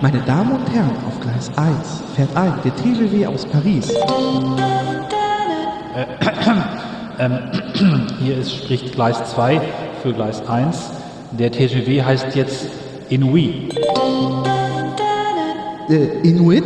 [0.00, 3.88] Meine Damen und Herren, auf Gleis 1 fährt ein der TGW aus Paris.
[8.20, 9.60] Hier ist, spricht Gleis 2
[10.02, 10.90] für Gleis 1.
[11.32, 12.66] Der TGW heißt jetzt
[13.08, 13.72] Inouï.
[15.88, 16.64] Äh, Inuit?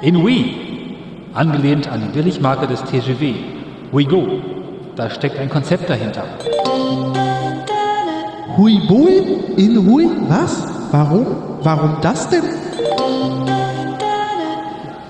[0.00, 0.54] Inouï.
[1.34, 3.34] Angelehnt an die Billigmarke des TGW.
[3.92, 4.26] Ouigo.
[4.96, 6.24] Da steckt ein Konzept dahinter.
[8.56, 9.18] Hui Bui?
[9.56, 10.08] In Hui?
[10.28, 10.64] Was?
[10.92, 11.26] Warum?
[11.62, 12.44] Warum das denn?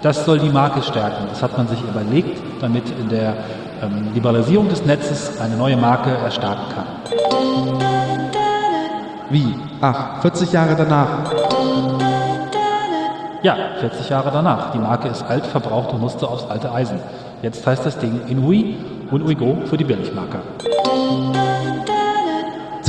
[0.00, 1.26] Das soll die Marke stärken.
[1.28, 3.34] Das hat man sich überlegt, damit in der
[3.82, 6.86] ähm, Liberalisierung des Netzes eine neue Marke erstarken kann.
[9.30, 9.54] Wie?
[9.80, 11.32] Ach, 40 Jahre danach.
[13.42, 14.72] Ja, 40 Jahre danach.
[14.72, 16.98] Die Marke ist alt, verbraucht und musste aufs alte Eisen.
[17.42, 18.76] Jetzt heißt das Ding Inui
[19.10, 20.38] und Uigo für die Billigmarke.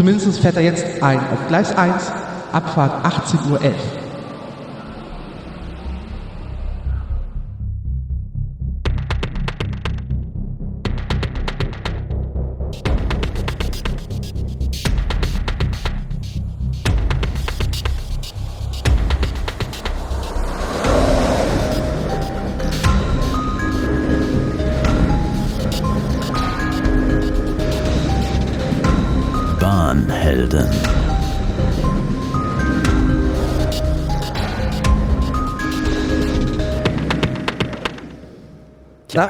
[0.06, 2.12] Zumindest fährt er jetzt ein auf Gleis 1,
[2.52, 4.05] Abfahrt 18.11 Uhr.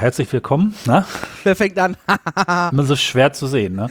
[0.05, 0.75] Herzlich willkommen.
[0.85, 1.03] Na?
[1.43, 1.97] Wer fängt an?
[2.71, 3.89] Immer so schwer zu sehen, ne?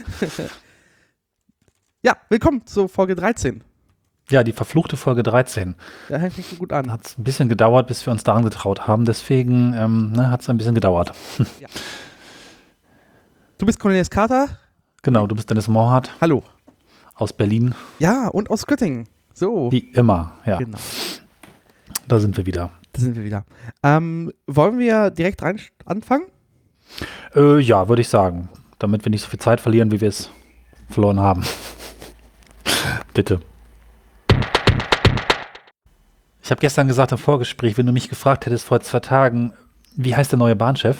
[2.03, 3.61] ja, willkommen zur Folge 13.
[4.29, 5.75] Ja, die verfluchte Folge 13.
[6.07, 6.89] Da hängt nicht so gut an.
[6.89, 9.03] Hat es ein bisschen gedauert, bis wir uns daran getraut haben.
[9.03, 11.13] Deswegen ähm, ne, hat es ein bisschen gedauert.
[13.57, 14.49] Du bist Cornelius Carter.
[15.01, 16.43] Genau, du bist Dennis Morhardt Hallo.
[17.13, 17.73] aus Berlin.
[17.99, 19.07] Ja, und aus Göttingen.
[19.33, 19.71] So.
[19.71, 20.57] Wie immer, ja.
[20.57, 20.77] Genau.
[22.05, 22.71] Da sind wir wieder.
[22.95, 23.45] Da sind wir wieder.
[23.83, 26.27] Ähm, wollen wir direkt rein anfangen?
[27.35, 28.47] Äh, ja, würde ich sagen.
[28.79, 30.29] Damit wir nicht so viel Zeit verlieren, wie wir es
[30.89, 31.43] verloren haben.
[33.13, 33.41] Bitte.
[36.41, 39.51] Ich habe gestern gesagt im Vorgespräch, wenn du mich gefragt hättest vor zwei Tagen,
[39.97, 40.97] wie heißt der neue Bahnchef,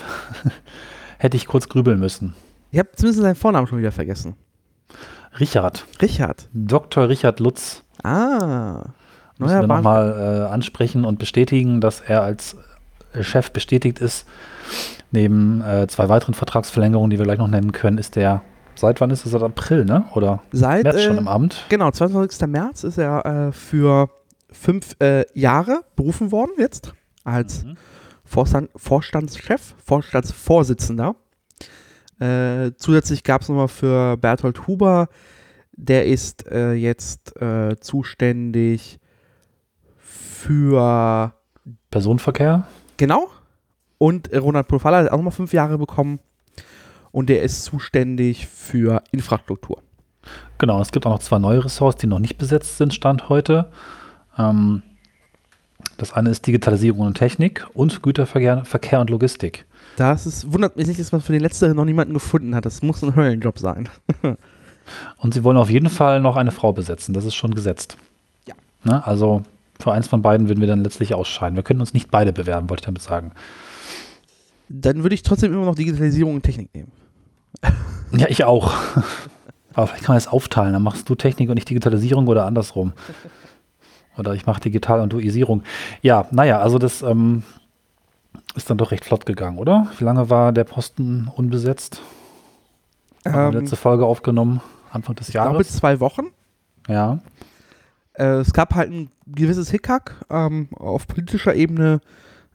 [1.18, 2.36] hätte ich kurz grübeln müssen.
[2.72, 4.36] Ich habe zumindest seinen Vornamen schon wieder vergessen.
[5.40, 5.86] Richard.
[6.02, 6.50] Richard.
[6.52, 7.08] Dr.
[7.08, 7.84] Richard Lutz.
[8.04, 8.84] Ah.
[9.38, 9.78] Müssen Neuer wir Bahn.
[9.78, 12.56] nochmal äh, ansprechen und bestätigen, dass er als
[13.14, 14.26] äh, Chef bestätigt ist.
[15.12, 18.42] Neben äh, zwei weiteren Vertragsverlängerungen, die wir gleich noch nennen können, ist der,
[18.76, 19.32] seit wann ist es?
[19.32, 20.06] Seit April, ne?
[20.14, 21.66] Oder Seit, März schon äh, im Amt?
[21.70, 22.48] Genau, 22.
[22.48, 24.10] März ist er äh, für
[24.52, 26.94] fünf äh, Jahre berufen worden jetzt
[27.24, 27.78] als Mhm.
[28.24, 31.16] Vorstand, Vorstandschef, Vorstandsvorsitzender.
[32.78, 35.10] Zusätzlich gab es nochmal für Berthold Huber,
[35.74, 37.34] der ist jetzt
[37.82, 39.00] zuständig
[40.46, 41.34] für
[41.90, 42.68] Personenverkehr?
[42.98, 43.30] Genau.
[43.98, 46.20] Und Ronald Pulfalla hat auch nochmal fünf Jahre bekommen.
[47.12, 49.82] Und der ist zuständig für Infrastruktur.
[50.58, 53.72] Genau, es gibt auch noch zwei neue Ressorts, die noch nicht besetzt sind, Stand heute.
[54.38, 54.84] Ähm,
[55.98, 59.66] das eine ist Digitalisierung und Technik und Güterverkehr Verkehr und Logistik.
[59.98, 62.66] Das ist, wundert mich nicht, dass man für den letzteren noch niemanden gefunden hat.
[62.66, 63.88] Das muss ein Höllenjob sein.
[65.18, 67.98] Und sie wollen auf jeden Fall noch eine Frau besetzen, das ist schon gesetzt.
[68.48, 68.54] Ja.
[68.84, 69.04] Ne?
[69.08, 69.42] Also
[69.86, 71.56] für eins von beiden würden wir dann letztlich ausscheiden.
[71.56, 73.34] Wir können uns nicht beide bewerben, wollte ich damit sagen.
[74.68, 76.92] Dann würde ich trotzdem immer noch Digitalisierung und Technik nehmen.
[78.12, 78.72] Ja, ich auch.
[79.74, 80.72] Aber vielleicht kann man das aufteilen.
[80.74, 82.94] Dann machst du Technik und ich Digitalisierung oder andersrum.
[84.18, 85.64] Oder ich mache Digital und du Isierung.
[86.02, 87.44] Ja, naja, also das ähm,
[88.56, 89.92] ist dann doch recht flott gegangen, oder?
[89.98, 92.02] Wie lange war der Posten unbesetzt?
[93.26, 95.76] Ähm, letzte Folge aufgenommen, Anfang des ich glaube Jahres.
[95.76, 96.28] zwei Wochen.
[96.88, 97.20] Ja.
[98.14, 102.02] Äh, es gab halt ein gewisses Hickhack ähm, auf politischer Ebene,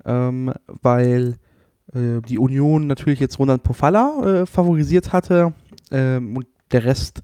[0.04, 1.36] ähm, weil
[1.92, 5.53] äh, die Union natürlich jetzt Ronald Pofalla äh, favorisiert hatte
[5.91, 7.22] ähm, und der Rest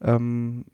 [0.00, 0.64] ähm,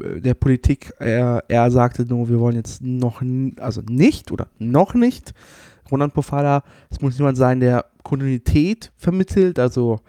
[0.00, 3.22] äh, der Politik, er, er sagte nur, wir wollen jetzt noch,
[3.58, 5.32] also nicht oder noch nicht
[5.90, 10.00] Ronald Pofalla, es muss jemand sein, der Kontinuität vermittelt, also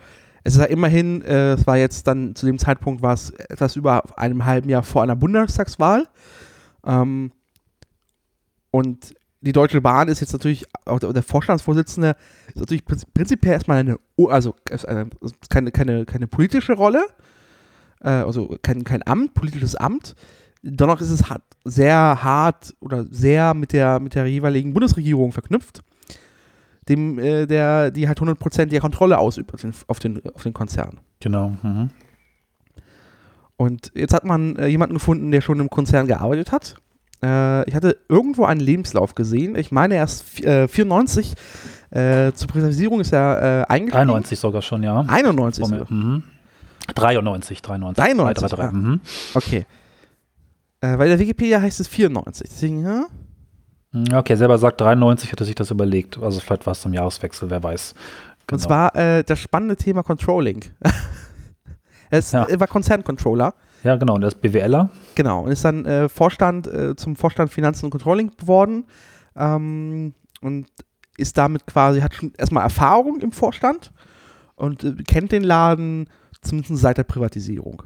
[0.43, 3.75] es ist ja immerhin, äh, es war jetzt dann zu dem Zeitpunkt, war es etwas
[3.75, 6.07] über einem halben Jahr vor einer Bundestagswahl.
[6.85, 7.31] Ähm,
[8.71, 12.15] und die Deutsche Bahn ist jetzt natürlich, auch der, Vorstandsvorsitzende,
[12.47, 14.55] ist natürlich prinzip- prinzipiell erstmal eine, also
[15.49, 17.05] keine, keine, keine politische Rolle,
[18.01, 20.15] äh, also kein, kein Amt, politisches Amt.
[20.63, 25.83] Dennoch ist es hart, sehr hart oder sehr mit der, mit der jeweiligen Bundesregierung verknüpft,
[26.89, 30.53] dem, äh, der, die halt 100% der Kontrolle ausübt auf den, auf den, auf den
[30.53, 30.99] Konzern.
[31.19, 31.55] Genau.
[31.61, 31.91] Mhm.
[33.57, 36.75] Und jetzt hat man äh, jemanden gefunden, der schon im Konzern gearbeitet hat.
[37.23, 39.55] Äh, ich hatte irgendwo einen Lebenslauf gesehen.
[39.55, 41.33] Ich meine, erst äh, 94
[41.91, 44.07] äh, zur Privatisierung ist er äh, eingestiegen.
[44.07, 45.05] 93 sogar schon, ja.
[45.07, 45.93] 91 Vor mir- sogar.
[45.93, 46.23] Mhm.
[46.93, 48.03] 93, 93.
[48.03, 48.71] 93, 3, 3, 3, ah.
[48.71, 49.01] mhm.
[49.33, 49.65] Okay.
[50.81, 52.49] Äh, bei der Wikipedia heißt es 94.
[52.49, 53.05] Deswegen, ja?
[53.93, 56.21] Mhm, Okay, selber sagt 93, hätte sich das überlegt.
[56.21, 57.93] Also vielleicht war es zum Jahreswechsel, wer weiß.
[57.93, 58.61] Und Genau.
[58.61, 60.65] zwar äh, das spannende Thema Controlling.
[62.17, 62.43] es Ja.
[62.43, 63.53] er war Konzerncontroller.
[63.83, 64.15] Ja, genau.
[64.15, 64.89] Und der ist BWLer.
[65.15, 65.41] Genau.
[65.43, 68.85] Und ist dann äh, Vorstand äh, zum Vorstand Finanzen und Controlling geworden.
[69.35, 70.67] Ähm, und
[71.17, 73.91] ist damit quasi, hat schon erstmal Erfahrung im Vorstand
[74.55, 76.09] und äh, kennt den Laden
[76.41, 77.83] zumindest seit der Privatisierung.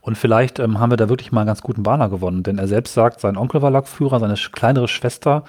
[0.00, 2.68] Und vielleicht ähm, haben wir da wirklich mal einen ganz guten Bahner gewonnen, denn er
[2.68, 5.44] selbst sagt, sein Onkel war Lokführer, seine kleinere Schwester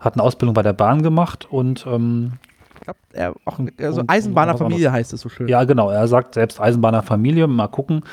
[0.00, 2.32] hat eine Ausbildung bei der Bahn gemacht und ähm,
[2.74, 5.48] Ich glaube, er auch also Eisenbahnerfamilie heißt es so schön.
[5.48, 8.04] ja, genau, er sagt selbst Eisenbahnerfamilie, mal gucken.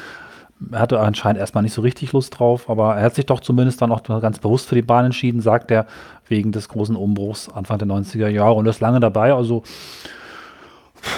[0.71, 3.81] Er hatte anscheinend erstmal nicht so richtig Lust drauf, aber er hat sich doch zumindest
[3.81, 5.87] dann auch ganz bewusst für die Bahn entschieden, sagt er,
[6.27, 9.33] wegen des großen Umbruchs Anfang der 90er Jahre und ist lange dabei.
[9.33, 9.63] Also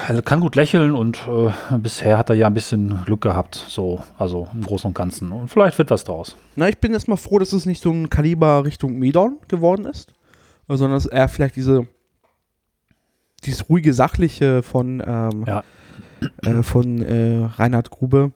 [0.07, 4.01] er kann gut lächeln und äh, bisher hat er ja ein bisschen Glück gehabt, so,
[4.17, 5.31] also im Großen und Ganzen.
[5.31, 6.37] Und vielleicht wird was draus.
[6.55, 10.13] Na, ich bin erstmal froh, dass es nicht so ein Kaliber Richtung Medon geworden ist,
[10.67, 11.87] sondern dass er vielleicht diese
[13.45, 15.63] dieses ruhige Sachliche von ähm, Ja.
[16.43, 18.31] äh, von äh, Reinhard Grube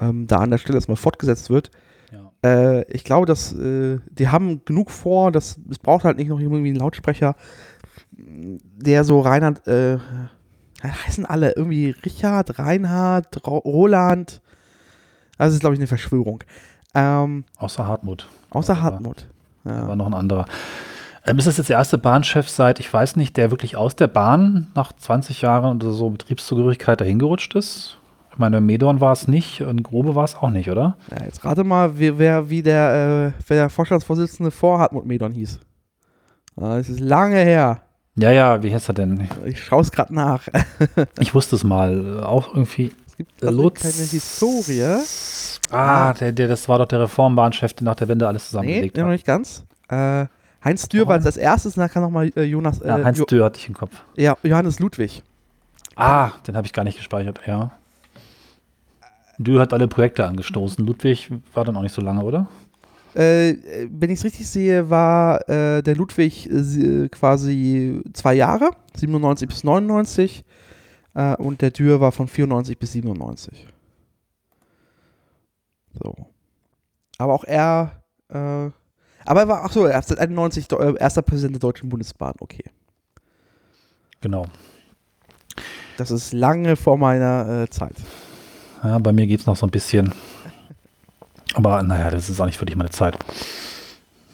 [0.00, 1.70] ähm, da an der Stelle erstmal fortgesetzt wird.
[2.12, 2.30] Ja.
[2.48, 6.40] Äh, ich glaube, dass äh, die haben genug vor, dass es braucht halt nicht noch
[6.40, 7.36] irgendwie einen Lautsprecher,
[8.12, 9.98] der so Reinhard äh,
[10.82, 14.40] heißen alle irgendwie Richard, Reinhard, Ro Roland.
[15.36, 16.42] Das ist glaube ich eine Verschwörung.
[16.94, 18.28] Ähm, Außer Hartmut.
[18.50, 19.26] Außer Hartmut.
[19.64, 19.88] Da Ja.
[19.88, 20.46] war noch ein anderer.
[21.28, 24.08] Ähm, ist das jetzt der erste Bahnchef seit, ich weiß nicht, der wirklich aus der
[24.08, 27.98] Bahn nach 20 Jahren oder so Betriebszugehörigkeit dahin gerutscht ist?
[28.32, 30.96] Ich meine, Medorn war es nicht und Grobe war es auch nicht, oder?
[31.10, 35.32] Ja, jetzt rate mal, wie, wer, wie der, äh, wer der Vorstandsvorsitzende vor Hartmut Medon
[35.32, 35.58] hieß.
[36.56, 37.82] Ah, Das ist lange her.
[38.16, 39.28] Ja, ja, wie heißt er denn?
[39.44, 40.42] Ich schaue es gerade nach.
[41.20, 42.20] Ich wusste es mal.
[42.20, 42.92] äh, Auch irgendwie.
[43.06, 43.80] Es gibt Lutz.
[43.82, 45.02] keine Historie.
[45.70, 48.96] Ah, der, der, das war doch der Reformbahnchef, der nach der Wende alles Nee, zusammengelegt
[48.96, 49.10] noch hat.
[49.12, 49.64] nicht ganz.
[49.88, 50.26] Äh,
[50.68, 53.24] Heinz Dürr war als erstes, und dann kam nochmal äh, Jonas, äh, Ja, Heinz jo
[53.24, 53.92] Dürr hatte ich im Kopf.
[54.16, 55.22] ja, Johannes Ludwig.
[55.96, 57.72] Ah, den habe ich gar nicht gespeichert, ja.
[59.38, 60.84] Dürr hat alle Projekte angestoßen.
[60.86, 62.48] Ludwig war dann auch nicht so lange, oder?
[63.14, 63.54] Äh,
[63.90, 69.64] wenn ich es richtig sehe, war äh, der Ludwig äh, quasi zwei Jahre, 97 bis
[69.64, 70.44] 99.
[71.14, 73.66] Äh, und der Dürr war von 94 bis 97.
[76.00, 76.14] So.
[77.18, 78.70] Aber auch er, äh,
[79.28, 81.88] aber er war, ach so, er ist seit 91 do- äh, erster Präsident der Deutschen
[81.88, 82.64] Bundesbahn, okay.
[84.20, 84.46] Genau.
[85.96, 87.94] Das ist lange vor meiner äh, Zeit.
[88.82, 90.12] Ja, bei mir geht es noch so ein bisschen.
[91.54, 93.16] Aber naja, das ist auch nicht wirklich meine Zeit.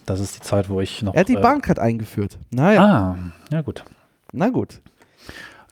[0.07, 1.15] Das ist die Zeit, wo ich noch.
[1.15, 2.39] Er hat die äh, Bahncard eingeführt.
[2.51, 3.17] Naja, Ah,
[3.51, 3.85] ja gut.
[4.33, 4.81] na gut.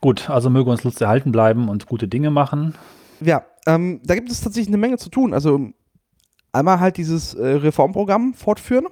[0.00, 2.75] Gut, also möge uns Lutz erhalten bleiben und gute Dinge machen.
[3.20, 5.32] Ja, ähm, da gibt es tatsächlich eine Menge zu tun.
[5.34, 5.68] Also
[6.52, 8.86] einmal halt dieses äh, Reformprogramm fortführen,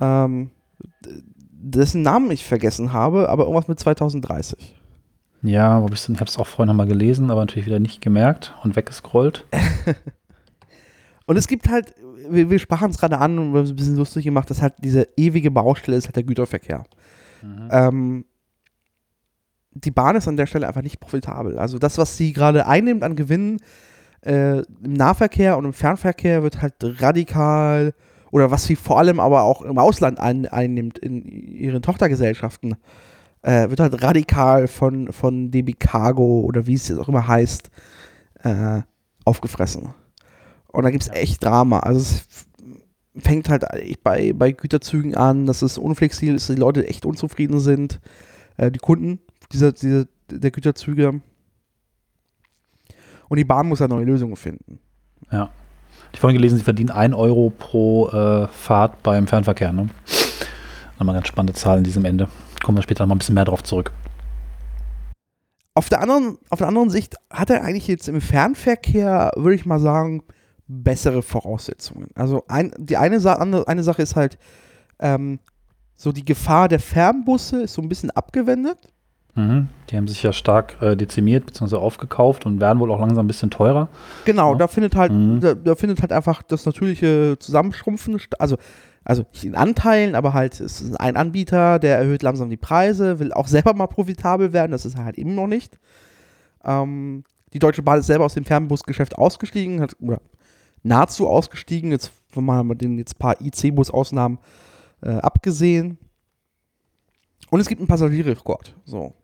[0.00, 0.50] ähm,
[1.52, 4.76] dessen Namen ich vergessen habe, aber irgendwas mit 2030.
[5.42, 6.08] Ja, wo bist du?
[6.08, 6.14] denn?
[6.16, 9.46] Ich habe es auch vorhin nochmal gelesen, aber natürlich wieder nicht gemerkt und weggescrollt.
[11.26, 11.94] Und es gibt halt,
[12.28, 14.60] wir, wir sprachen es gerade an und wir haben es ein bisschen lustig gemacht, dass
[14.60, 16.82] halt diese ewige Baustelle ist halt der Güterverkehr.
[17.70, 18.24] Ähm,
[19.70, 21.56] die Bahn ist an der Stelle einfach nicht profitabel.
[21.56, 23.58] Also das, was sie gerade einnimmt an Gewinnen
[24.22, 27.94] äh, im Nahverkehr und im Fernverkehr, wird halt radikal
[28.30, 32.76] oder was sie vor allem aber auch im Ausland ein, einnimmt in ihren Tochtergesellschaften,
[33.42, 37.70] äh, wird halt radikal von, von DB Cargo oder wie es jetzt auch immer heißt,
[38.42, 38.82] äh,
[39.24, 39.94] aufgefressen.
[40.68, 41.14] Und da gibt es Ja.
[41.14, 41.80] echt Drama.
[41.80, 42.24] Also es
[43.16, 43.64] fängt halt
[44.04, 48.00] bei, bei Güterzügen an, dass es unflexibel ist, dass die Leute echt unzufrieden sind.
[48.56, 49.18] Äh, die Kunden
[49.52, 51.20] dieser, dieser, der Güterzüge.
[53.28, 54.78] Und die Bahn muss ja neue Lösungen finden.
[56.12, 59.72] Ich vorhin gelesen, sie verdienen 1 Euro pro äh, Fahrt beim Fernverkehr.
[59.72, 59.88] Ne?
[60.98, 62.28] Nochmal ganz spannende Zahlen in diesem Ende.
[62.62, 63.92] Kommen wir später noch mal ein bisschen mehr drauf zurück.
[65.74, 69.64] Auf der anderen, auf der anderen Sicht hat er eigentlich jetzt im Fernverkehr, würde ich
[69.64, 70.22] mal sagen,
[70.66, 72.08] bessere Voraussetzungen.
[72.14, 74.38] Also ein, die eine, andere, eine Sache ist halt,
[74.98, 75.38] ähm,
[75.96, 78.92] so die Gefahr der Fernbusse ist so ein bisschen abgewendet.
[79.34, 79.68] Mhm.
[79.88, 81.76] Die haben sich ja stark äh, dezimiert bzw.
[81.76, 83.88] aufgekauft und werden wohl auch langsam ein bisschen teurer.
[84.24, 84.58] Genau, Ja.
[84.58, 85.40] da findet halt, Mhm.
[85.40, 88.56] da, da findet halt einfach das natürliche Zusammenschrumpfen, also,
[89.04, 93.18] also nicht in Anteilen, aber halt es ist ein Anbieter, der erhöht langsam die Preise,
[93.18, 95.78] will auch selber mal profitabel werden, das ist er halt eben noch nicht.
[96.64, 100.20] Ähm, die Deutsche Bahn ist selber aus dem Fernbusgeschäft ausgestiegen, hat, oder
[100.82, 104.38] nahezu ausgestiegen, jetzt wenn man mal den jetzt paar IC-Bus-Ausnahmen
[105.02, 105.98] äh, abgesehen.
[107.50, 108.76] Und es gibt einen Passagierrekord.
[108.84, 109.14] So.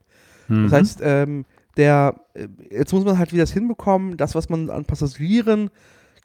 [0.48, 0.64] Mhm.
[0.64, 1.44] Das heißt, ähm,
[1.76, 5.70] der, äh, jetzt muss man halt wieder das hinbekommen, das, was man an Passagieren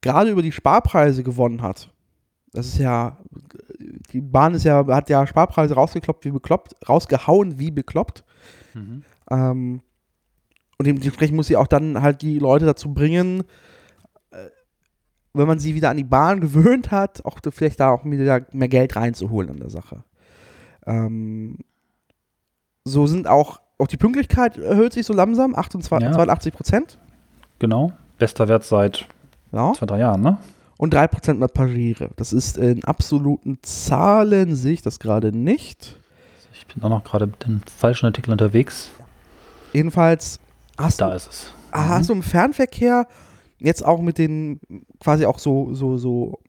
[0.02, 1.92] gerade über die Sparpreise gewonnen hat.
[2.54, 3.18] Das ist ja,
[4.12, 8.24] die Bahn ist ja, hat ja Sparpreise rausgekloppt wie bekloppt, rausgehauen wie bekloppt.
[8.74, 9.04] Mhm.
[9.30, 9.82] Ähm,
[10.78, 13.44] und dementsprechend muss sie auch dann halt die Leute dazu bringen,
[14.32, 14.50] äh,
[15.34, 18.68] wenn man sie wieder an die Bahn gewöhnt hat, auch vielleicht da auch wieder mehr
[18.68, 20.04] Geld reinzuholen in der Sache.
[20.86, 21.60] Ähm,
[22.84, 26.14] so sind auch, auch die Pünktlichkeit erhöht sich so langsam, 28, Ja.
[26.16, 26.98] 82 Prozent.
[27.60, 27.94] Genau.
[28.18, 29.08] Bester Wert seit
[29.52, 29.74] Ja.
[29.74, 30.38] zwei, drei Jahren, ne?
[30.78, 32.10] Und 3% mehr Passagiere.
[32.16, 36.00] Das ist in absoluten Zahlen, sehe ich das gerade nicht.
[36.54, 38.90] Ich bin auch noch gerade mit dem falschen Artikel unterwegs.
[39.74, 40.40] Jedenfalls
[40.78, 41.54] hast Da du, ist es.
[41.72, 43.08] ah, hast du im Fernverkehr
[43.60, 44.60] jetzt auch mit den
[45.00, 46.40] quasi auch so, so, so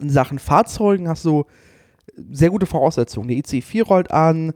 [0.00, 1.44] in Sachen Fahrzeugen hast du
[2.16, 3.28] sehr gute Voraussetzungen.
[3.28, 4.52] Der IC4 rollt an,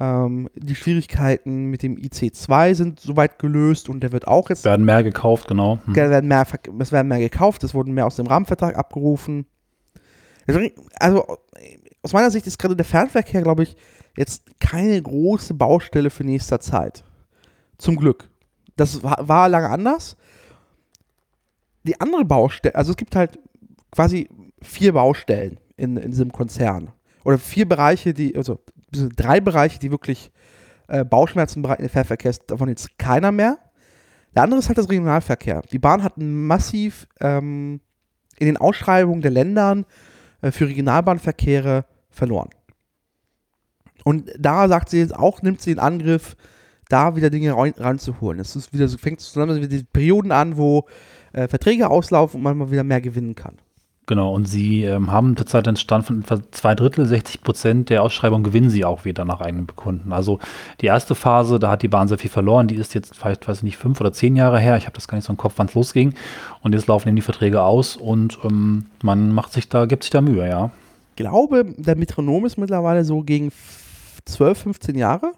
[0.00, 4.86] ähm, die Schwierigkeiten mit dem IC2 sind soweit gelöst und der wird auch jetzt Werden
[4.86, 5.80] mehr gekauft, genau.
[5.84, 5.94] Hm.
[5.94, 6.46] Es werden mehr,
[6.78, 9.46] es werden mehr gekauft, es wurden mehr aus dem Rahmenvertrag abgerufen.
[10.98, 11.38] Also
[12.02, 13.76] aus meiner Sicht ist gerade der Fernverkehr, glaube ich,
[14.16, 17.04] jetzt keine große Baustelle für nächster Zeit.
[17.78, 18.28] Zum Glück.
[18.76, 20.16] Das war, war lange anders.
[21.84, 23.38] Die andere Baustelle, also es gibt halt
[23.90, 24.28] quasi
[24.62, 26.92] vier Baustellen in, in diesem Konzern.
[27.24, 28.60] Oder vier Bereiche, die, also
[28.92, 30.30] drei Bereiche, die wirklich
[30.88, 33.58] äh, Bauchschmerzen bereiten im Fernverkehr, ist davon jetzt keiner mehr.
[34.34, 35.62] Der andere ist halt das Regionalverkehr.
[35.70, 37.80] Die Bahn hat massiv ähm,
[38.38, 39.84] in den Ausschreibungen der Ländern
[40.40, 42.50] äh, für Regionalbahnverkehre verloren.
[44.04, 46.36] Und da sagt sie jetzt auch, nimmt sie in Angriff,
[46.88, 48.40] da wieder Dinge rein, reinzuholen.
[48.40, 50.86] Es ist wieder so, fängt langsam wieder die Perioden an, wo
[51.32, 53.56] äh, Verträge auslaufen und man mal wieder mehr gewinnen kann.
[54.06, 58.02] Genau, und sie ähm, haben zurzeit einen Stand von etwa zwei Drittel, 60 Prozent der
[58.02, 60.12] Ausschreibung gewinnen sie auch wieder nach eigenen Bekunden.
[60.12, 60.40] Also
[60.80, 63.58] die erste Phase, da hat die Bahn sehr viel verloren, die ist jetzt vielleicht, weiß
[63.58, 64.76] ich nicht, fünf oder zehn Jahre her.
[64.76, 66.14] Ich habe das gar nicht so im Kopf, wann es losging.
[66.62, 70.10] Und jetzt laufen eben die Verträge aus und ähm, man macht sich da, gibt sich
[70.10, 70.70] da Mühe, ja.
[71.10, 75.30] Ich glaube, der Metronom ist mittlerweile so gegen f- 12, 15 Jahre.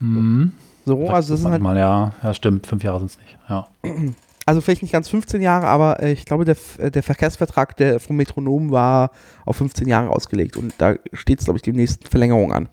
[0.00, 0.52] Mhm.
[0.84, 3.38] So, also das sind halt Manchmal, ja, ja, stimmt, fünf Jahre sind es nicht.
[3.48, 3.68] Ja.
[4.46, 8.00] also vielleicht nicht ganz 15 Jahre, aber äh, ich glaube, der, äh, der Verkehrsvertrag der,
[8.00, 9.10] vom Metronom war
[9.44, 12.68] auf 15 Jahre ausgelegt und da steht es, glaube ich, die nächsten Verlängerung an.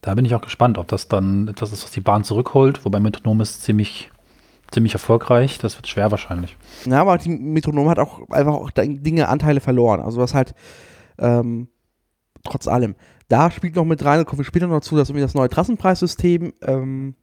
[0.00, 2.98] Da bin ich auch gespannt, ob das dann etwas ist, was die Bahn zurückholt, wobei
[2.98, 4.10] Metronom ist ziemlich,
[4.72, 5.58] ziemlich erfolgreich.
[5.58, 6.56] Das wird schwer wahrscheinlich.
[6.86, 10.00] Ja, aber die Metronom hat auch einfach auch Dinge, Anteile verloren.
[10.00, 10.54] Also was halt
[11.18, 11.68] ähm,
[12.44, 12.96] trotz allem.
[13.28, 15.48] Da spielt noch mit rein, da kommen wir später noch dazu, dass irgendwie das neue
[15.48, 17.14] Trassenpreissystem, ähm,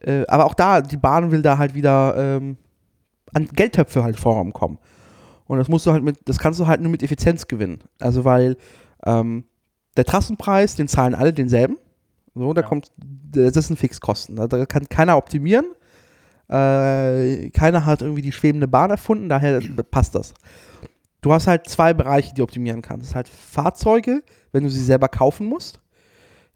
[0.00, 2.58] äh, aber auch da, die Bahn will da halt wieder ähm,
[3.34, 4.78] an Geldtöpfe halt vorkommen.
[5.46, 7.80] Und das musst du halt mit, das kannst du halt nur mit Effizienz gewinnen.
[7.98, 8.56] Also weil
[9.04, 9.44] ähm,
[9.96, 11.76] der Trassenpreis, den zahlen alle denselben.
[12.34, 12.66] So, da Ja.
[12.68, 14.36] kommt, das sind Fixkosten.
[14.36, 15.66] Da, da kann keiner optimieren.
[16.48, 19.60] Äh, keiner hat irgendwie die schwebende Bahn erfunden, daher
[19.90, 20.34] passt das.
[21.20, 23.02] Du hast halt zwei Bereiche, die du optimieren kannst.
[23.02, 24.22] Das ist halt Fahrzeuge,
[24.52, 25.80] wenn du sie selber kaufen musst.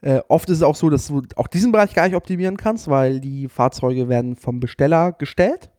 [0.00, 2.88] Äh, oft ist es auch so, dass du auch diesen Bereich gar nicht optimieren kannst,
[2.88, 5.70] weil die Fahrzeuge werden vom Besteller gestellt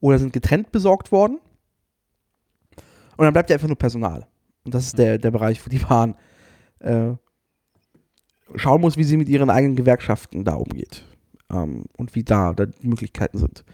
[0.00, 1.38] oder sind getrennt besorgt worden.
[3.16, 4.26] Und dann bleibt ja einfach nur Personal.
[4.64, 6.14] Und das ist der, der Bereich, wo die Bahn
[6.80, 7.12] äh,
[8.56, 11.04] schauen muss, wie sie mit ihren eigenen Gewerkschaften da umgeht.
[11.50, 13.64] Ähm, und wie da, da die Möglichkeiten sind.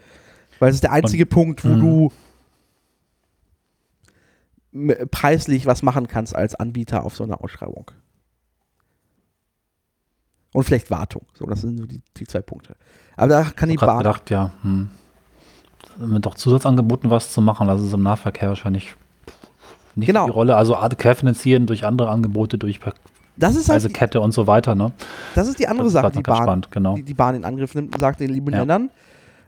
[0.58, 1.80] Weil es ist der einzige Punkt, wo Mhm.
[1.80, 2.12] du
[5.10, 7.90] preislich was machen kannst als Anbieter auf so einer Ausschreibung.
[10.54, 11.26] Und vielleicht Wartung.
[11.34, 12.76] So, das sind so die, die zwei Punkte.
[13.16, 13.98] Aber da kann die Bahn.
[13.98, 14.90] gedacht, ja, hm.
[15.98, 18.94] Mit auch Zusatzangeboten was zu machen, das ist im Nahverkehr wahrscheinlich
[19.94, 20.24] nicht Genau.
[20.26, 20.56] die Rolle.
[20.56, 22.80] Also querfinanzieren durch andere Angebote, durch
[23.36, 24.74] Das ist halt, die- Kette und so weiter.
[24.74, 24.92] Ne?
[25.34, 26.94] das ist die andere ist Sache, die Bahn, spannend, genau.
[26.96, 28.60] die, die Bahn in Angriff nimmt und sagt den lieben Ja.
[28.60, 28.90] Ländern,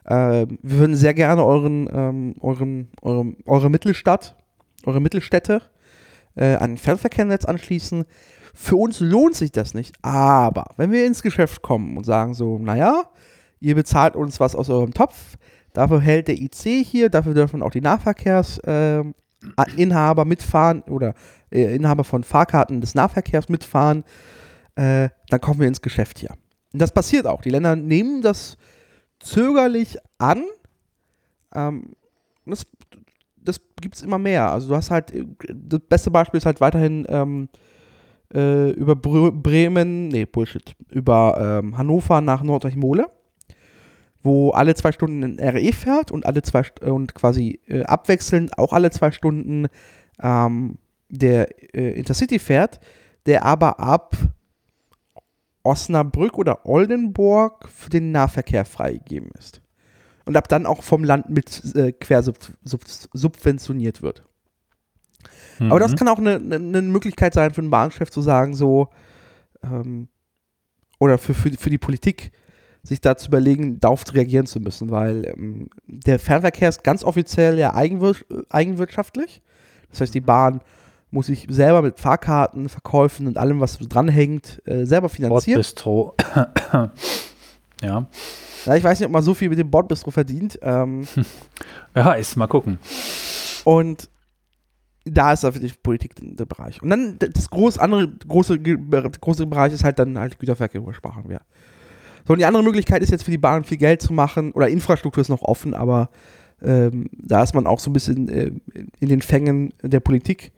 [0.04, 4.34] äh, wir würden sehr gerne euren, ähm, euren, eurem, eure Mittelstadt,
[4.84, 5.62] eure Mittelstädte
[6.36, 8.04] äh, an ein Fernverkehrsnetz anschließen.
[8.56, 12.58] Für uns lohnt sich das nicht, aber wenn wir ins Geschäft kommen und sagen so,
[12.58, 13.04] naja,
[13.60, 15.36] ihr bezahlt uns was aus eurem Topf,
[15.74, 19.12] dafür hält der IC hier, dafür dürfen auch die Nahverkehrsinhaber
[19.76, 21.14] Inhaber mitfahren oder
[21.50, 24.04] äh, Inhaber von Fahrkarten des Nahverkehrs mitfahren,
[24.76, 26.30] äh, dann kommen wir ins Geschäft hier.
[26.72, 27.42] Und das passiert auch.
[27.42, 28.56] Die Länder nehmen das
[29.20, 30.44] zögerlich an.
[31.54, 31.92] Ähm,
[32.46, 32.66] das
[33.44, 34.50] das gibt es immer mehr.
[34.50, 37.48] Also du hast halt, äh, das beste Beispiel ist halt weiterhin ähm,
[38.34, 43.06] äh, über Bremen, nee, Bullshit, über ähm, Hannover nach Nordrhein-Mole.
[44.24, 48.72] Wo alle zwei Stunden ein RE fährt und alle zwei und quasi äh, abwechselnd auch
[48.72, 49.68] alle zwei Stunden
[50.20, 50.78] ähm,
[51.08, 52.80] der äh, Intercity fährt,
[53.26, 54.16] der aber ab
[55.62, 59.60] Osnabrück oder Oldenburg für den Nahverkehr freigegeben ist.
[60.26, 64.24] Und ab dann auch vom Land mit äh, quersub sub subventioniert wird.
[65.60, 65.96] Aber das Mhm.
[65.96, 68.88] kann auch eine, eine, eine Möglichkeit sein für einen Bahnchef zu sagen, so,
[69.62, 70.08] ähm,
[70.98, 72.32] oder für, für, für die Politik,
[72.84, 77.58] sich da zu überlegen, darauf reagieren zu müssen, weil ähm, der Fernverkehr ist ganz offiziell
[77.58, 78.14] ja eigenwir
[78.50, 79.42] eigenwirtschaftlich.
[79.90, 80.60] Das heißt, die Bahn
[81.10, 85.56] muss sich selber mit Fahrkarten, Verkäufen und allem, was dranhängt, äh, selber finanzieren.
[85.56, 86.14] Bordbistro.
[87.82, 88.06] ja.
[88.66, 90.58] Ja, ich weiß nicht, ob man so viel mit dem Bordbistro verdient.
[90.62, 91.06] Ähm,
[91.94, 92.78] Ja, ist mal gucken.
[93.64, 94.08] Und
[95.04, 96.82] da ist da wirklich Politik der Bereich.
[96.82, 101.28] Und dann das groß, andere große, große Bereich ist halt dann halt Güterverkehr, worüber sprachen
[101.28, 101.40] wir.
[102.26, 104.68] So, und die andere Möglichkeit ist jetzt für die Bahn viel Geld zu machen, oder
[104.68, 106.08] Infrastruktur ist noch offen, aber
[106.62, 108.50] ähm, da ist man auch so ein bisschen äh,
[109.00, 110.52] in den Fängen der Politik.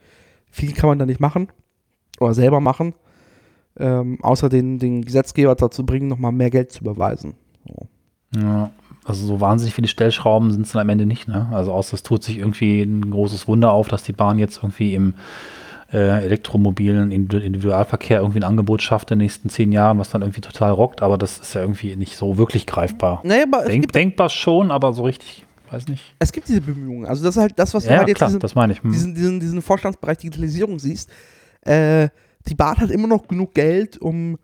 [0.51, 1.49] Viel kann man da nicht machen
[2.21, 2.95] oder selber machen,
[3.79, 7.35] ähm, außer den, den Gesetzgeber dazu bringen, nochmal mehr Geld zu überweisen.
[7.67, 7.89] So.
[8.41, 8.71] Ja,
[9.05, 11.49] also so wahnsinnig viele Stellschrauben sind es dann am Ende nicht, ne?
[11.53, 14.95] Also außer es tut sich irgendwie ein großes Wunder auf, dass die Bahn jetzt irgendwie
[14.95, 15.15] im
[15.93, 20.23] äh, elektromobilen Individu- Individualverkehr irgendwie ein Angebot schafft in den nächsten zehn Jahren, was dann
[20.23, 23.21] irgendwie total rockt, aber das ist ja irgendwie nicht so wirklich greifbar.
[23.25, 26.03] Naja, aber Denk, denkbar schon, aber so richtig, weiß nicht.
[26.19, 27.07] es gibt diese Bemühungen.
[27.07, 28.83] Also das ist halt das, was du Ja, halt jetzt klar, diesen, das meine ich.
[28.83, 28.91] Hm.
[28.93, 31.09] diesen, diesen, diesen Vorstandsbereich Digitalisierung siehst,
[31.63, 32.09] äh,
[32.49, 34.39] die Bahn hat immer noch genug Geld, um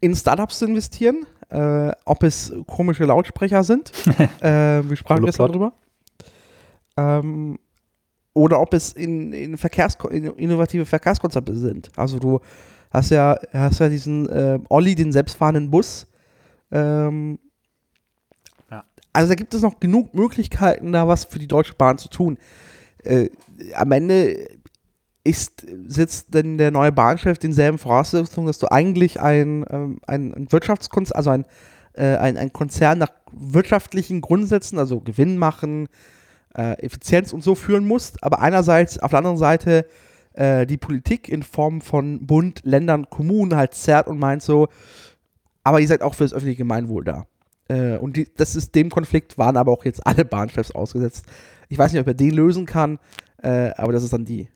[0.00, 1.26] in Startups zu investieren.
[1.48, 3.92] Äh, ob es komische Lautsprecher sind,
[4.40, 5.72] äh, wir sprachen gestern drüber.
[6.96, 7.58] Ähm,
[8.34, 11.90] oder ob es in, in, Verkehrs in innovative Verkehrskonzepte sind.
[11.96, 12.40] Also du
[12.90, 16.06] hast ja, hast ja diesen äh, Olli, den selbstfahrenden Bus.
[16.70, 17.38] Ähm,
[18.70, 18.84] Ja.
[19.12, 22.38] Also da gibt es noch genug Möglichkeiten, da was für die Deutsche Bahn zu tun.
[23.04, 23.28] Äh,
[23.74, 24.48] am Ende
[25.24, 31.16] ist, sitzt denn der neue Bahnchef denselben Voraussetzungen, dass du eigentlich ein, ähm, ein, Wirtschaftskonzern,
[31.16, 31.44] also ein,
[31.92, 35.88] äh, ein, ein Konzern nach wirtschaftlichen Grundsätzen, also Gewinn machen,
[36.56, 39.86] äh, Effizienz und so führen musst, aber einerseits, auf der anderen Seite
[40.34, 44.68] äh, die Politik in Form von Bund, Ländern, Kommunen halt zerrt und meint so,
[45.64, 47.26] aber ihr seid auch für das öffentliche Gemeinwohl da.
[47.68, 51.24] Äh, und die, das ist dem Konflikt waren aber auch jetzt alle Bahnchefs ausgesetzt.
[51.68, 52.98] Ich weiß nicht, ob er den lösen kann,
[53.42, 54.48] äh, aber das ist dann die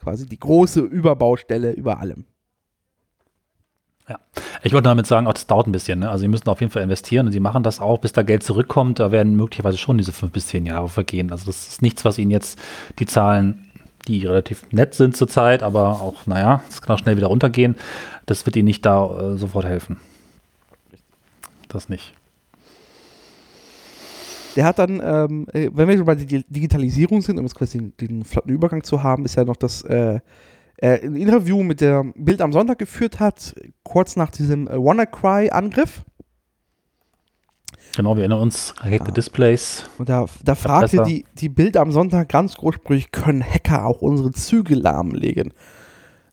[0.00, 2.24] quasi die große Überbaustelle über allem.
[4.62, 6.00] Ich wollte damit sagen, auch das dauert ein bisschen.
[6.00, 6.10] Ne?
[6.10, 8.42] Also sie müssen auf jeden Fall investieren und sie machen das auch, bis da Geld
[8.42, 8.98] zurückkommt.
[8.98, 11.30] Da werden möglicherweise schon diese fünf bis zehn Jahre vergehen.
[11.32, 12.58] Also das ist nichts, was ihnen jetzt
[12.98, 13.70] die Zahlen,
[14.08, 17.76] die relativ nett sind zurzeit, aber auch, naja, es kann auch schnell wieder runtergehen.
[18.26, 19.98] Das wird ihnen nicht da äh, sofort helfen.
[21.68, 22.14] Das nicht.
[24.56, 27.54] Der hat dann, ähm, äh, wenn wir schon bei der Di- Digitalisierung sind, um jetzt
[27.54, 30.20] quasi den, den flotten Übergang zu haben, ist ja noch das äh,
[30.80, 36.02] äh, ein Interview mit der Bild am Sonntag geführt hat, kurz nach diesem äh, WannaCry-Angriff.
[37.96, 39.10] Genau, wir erinnern uns, Hacked Ah.
[39.10, 39.90] Displays.
[39.98, 41.04] Und da, da fragte besser.
[41.08, 45.52] die, die Bild am Sonntag ganz großsprüchig, können Hacker auch unsere Züge lahmlegen?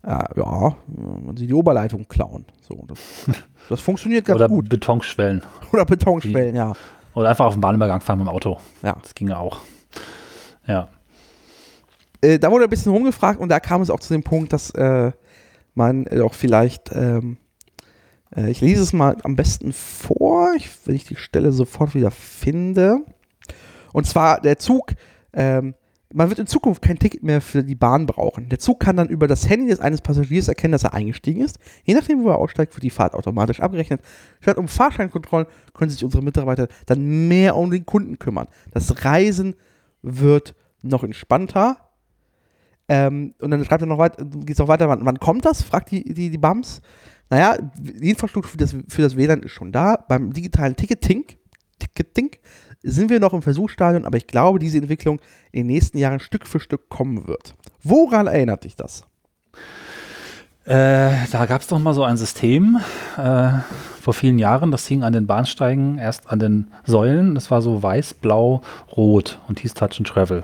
[0.03, 2.45] Äh, ja, wenn sie die Oberleitung klauen.
[2.67, 2.99] So, das,
[3.69, 4.69] das funktioniert ganz Oder gut.
[4.69, 5.41] Betonschwellen.
[5.73, 6.73] Oder Betonschwellen, ja.
[7.15, 8.59] Oder einfach auf den Bahnübergang fahren mit dem Auto.
[8.83, 8.95] Ja.
[9.01, 9.61] Das ginge auch.
[10.67, 10.89] Ja.
[12.21, 14.71] Äh, da wurde ein bisschen rumgefragt und da kam es auch zu dem Punkt, dass
[14.71, 15.11] äh,
[15.73, 17.37] man äh, auch vielleicht, ähm,
[18.35, 22.11] äh, ich lese es mal am besten vor, ich, wenn ich die Stelle sofort wieder
[22.11, 22.99] finde.
[23.93, 24.93] Und zwar der Zug,
[25.33, 25.75] ähm,
[26.13, 28.47] man wird in Zukunft kein Ticket mehr für die Bahn brauchen.
[28.49, 31.59] Der Zug kann dann über das Handy des eines Passagiers erkennen, dass er eingestiegen ist.
[31.83, 34.01] Je nachdem, wo er aussteigt, wird die Fahrt automatisch abgerechnet.
[34.39, 38.47] Statt um Fahrscheinkontrollen können sich unsere Mitarbeiter dann mehr um den Kunden kümmern.
[38.71, 39.55] Das Reisen
[40.01, 41.77] wird noch entspannter.
[42.89, 45.61] Ähm, und dann schreibt er noch weiter, geht es noch weiter, wann, wann kommt das?
[45.61, 46.81] fragt die, die, die BAMS.
[47.29, 49.97] Naja, die Infrastruktur für das, für das WLAN ist schon da.
[49.97, 51.25] Beim digitalen Ticketing,
[51.79, 52.31] Ticketing
[52.83, 55.19] sind wir noch im Versuchsstadion, aber ich glaube, diese Entwicklung
[55.51, 57.55] in den nächsten Jahren Stück für Stück kommen wird.
[57.83, 59.03] Woran erinnert dich das?
[60.63, 62.79] Äh, da gab es doch mal so ein System
[63.17, 63.51] äh,
[64.01, 67.35] vor vielen Jahren, das hing an den Bahnsteigen, erst an den Säulen.
[67.35, 68.61] Das war so weiß, blau,
[68.95, 70.43] rot und hieß Touch and Travel.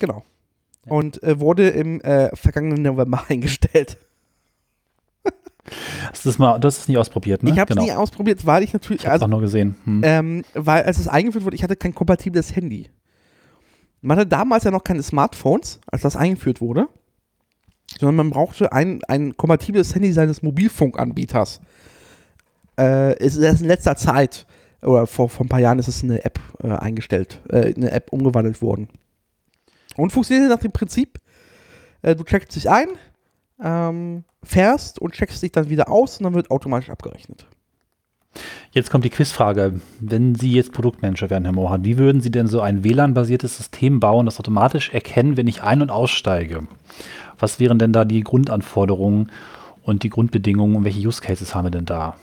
[0.00, 0.24] Genau.
[0.86, 3.98] Und äh, wurde im äh, vergangenen November eingestellt.
[6.10, 7.50] Hast du das mal, du hast es nie ausprobiert, ne?
[7.50, 7.86] Ich habe es genau.
[7.86, 9.76] nie ausprobiert, weil ich natürlich, ich habe es also, auch nur gesehen.
[9.84, 10.00] Hm.
[10.04, 12.90] ähm, weil als es eingeführt wurde, ich hatte kein kompatibles Handy.
[14.00, 16.88] Man hatte damals ja noch keine Smartphones, als das eingeführt wurde,
[17.98, 21.60] sondern man brauchte ein, ein kompatibles Handy seines Mobilfunkanbieters.
[22.78, 24.46] Äh, es ist erst in letzter Zeit
[24.82, 28.12] oder vor, vor ein paar Jahren ist es eine App äh, eingestellt, äh, eine App
[28.12, 28.88] umgewandelt worden.
[29.96, 31.18] Und funktioniert nach dem Prinzip,
[32.02, 32.88] äh, du checkst dich ein,
[33.62, 37.46] ähm, fährst und checkst dich dann wieder aus und dann wird automatisch abgerechnet.
[38.70, 39.80] Jetzt kommt die Quizfrage.
[39.98, 43.98] Wenn Sie jetzt Produktmanager wären, Herr Mohan, wie würden Sie denn so ein WLAN-basiertes System
[43.98, 46.68] bauen, das automatisch erkennt, wenn ich ein- und aussteige?
[47.38, 49.32] Was wären denn da die Grundanforderungen
[49.82, 52.16] und die Grundbedingungen und welche Use Cases haben wir denn da?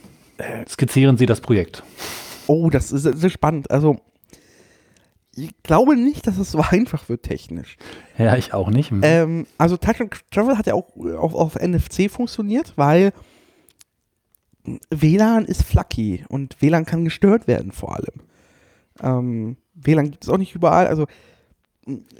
[0.69, 1.83] Skizzieren Sie das Projekt.
[2.45, 3.69] Oh, das ist sehr spannend.
[3.69, 3.97] Also,
[5.37, 7.77] ich glaube nicht, dass es so einfach wird technisch.
[8.17, 8.91] Ja, ich auch nicht.
[8.91, 9.01] Hm.
[9.03, 13.13] Ähm, also Touch and Travel hat ja auch auf, auf NFC funktioniert, weil
[14.89, 18.21] WLAN ist flaky und WLAN kann gestört werden vor allem.
[19.01, 20.87] Ähm, WLAN gibt es auch nicht überall.
[20.87, 21.07] Also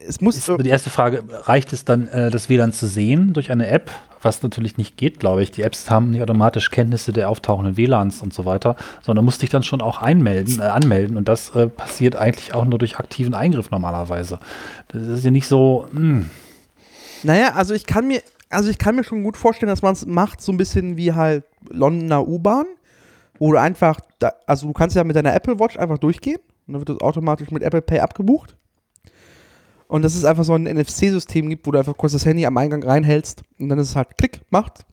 [0.05, 0.37] es muss.
[0.37, 3.91] Ist die erste Frage, reicht es dann, äh, das WLAN zu sehen durch eine App?
[4.21, 5.51] Was natürlich nicht geht, glaube ich.
[5.51, 9.49] Die Apps haben nicht automatisch Kenntnisse der auftauchenden WLANs und so weiter, sondern musst dich
[9.49, 11.17] dann schon auch einmelden, äh, anmelden.
[11.17, 14.39] Und das äh, passiert eigentlich auch nur durch aktiven Eingriff normalerweise.
[14.89, 15.87] Das ist ja nicht so.
[15.91, 15.99] Mh.
[15.99, 16.29] Hm.
[17.23, 20.05] Naja, also ich kann mir, also ich kann mir schon gut vorstellen, dass man es
[20.05, 22.65] macht, so ein bisschen wie halt Londoner U-Bahn,
[23.39, 26.73] wo du einfach, da, also du kannst ja mit deiner Apple Watch einfach durchgehen und
[26.73, 28.55] dann wird das automatisch mit Apple Pay abgebucht.
[29.87, 32.57] Und dass es einfach so ein NFC-System gibt, wo du einfach kurz das Handy am
[32.57, 34.85] Eingang reinhältst und dann ist es halt Klick, macht.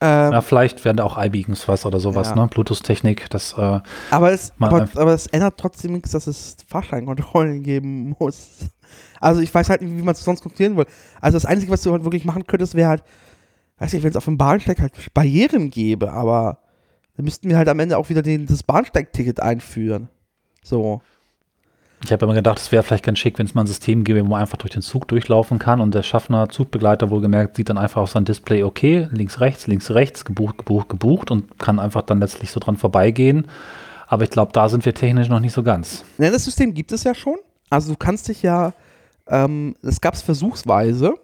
[0.00, 2.34] Ähm, ja, vielleicht werden da auch iBeacons was oder sowas, ja.
[2.34, 2.48] ne?
[2.48, 3.54] Bluetooth-Technik, das.
[3.56, 8.48] Äh, aber, es, aber, aber es ändert trotzdem nichts, dass es Fahrscheinkontrollen geben muss.
[9.18, 10.84] Also ich weiß halt nicht, wie man es sonst kontrollieren will.
[11.22, 13.02] Also das Einzige, was du halt wirklich machen könntest, wäre halt,
[13.78, 16.58] weiß nicht, wenn es auf dem Bahnsteig halt Barrieren gäbe, aber
[17.16, 20.10] dann müssten wir halt am Ende auch wieder den, das Bahnsteigticket einführen.
[20.62, 21.00] So.
[22.06, 24.24] Ich habe immer gedacht, es wäre vielleicht ganz schick, wenn es mal ein System gäbe,
[24.24, 27.78] wo man einfach durch den Zug durchlaufen kann und der Schaffner, Zugbegleiter wohlgemerkt, sieht dann
[27.78, 32.02] einfach auf sein Display, okay, links, rechts, links, rechts, gebucht, gebucht, gebucht und kann einfach
[32.02, 33.48] dann letztlich so dran vorbeigehen.
[34.06, 36.04] Aber ich glaube, da sind wir technisch noch nicht so ganz.
[36.18, 37.38] Ja, das System gibt es ja schon.
[37.70, 38.72] Also du kannst dich ja,
[39.26, 41.14] ähm, das gab es versuchsweise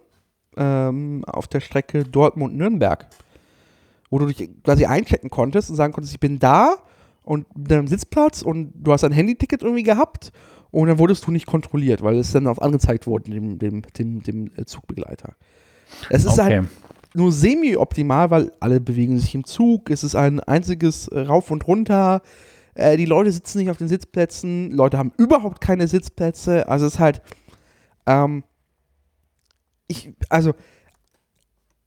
[0.57, 3.07] ähm, auf der Strecke Dortmund-Nürnberg,
[4.11, 6.75] wo du dich quasi einchecken konntest und sagen konntest, ich bin da
[7.23, 10.33] und mit deinem Sitzplatz und du hast ein Handyticket irgendwie gehabt
[10.72, 14.22] und dann wurdest du nicht kontrolliert, weil es dann auch angezeigt wurde, dem, dem, dem,
[14.22, 15.35] dem äh, Zugbegleiter.
[16.08, 16.58] Es ist okay.
[16.58, 16.68] halt
[17.14, 21.68] nur semi-optimal, weil alle bewegen sich im Zug, es ist ein einziges äh, Rauf und
[21.68, 22.22] Runter,
[22.74, 26.94] äh, die Leute sitzen nicht auf den Sitzplätzen, Leute haben überhaupt keine Sitzplätze, also es
[26.94, 27.20] ist halt,
[28.06, 28.42] ähm,
[29.88, 30.54] ich, also,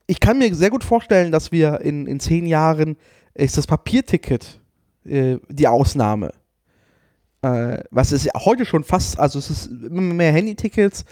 [0.06, 2.98] ich kann mir sehr gut vorstellen, dass wir in, in zehn Jahren
[3.34, 4.62] ist das Papierticket
[5.06, 6.32] äh, die Ausnahme
[7.46, 11.06] äh, was ist ja heute schon fast, also es ist immer mehr Handytickets.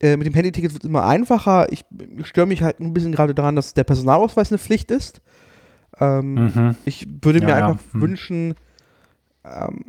[0.00, 1.72] Äh, mit dem Handyticket wird es immer einfacher.
[1.72, 1.84] Ich,
[2.16, 5.20] ich störe mich halt ein bisschen gerade daran, dass der Personalausweis eine Pflicht ist.
[5.98, 6.76] Ähm, mhm.
[6.84, 7.98] Ich würde mir ja, einfach ja.
[7.98, 8.02] Mhm.
[8.02, 8.54] wünschen,
[9.44, 9.84] ähm,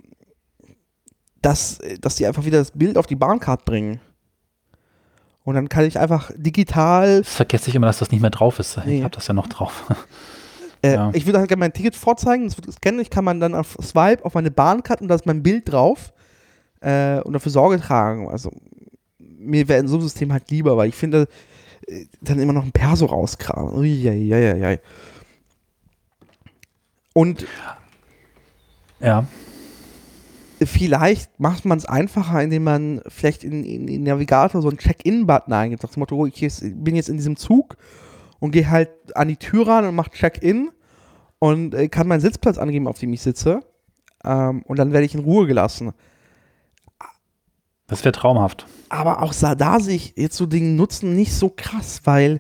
[1.41, 4.00] dass, dass die einfach wieder das Bild auf die Bahncard bringen.
[5.43, 7.19] Und dann kann ich einfach digital.
[7.19, 8.80] Das vergesse ich immer, dass das nicht mehr drauf ist.
[8.86, 8.98] Nee.
[8.98, 9.86] Ich habe das ja noch drauf.
[10.86, 11.12] Äh, ja.
[11.13, 13.76] Ich würde halt gerne mein Ticket vorzeigen, das wird gescannt, ich kann man dann auf
[13.82, 16.13] Swipe auf meine Bahncard und da ist mein Bild drauf
[16.82, 18.30] äh, und dafür Sorge tragen.
[18.30, 18.52] Also
[19.17, 21.28] mir wäre in so einem System halt lieber, weil ich finde,
[21.88, 23.74] äh, dann immer noch ein Perso rauskramen.
[23.74, 24.80] Uiuiuiui.
[27.13, 27.48] Und
[29.00, 29.26] ja.
[30.63, 35.52] Vielleicht macht man es einfacher, indem man vielleicht in, in, in Navigator so einen Check-in-Button
[35.52, 35.84] eingibt.
[35.84, 37.76] Nach dem Motto, oh, ich bin jetzt in diesem Zug
[38.45, 40.69] und gehe halt an die Tür ran und mache Check-in
[41.39, 43.62] und äh, kann meinen Sitzplatz angeben, auf dem ich sitze.
[44.23, 45.93] Ähm, und dann werde ich in Ruhe gelassen.
[47.88, 48.67] Das wäre traumhaft.
[48.89, 52.39] Aber auch da sehe ich jetzt so den Nutzen nicht so krass, weil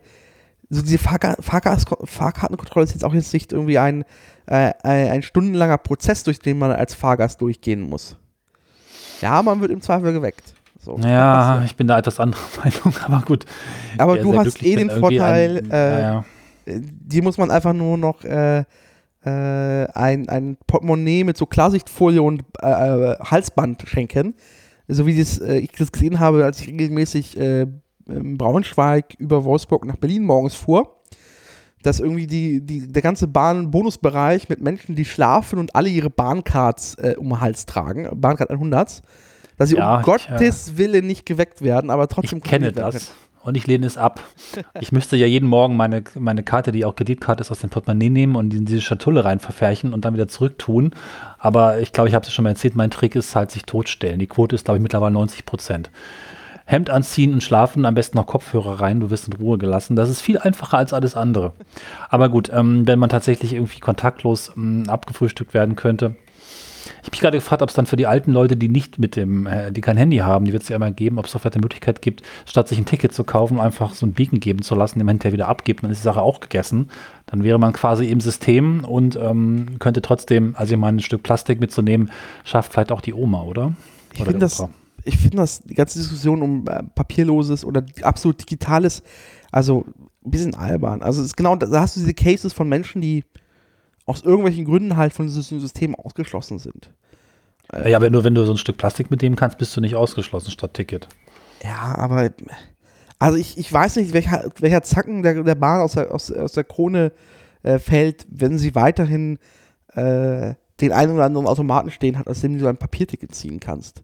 [0.69, 4.05] so diese Fahrka Fahrkartenkontrolle ist jetzt auch jetzt nicht irgendwie ein,
[4.45, 8.15] äh, ein stundenlanger Prozess, durch den man als Fahrgast durchgehen muss.
[9.21, 10.54] Ja, man wird im Zweifel geweckt.
[10.85, 13.43] So, ja, ich bin da etwas anderer Meinung, aber gut.
[13.97, 16.25] Aber du hast eh den Vorteil, ein, äh, ja.
[16.67, 18.65] die muss man einfach nur noch äh, äh,
[19.25, 24.35] ein, ein Portemonnaie mit so Klarsichtfolie und äh, äh, Halsband schenken.
[24.87, 27.35] So wie das, äh, ich das gesehen habe, als ich regelmäßig
[28.05, 30.91] Braunschweig über Wolfsburg nach Berlin morgens fuhr
[31.81, 36.95] dass irgendwie die, die, der ganze Bahn-Bonusbereich mit Menschen, die schlafen und alle ihre Bahncards
[36.95, 39.03] äh, um den Hals tragen, Bahncard 100,
[39.57, 43.13] dass sie ja, um Gottes ich, Willen nicht geweckt werden, aber trotzdem Ich kenne das
[43.45, 44.21] und ich lehne es ab.
[44.79, 48.09] ich müsste ja jeden Morgen meine, meine Karte, die auch Kreditkarte ist, aus dem Portemonnaie
[48.09, 50.91] nehmen und in diese Schatulle rein verfärchen und dann wieder zurücktun.
[51.37, 54.19] Aber ich glaube, ich habe es schon mal erzählt, mein Trick ist halt sich totstellen.
[54.19, 55.91] Die Quote ist, glaube ich, mittlerweile 90 Prozent.
[56.65, 59.95] Hemd anziehen und schlafen, am besten noch Kopfhörer rein, du wirst in Ruhe gelassen.
[59.95, 61.53] Das ist viel einfacher als alles andere.
[62.09, 66.15] Aber gut, ähm, wenn man tatsächlich irgendwie kontaktlos ähm, abgefrühstückt werden könnte.
[67.05, 69.15] Ich habe mich gerade gefragt, ob es dann für die alten Leute, die nicht mit
[69.15, 71.53] dem, äh, die kein Handy haben, die wird es ja immer geben, ob es vielleicht
[71.53, 74.73] eine Möglichkeit gibt, statt sich ein Ticket zu kaufen, einfach so ein Beacon geben zu
[74.73, 76.89] lassen, den man hinterher wieder abgibt, dann ist die Sache auch gegessen.
[77.27, 81.21] Dann wäre man quasi im System und ähm, könnte trotzdem, also ich meine, ein Stück
[81.21, 82.09] Plastik mitzunehmen,
[82.43, 83.73] schafft vielleicht auch die Oma, oder?
[84.15, 84.65] Ich finde das,
[85.03, 89.03] ich finde das, die ganze Diskussion um äh, papierloses oder absolut digitales,
[89.51, 89.85] also
[90.25, 91.03] ein bisschen albern.
[91.03, 93.23] Also es ist genau, da hast du diese Cases von Menschen, die
[94.05, 96.89] aus irgendwelchen Gründen halt von diesem System ausgeschlossen sind.
[97.85, 100.51] Ja, aber nur wenn du so ein Stück Plastik mitnehmen kannst, bist du nicht ausgeschlossen
[100.51, 101.07] statt Ticket.
[101.63, 102.29] Ja, aber
[103.17, 106.53] also ich, ich weiß nicht, welcher, welcher Zacken der, der Bahn aus der, aus, aus
[106.53, 107.11] der Krone
[107.63, 109.39] äh, fällt, wenn sie weiterhin
[109.93, 114.03] äh, den einen oder anderen Automaten stehen hat, aus dem du ein Papierticket ziehen kannst.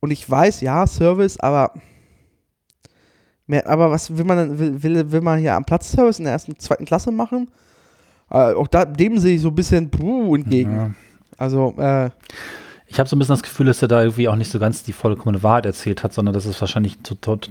[0.00, 1.72] Und ich weiß, ja, Service, aber
[3.46, 6.34] mehr, aber was will man dann, will, will, will man hier am Platzservice in der
[6.34, 7.50] ersten, zweiten Klasse machen?
[8.30, 10.76] Äh, auch da, dem sehe ich so ein bisschen puh, entgegen.
[10.76, 10.90] Ja.
[11.36, 12.10] Also, äh,
[12.86, 14.84] ich habe so ein bisschen das Gefühl, dass er da irgendwie auch nicht so ganz
[14.84, 16.96] die vollkommene Wahrheit erzählt hat, sondern dass es wahrscheinlich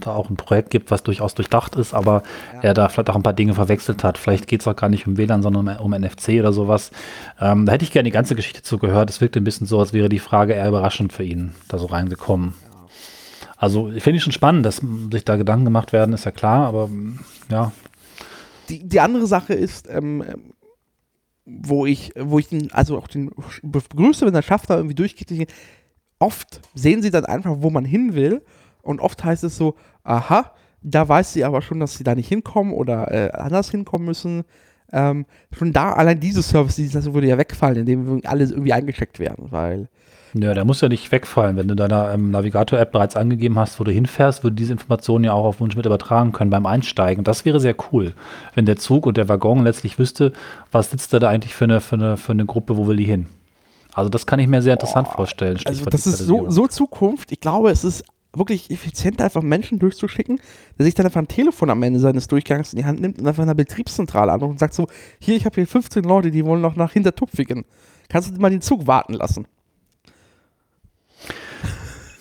[0.05, 2.61] auch ein Projekt gibt, was durchaus durchdacht ist, aber ja.
[2.61, 4.17] er da vielleicht auch ein paar Dinge verwechselt hat.
[4.17, 6.91] Vielleicht geht es auch gar nicht um WLAN, sondern um, um NFC oder sowas.
[7.41, 9.09] Ähm, da hätte ich gerne die ganze Geschichte zugehört.
[9.09, 11.87] Es wirkte ein bisschen so, als wäre die Frage eher überraschend für ihn da so
[11.87, 12.53] reingekommen.
[13.57, 14.81] Also finde ich schon spannend, dass
[15.11, 16.89] sich da Gedanken gemacht werden, ist ja klar, aber
[17.49, 17.73] ja.
[18.69, 20.23] Die, die andere Sache ist, ähm,
[21.45, 25.47] wo ich, wo ich den, also auch den begrüße, wenn der Schafter irgendwie durchgeht.
[26.19, 28.43] Oft sehen sie dann einfach, wo man hin will.
[28.81, 30.51] Und oft heißt es so, aha,
[30.81, 34.43] da weiß sie aber schon, dass sie da nicht hinkommen oder äh, anders hinkommen müssen.
[34.91, 39.51] Ähm, schon da, allein diese Service, diese würde ja wegfallen, indem alle irgendwie eingecheckt werden,
[39.51, 39.89] weil
[40.33, 41.57] ja, der muss ja nicht wegfallen.
[41.57, 45.33] Wenn du deiner ähm, Navigator-App bereits angegeben hast, wo du hinfährst, würde diese Information ja
[45.33, 47.23] auch auf Wunsch mit übertragen können beim Einsteigen.
[47.23, 48.13] Das wäre sehr cool,
[48.55, 50.33] wenn der Zug und der Waggon letztlich wüsste,
[50.71, 53.27] was sitzt da eigentlich für eine, für eine, für eine Gruppe, wo will die hin.
[53.93, 55.59] Also das kann ich mir sehr interessant Boah, vorstellen.
[55.65, 57.31] Also das ist so, so Zukunft.
[57.31, 58.03] Ich glaube, es ist
[58.35, 60.39] wirklich effizient, einfach Menschen durchzuschicken,
[60.77, 63.27] der sich dann einfach ein Telefon am Ende seines Durchgangs in die Hand nimmt und
[63.27, 64.87] einfach in der Betriebszentrale anruft und sagt so,
[65.19, 67.65] hier, ich habe hier 15 Leute, die wollen noch nach Hintertupfigen.
[68.09, 69.45] Kannst du mal den Zug warten lassen?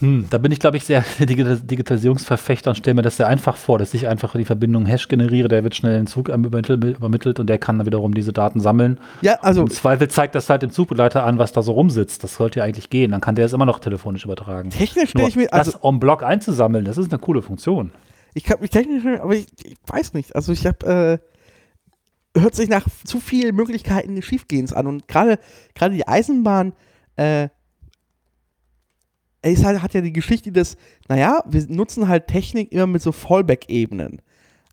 [0.02, 3.78] Hm, da bin ich, glaube ich, sehr Digitalisierungsverfechter und stelle mir das sehr einfach vor,
[3.78, 7.46] dass ich einfach die Verbindung Hash generiere, der wird schnell in den Zug übermittelt und
[7.46, 8.98] der kann dann wiederum diese Daten sammeln.
[9.20, 9.62] Ja, also.
[9.62, 12.24] Im Zweifel zeigt das halt dem Zugbegleiter an, was da so rumsitzt.
[12.24, 13.12] Das sollte ja eigentlich gehen.
[13.12, 14.70] Dann kann der es immer noch telefonisch übertragen.
[14.70, 15.52] Technisch stelle ich mir.
[15.52, 17.92] Also, das en bloc einzusammeln, das ist eine coole Funktion.
[18.34, 20.34] Ich kann mich technisch, aber ich, ich weiß nicht.
[20.34, 21.20] Also, ich habe.
[21.22, 21.32] Äh
[22.34, 24.86] hört sich nach zu vielen Möglichkeiten des Schiefgehens an.
[24.86, 25.38] Und gerade
[25.90, 26.72] die Eisenbahn
[27.16, 27.50] äh,
[29.42, 30.76] es halt, hat ja die Geschichte des,
[31.08, 34.22] naja, wir nutzen halt Technik immer mit so Fallback-Ebenen.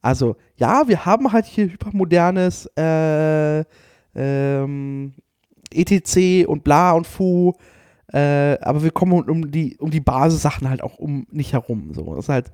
[0.01, 3.63] Also, ja, wir haben halt hier hypermodernes äh,
[4.15, 5.13] ähm,
[5.71, 7.53] ETC und bla und fu,
[8.13, 11.93] äh, aber wir kommen um die, um die Basissachen halt auch um nicht herum.
[11.93, 12.51] So, das ist halt.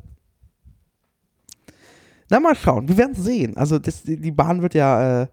[2.30, 2.88] Na, mal schauen.
[2.88, 3.56] Wir werden sehen.
[3.56, 5.28] Also, das, die Bahn wird ja, äh,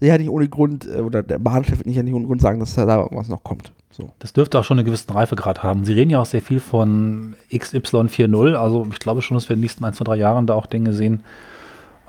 [0.00, 2.74] ja nicht ohne Grund, äh, oder der Bahnchef wird nicht, nicht ohne Grund sagen, dass
[2.74, 3.72] da was noch kommt.
[3.92, 4.10] So.
[4.18, 5.84] Das dürfte auch schon einen gewissen Reifegrad haben.
[5.84, 9.58] Sie reden ja auch sehr viel von XY40, also ich glaube schon, dass wir in
[9.58, 11.22] den nächsten ein, zwei, drei Jahren da auch Dinge sehen,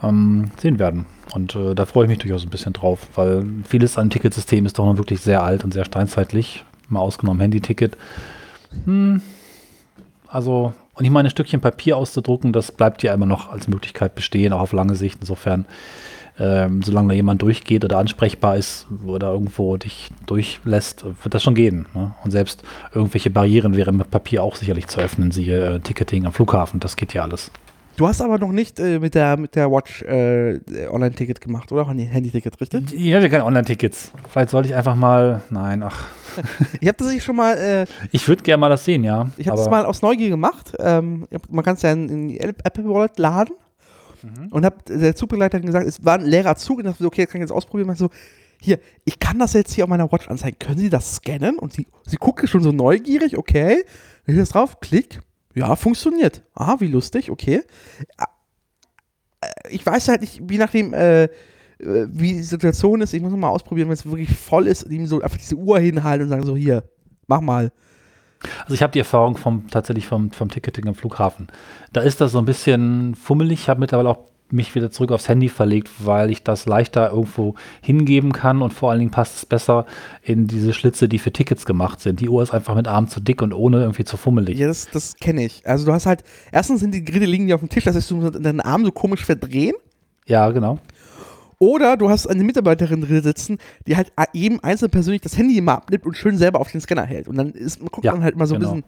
[0.02, 1.06] ähm, sehen werden.
[1.34, 4.80] Und äh, da freue ich mich durchaus ein bisschen drauf, weil vieles an Ticketsystem ist
[4.80, 7.98] doch noch wirklich sehr alt und sehr steinzeitlich, mal ausgenommen Handy-Ticket.
[8.86, 9.22] Hm,
[10.30, 14.16] also, und ich meine, ein Stückchen Papier auszudrucken, das bleibt ja immer noch als Möglichkeit
[14.16, 15.18] bestehen, auch auf lange Sicht.
[15.20, 15.66] Insofern
[16.40, 21.56] ähm, solange da jemand durchgeht oder ansprechbar ist oder irgendwo dich durchlässt, wird das schon
[21.56, 21.86] gehen.
[21.94, 22.14] Ne?
[22.24, 26.34] Und selbst irgendwelche Barrieren wären mit Papier auch sicherlich zu öffnen, siehe äh, Ticketing am
[26.34, 27.52] Flughafen, das geht ja alles.
[27.96, 31.88] Du hast aber noch nicht äh, mit, der, mit der Watch äh, Online-Ticket gemacht, oder?
[31.88, 32.92] Handy-Ticket, richtig?
[32.92, 34.12] Ich habe keine Online-Tickets.
[34.30, 35.44] Vielleicht sollte ich einfach mal.
[35.52, 36.08] Nein, ach.
[36.82, 37.56] ich habe das nicht schon mal.
[37.56, 39.30] Äh, ich würde gerne mal das sehen, ja.
[39.38, 40.74] Ich habe das mal aus Neugier gemacht.
[40.80, 43.54] Ähm, man kann es ja in, in die Apple Wallet laden
[44.24, 44.48] Mhm.
[44.50, 47.42] Und hab der Zugbegleiter gesagt, es war ein leerer Zug und dachte, okay, das kann
[47.42, 47.90] ich jetzt ausprobieren.
[47.90, 48.10] Und so,
[48.60, 50.58] hier, ich kann das jetzt hier auf meiner Watch anzeigen.
[50.58, 51.60] Können Sie das scannen?
[51.60, 53.84] Und sie, sie guckte schon so neugierig, okay.
[54.26, 55.20] Dann ich das drauf, klick.
[55.54, 56.44] Ja, funktioniert.
[56.56, 57.62] Ah, wie lustig, okay.
[58.18, 61.30] Äh, ich weiß halt nicht, wie nachdem, äh, äh,
[61.80, 63.14] wie die Situation ist.
[63.14, 65.80] Ich muss noch mal ausprobieren, wenn es wirklich voll ist ihm so einfach diese Uhr
[65.80, 66.84] hinhalten und sagen so, hier,
[67.28, 67.72] mach mal.
[68.64, 71.48] Also ich habe die Erfahrung vom tatsächlich vom, vom Ticketing am Flughafen.
[71.92, 73.62] Da ist das so ein bisschen fummelig.
[73.62, 74.20] Ich habe mittlerweile auch
[74.54, 78.92] mich wieder zurück aufs Handy verlegt, weil ich das leichter irgendwo hingeben kann und vor
[78.92, 79.86] allen Dingen passt es besser
[80.22, 82.20] in diese Schlitze, die für Tickets gemacht sind.
[82.20, 84.58] Die Uhr ist einfach mit Arm zu dick und ohne irgendwie zu fummelig.
[84.58, 85.68] Ja, das, das kenne ich.
[85.68, 88.12] Also du hast halt, erstens sind die Geräte liegen die auf dem Tisch, das heißt,
[88.12, 89.76] du musst deinen Arm so komisch verdrehen.
[90.28, 90.80] Ja, genau.
[91.60, 95.74] Oder du hast eine Mitarbeiterin drin sitzen, die halt jedem einzeln persönlich das Handy immer
[95.74, 97.28] abnimmt und schön selber auf den Scanner hält.
[97.28, 98.74] Und dann ist, guckt Ja, man halt mal so genau.
[98.74, 98.84] ein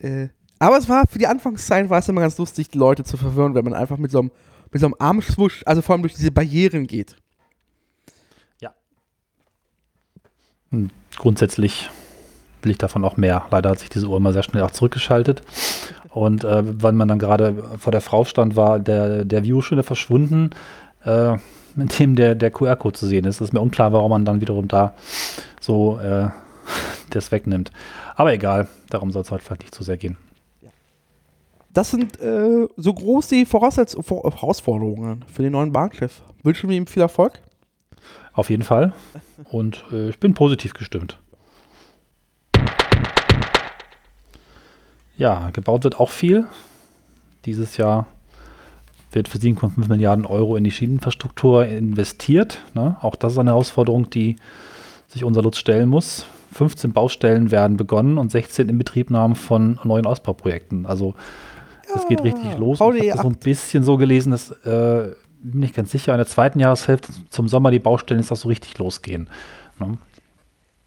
[0.00, 0.24] bisschen.
[0.24, 3.16] Äh, aber es war für die Anfangszeit war es immer ganz lustig, die Leute zu
[3.16, 4.30] verwirren, wenn man einfach mit so einem,
[4.70, 7.16] mit so einem Armschwusch, also vor allem durch diese Barrieren geht.
[10.74, 11.90] Hm, Grundsätzlich
[12.62, 13.46] will ich davon auch mehr.
[13.50, 15.42] Leider hat sich diese Uhr immer sehr schnell auch zurückgeschaltet.
[16.10, 19.82] Und äh, wenn man dann gerade vor der Frau stand, war der, der View schon
[19.82, 20.50] verschwunden,
[21.04, 21.36] äh,
[21.74, 23.36] mit dem der, der QR-Code zu sehen ist.
[23.36, 24.94] Es ist mir unklar, warum man dann wiederum da
[25.60, 26.28] so äh,
[27.10, 27.70] das wegnimmt.
[28.16, 30.16] Aber egal, darum soll es halt vielleicht nicht zu sehr gehen.
[31.72, 36.22] Das sind äh, so groß die Voraussetz Vor Herausforderungen für den neuen Bahnchef.
[36.44, 37.40] Wünschen wir ihm viel Erfolg.
[38.32, 38.92] Auf jeden Fall.
[39.50, 41.18] Und äh, ich bin positiv gestimmt.
[45.16, 46.46] Ja, gebaut wird auch viel.
[47.44, 48.06] Dieses Jahr
[49.14, 52.60] wird für 7,5 Milliarden Euro in die Schieneninfrastruktur investiert.
[52.74, 52.96] Ne?
[53.00, 54.36] Auch das ist eine Herausforderung, die
[55.08, 56.26] sich unser Lutz stellen muss.
[56.52, 60.86] 15 Baustellen werden begonnen und 16 Inbetriebnahmen von neuen Ausbauprojekten.
[60.86, 61.14] Also
[61.94, 62.80] es geht richtig los.
[62.80, 66.26] Ich habe so ein bisschen so gelesen, dass äh, bin nicht ganz sicher, in der
[66.26, 69.28] zweiten Jahreshälfte zum Sommer die Baustellen ist das so richtig losgehen.
[69.78, 69.98] Ne?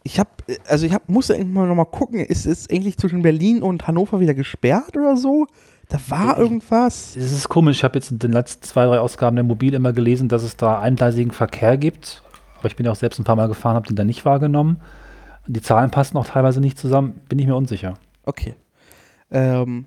[0.03, 0.29] Ich habe,
[0.67, 4.19] also ich hab, muss irgendwann noch mal gucken, ist es eigentlich zwischen Berlin und Hannover
[4.19, 5.47] wieder gesperrt oder so?
[5.89, 7.15] Da war irgendwas.
[7.15, 9.93] Es ist komisch, ich habe jetzt in den letzten zwei, drei Ausgaben der Mobil immer
[9.93, 12.23] gelesen, dass es da eingleisigen Verkehr gibt.
[12.59, 14.81] Aber ich bin ja auch selbst ein paar Mal gefahren, habe den da nicht wahrgenommen.
[15.45, 17.93] Die Zahlen passen auch teilweise nicht zusammen, bin ich mir unsicher.
[18.23, 18.55] Okay.
[19.31, 19.85] Ähm,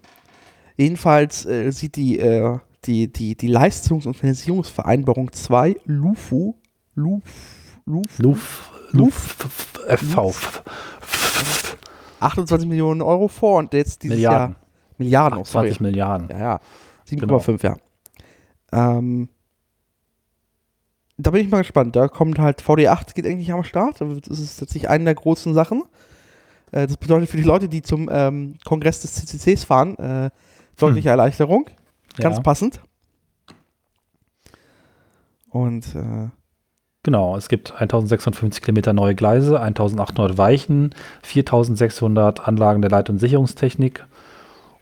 [0.78, 6.54] jedenfalls äh, sieht die, äh, die, die, die Leistungs- und Finanzierungsvereinbarung 2, LUFU,
[6.94, 7.22] Luf,
[7.84, 9.36] Luf, Luf, Luf,
[9.86, 10.34] FV,
[12.20, 14.54] 28 Millionen Euro vor und jetzt dieses Milliarden.
[14.54, 14.69] Jahr
[15.00, 15.68] Milliarden, sorry.
[15.68, 16.28] 20 Milliarden.
[16.30, 16.60] Ja, ja.
[17.08, 17.76] 7,5, ja.
[18.72, 19.28] Ähm,
[21.18, 21.96] da bin ich mal gespannt.
[21.96, 24.00] Da kommt halt VD8 geht eigentlich am Start.
[24.00, 25.82] Das ist tatsächlich eine der großen Sachen.
[26.72, 30.30] Äh, das bedeutet für die Leute, die zum ähm, Kongress des CCCs fahren, äh,
[30.78, 31.68] deutliche Erleichterung.
[32.16, 32.42] Ganz Ja.
[32.42, 32.80] passend.
[35.48, 36.28] Und äh,
[37.02, 44.04] Genau, es gibt 1650 Kilometer neue Gleise, 1800 Weichen, 4600 Anlagen der Leit- und Sicherungstechnik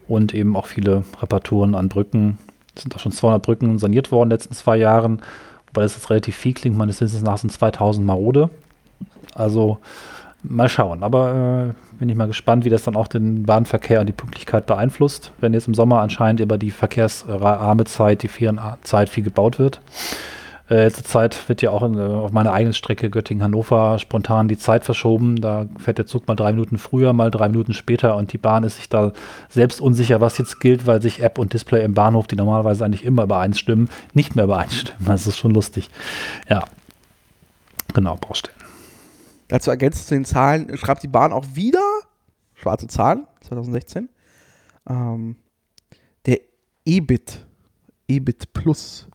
[0.09, 2.39] und eben auch viele Reparaturen an Brücken.
[2.75, 5.21] Es sind auch schon 200 Brücken saniert worden in den letzten zwei Jahren,
[5.69, 6.77] wobei das jetzt relativ viel klingt.
[6.77, 8.51] Meines Wissens nach sind 2000 marode.
[9.35, 9.79] Also
[10.43, 11.03] mal schauen.
[11.03, 14.67] Aber äh, bin ich mal gespannt, wie das dann auch den Bahnverkehr und die Pünktlichkeit
[14.67, 19.81] beeinflusst, wenn jetzt im Sommer anscheinend über die verkehrsarme Zeit, die Ferienzeit viel gebaut wird.
[20.71, 24.59] Äh, letzte Zeit wird ja auch in, äh, auf meiner eigenen Strecke Göttingen-Hannover spontan die
[24.59, 25.37] Zeit verschoben.
[25.41, 28.65] Da fährt der Zug mal drei Minuten früher, mal drei Minuten später und die Bahn
[28.65, 29.13] ist sich da
[29.49, 33.05] selbst unsicher, was jetzt gilt, weil sich App und Display im Bahnhof, die normalerweise eigentlich
[33.05, 35.07] immer übereinstimmen, nicht mehr übereinstimmen.
[35.07, 35.89] Das ist schon lustig.
[36.49, 36.65] Ja.
[37.95, 38.59] Genau, Baustellen.
[39.49, 41.83] dazu ergänzt zu den Zahlen, schreibt die Bahn auch wieder,
[42.55, 44.11] schwarze Zahlen, 2016,
[44.91, 45.37] ähm,
[46.27, 46.41] der
[46.85, 47.47] EBIT,
[48.07, 49.08] EBIT Plus,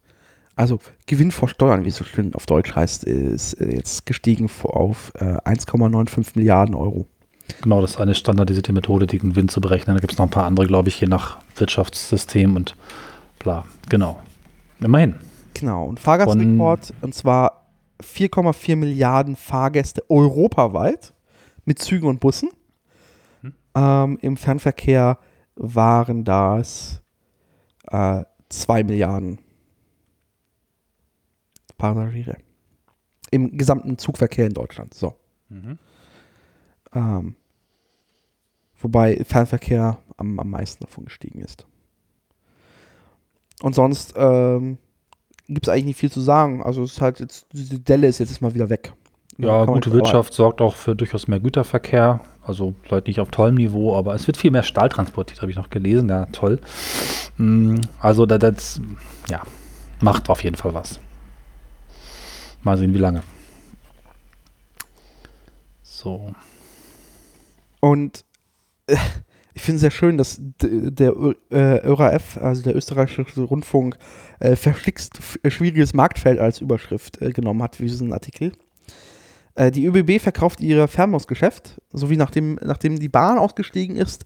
[0.55, 4.49] also Gewinn vor Steuern, wie es so schön auf Deutsch heißt, ist äh, jetzt gestiegen
[4.63, 7.07] auf äh, 1,95 Milliarden Euro.
[7.61, 9.95] Genau, das ist eine standardisierte Methode, den Gewinn zu berechnen.
[9.95, 12.75] Da gibt es noch ein paar andere, glaube ich, je nach Wirtschaftssystem und
[13.39, 13.65] bla.
[13.89, 14.21] Genau.
[14.79, 15.15] Immerhin.
[15.53, 17.67] Genau, und Fahrgastrekord, und zwar
[18.01, 21.13] 4,4 Milliarden Fahrgäste europaweit
[21.65, 22.49] mit Zügen und Bussen.
[23.75, 25.19] Ähm, Im Fernverkehr
[25.55, 27.01] waren das
[27.89, 29.39] äh, 2 Milliarden
[31.77, 32.37] Passagiere.
[33.31, 34.93] Im gesamten Zugverkehr in Deutschland.
[34.93, 35.15] So.
[36.95, 37.35] Ähm,
[38.81, 41.65] wobei Fernverkehr am, am meisten davon gestiegen ist.
[43.61, 44.77] Und sonst ähm,
[45.47, 46.61] gibt es eigentlich nicht viel zu sagen.
[46.63, 48.93] Also es ist halt jetzt, diese Delle ist jetzt mal wieder weg.
[49.37, 52.21] Ja, gute Wirtschaft sorgt auch für durchaus mehr Güterverkehr.
[52.43, 55.57] Also vielleicht nicht auf tollem Niveau, aber es wird viel mehr Stahl transportiert, habe ich
[55.57, 56.09] noch gelesen.
[56.09, 56.59] Ja, toll.
[57.37, 58.79] Mm, Also da- das,
[59.29, 59.41] ja,
[60.01, 60.99] macht auf jeden Fall was.
[62.63, 63.23] Mal sehen, wie lange.
[65.81, 66.33] So.
[67.79, 68.25] Und
[68.87, 68.95] äh,
[69.53, 71.13] ich finde es sehr schön, dass der
[71.51, 73.97] äh, ÖRF, also der österreichische Rundfunk,
[74.39, 78.53] äh, verschlickst äh, schwieriges Marktfeld als Überschrift äh, genommen hat für diesen Artikel.
[79.55, 84.25] Äh, die ÖBB verkauft ihr Fernbusgeschäft, sowie nachdem, nachdem die Bahn ausgestiegen ist,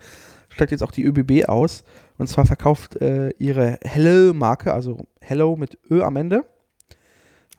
[0.50, 1.84] steigt jetzt auch die ÖBB aus.
[2.18, 6.46] Und zwar verkauft äh, ihre Hello-Marke, also Hello mit Ö am Ende.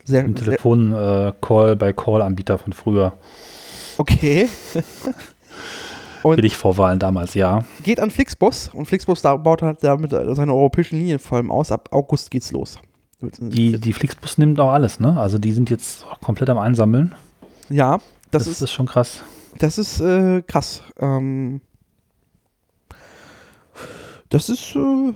[0.09, 3.13] Sehr, Ein Telefon-Call äh, bei Call-Anbieter von früher.
[3.99, 4.49] Okay.
[6.23, 7.67] und Billigvorwahlen damals, ja.
[7.83, 11.71] Geht an Flixbus und Flixbus baut halt damit seine europäischen Linien vor allem aus.
[11.71, 12.79] Ab August geht's los.
[13.21, 15.21] Die, die Flixbus nimmt auch alles, ne?
[15.21, 17.15] Also die sind jetzt komplett am Einsammeln.
[17.69, 17.99] Ja,
[18.31, 19.23] das, das ist, ist, schon krass.
[19.59, 20.83] Das ist äh, krass.
[20.99, 21.61] Ähm,
[24.31, 25.13] das ist, äh,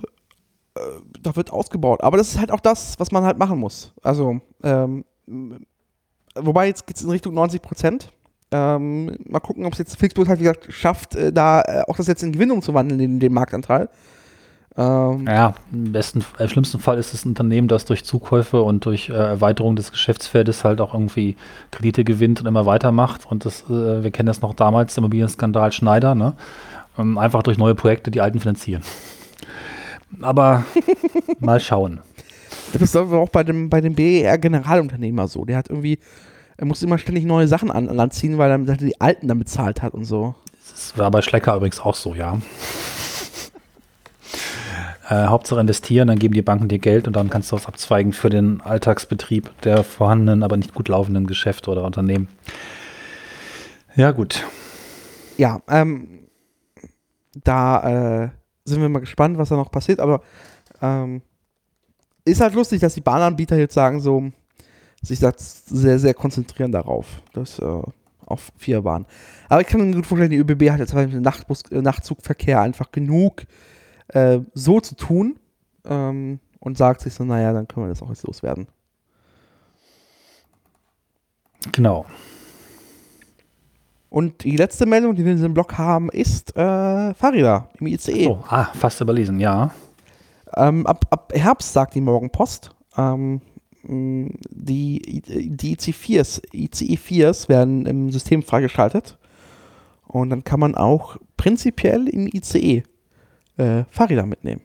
[0.75, 0.79] äh,
[1.21, 2.01] da wird ausgebaut.
[2.01, 3.93] Aber das ist halt auch das, was man halt machen muss.
[4.01, 5.05] Also, ähm,
[6.35, 8.11] wobei jetzt geht es in Richtung 90 Prozent.
[8.51, 11.97] Ähm, mal gucken, ob es jetzt Flixbus halt, wie gesagt, schafft, äh, da äh, auch
[11.97, 13.89] das jetzt in Gewinnung zu wandeln, den Marktanteil.
[14.75, 18.85] Ähm, ja, im besten, im schlimmsten Fall ist es ein Unternehmen, das durch Zukäufe und
[18.85, 21.35] durch äh, Erweiterung des Geschäftsfeldes halt auch irgendwie
[21.69, 23.25] Kredite gewinnt und immer weitermacht.
[23.29, 26.33] Und das, äh, wir kennen das noch damals, der Immobilienskandal Schneider, ne?
[26.97, 28.83] Ähm, einfach durch neue Projekte die alten finanzieren.
[30.21, 30.65] Aber
[31.39, 32.01] mal schauen.
[32.71, 35.45] Das ist aber auch bei dem, bei dem BER Generalunternehmer so.
[35.45, 35.99] Der hat irgendwie
[36.57, 39.81] er muss immer ständig neue Sachen an Land ziehen, weil er die alten dann bezahlt
[39.81, 40.35] hat und so.
[40.71, 42.39] Das war bei Schlecker übrigens auch so, ja.
[45.09, 48.13] äh, Hauptsache investieren, dann geben die Banken dir Geld und dann kannst du was abzweigen
[48.13, 52.27] für den Alltagsbetrieb der vorhandenen, aber nicht gut laufenden Geschäfte oder Unternehmen.
[53.95, 54.43] Ja, gut.
[55.37, 56.27] Ja, ähm,
[57.43, 58.29] da äh,
[58.65, 60.21] sind wir mal gespannt, was da noch passiert, aber
[60.81, 61.21] ähm,
[62.25, 64.31] ist halt lustig, dass die Bahnanbieter jetzt sagen so,
[65.01, 67.21] sich das sehr, sehr konzentrieren darauf.
[67.33, 67.81] Das äh,
[68.25, 69.05] auf vier Bahnen.
[69.49, 72.61] Aber ich kann mir gut vorstellen, die ÖBB hat jetzt mit dem Nachtbus, äh, Nachtzugverkehr
[72.61, 73.43] einfach genug
[74.09, 75.39] äh, so zu tun
[75.85, 78.67] ähm, und sagt sich so, naja, dann können wir das auch jetzt loswerden.
[81.71, 82.05] Genau.
[84.13, 88.27] Und die letzte Meldung, die wir in diesem Blog haben, ist äh, Fahrräder im ICE.
[88.27, 89.71] Oh, ah, fast überlesen, ja.
[90.55, 92.69] Ähm, ab, ab Herbst sagt die Morgenpost.
[92.95, 93.41] Ähm,
[93.81, 99.17] die, die IC4s, ICE4s werden im System freigeschaltet.
[100.05, 102.83] Und dann kann man auch prinzipiell im ICE
[103.57, 104.61] äh, Fahrräder mitnehmen.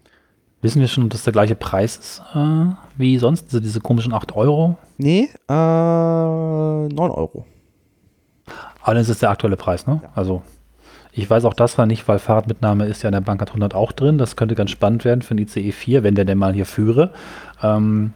[0.61, 2.67] Wissen wir schon, ob das der gleiche Preis ist äh,
[2.99, 3.45] wie sonst?
[3.47, 4.77] Also diese komischen 8 Euro?
[4.99, 7.47] Nee, äh, 9 Euro.
[8.89, 10.01] Aber das ist der aktuelle Preis, ne?
[10.03, 10.09] Ja.
[10.15, 10.41] Also
[11.13, 13.93] ich weiß auch das war nicht, weil Fahrradmitnahme ist ja in der Bankart 100 auch
[13.93, 14.17] drin.
[14.17, 17.13] Das könnte ganz spannend werden für den ICE 4, wenn der denn mal hier führe.
[17.63, 18.15] Ähm,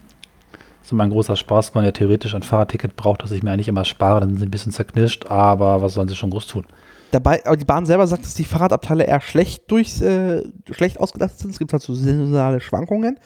[0.83, 3.69] ist immer ein großer Spaß, man ja theoretisch ein Fahrradticket braucht, das ich mir eigentlich
[3.69, 6.65] immer spare, dann sind sie ein bisschen zerknirscht, aber was sollen sie schon groß tun?
[7.11, 11.41] Dabei, aber die Bahn selber sagt, dass die Fahrradabteile eher schlecht durch, äh, schlecht ausgelastet
[11.41, 11.51] sind.
[11.51, 13.19] Es gibt halt so saisonale Schwankungen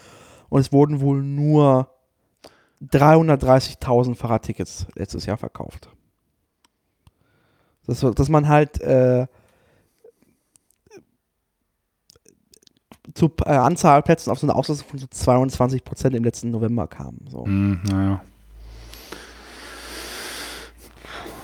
[0.49, 1.91] und es wurden wohl nur
[2.83, 5.91] 330.000 Fahrradtickets letztes Jahr verkauft.
[7.87, 9.27] Das, dass man halt äh,
[13.15, 16.87] zur äh, Anzahl Plätzen auf so eine Auslastung von so 22 Prozent im letzten November
[16.87, 17.19] kam.
[17.29, 17.45] So.
[17.47, 18.21] Mm, naja.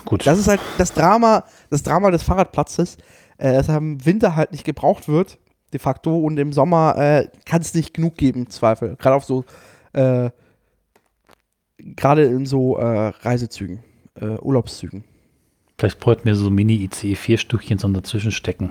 [0.05, 0.27] Gut.
[0.27, 2.99] Das ist halt das Drama, das Drama des Fahrradplatzes,
[3.39, 5.39] äh, dass im Winter halt nicht gebraucht wird,
[5.73, 8.97] de facto, und im Sommer äh, kann es nicht genug geben, im Zweifel.
[8.97, 9.45] Gerade auf so,
[9.93, 10.31] äh,
[11.79, 13.83] gerade in so äh, Reisezügen,
[14.21, 15.05] äh, Urlaubszügen.
[15.83, 18.71] Vielleicht bräuchten wir so Mini-ICE-4-Stückchen so dazwischen stecken.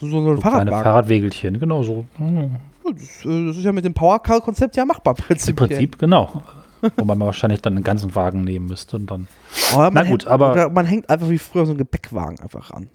[0.00, 2.04] So, so, ein so kleine Fahrradwegelchen, genau so.
[2.18, 5.14] Das, äh, das, ist ja mit dem Powercar-Konzept ja machbar.
[5.14, 5.70] Prinzipiell.
[5.70, 6.42] Im Prinzip, genau.
[6.80, 9.28] Wobei man wahrscheinlich dann einen ganzen Wagen nehmen müsste und dann.
[9.72, 10.68] Aber Na gut, hängt, aber.
[10.68, 12.88] Man hängt einfach wie früher so einen Gepäckwagen einfach an.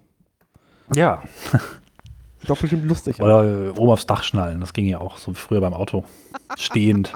[0.93, 1.23] Ja.
[2.47, 3.19] Doch bestimmt lustig.
[3.19, 6.03] Oder äh, oben aufs Dach schnallen, das ging ja auch so früher beim Auto.
[6.57, 7.13] Stehend.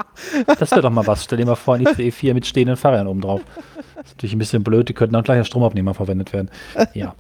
[0.59, 1.23] Das wäre doch mal was.
[1.23, 3.41] Stell dir mal vor, ein ICE4 mit stehenden Fahrrädern oben drauf.
[3.95, 6.49] Das ist natürlich ein bisschen blöd, die könnten dann gleich als Stromabnehmer verwendet werden.
[6.93, 7.15] Ja.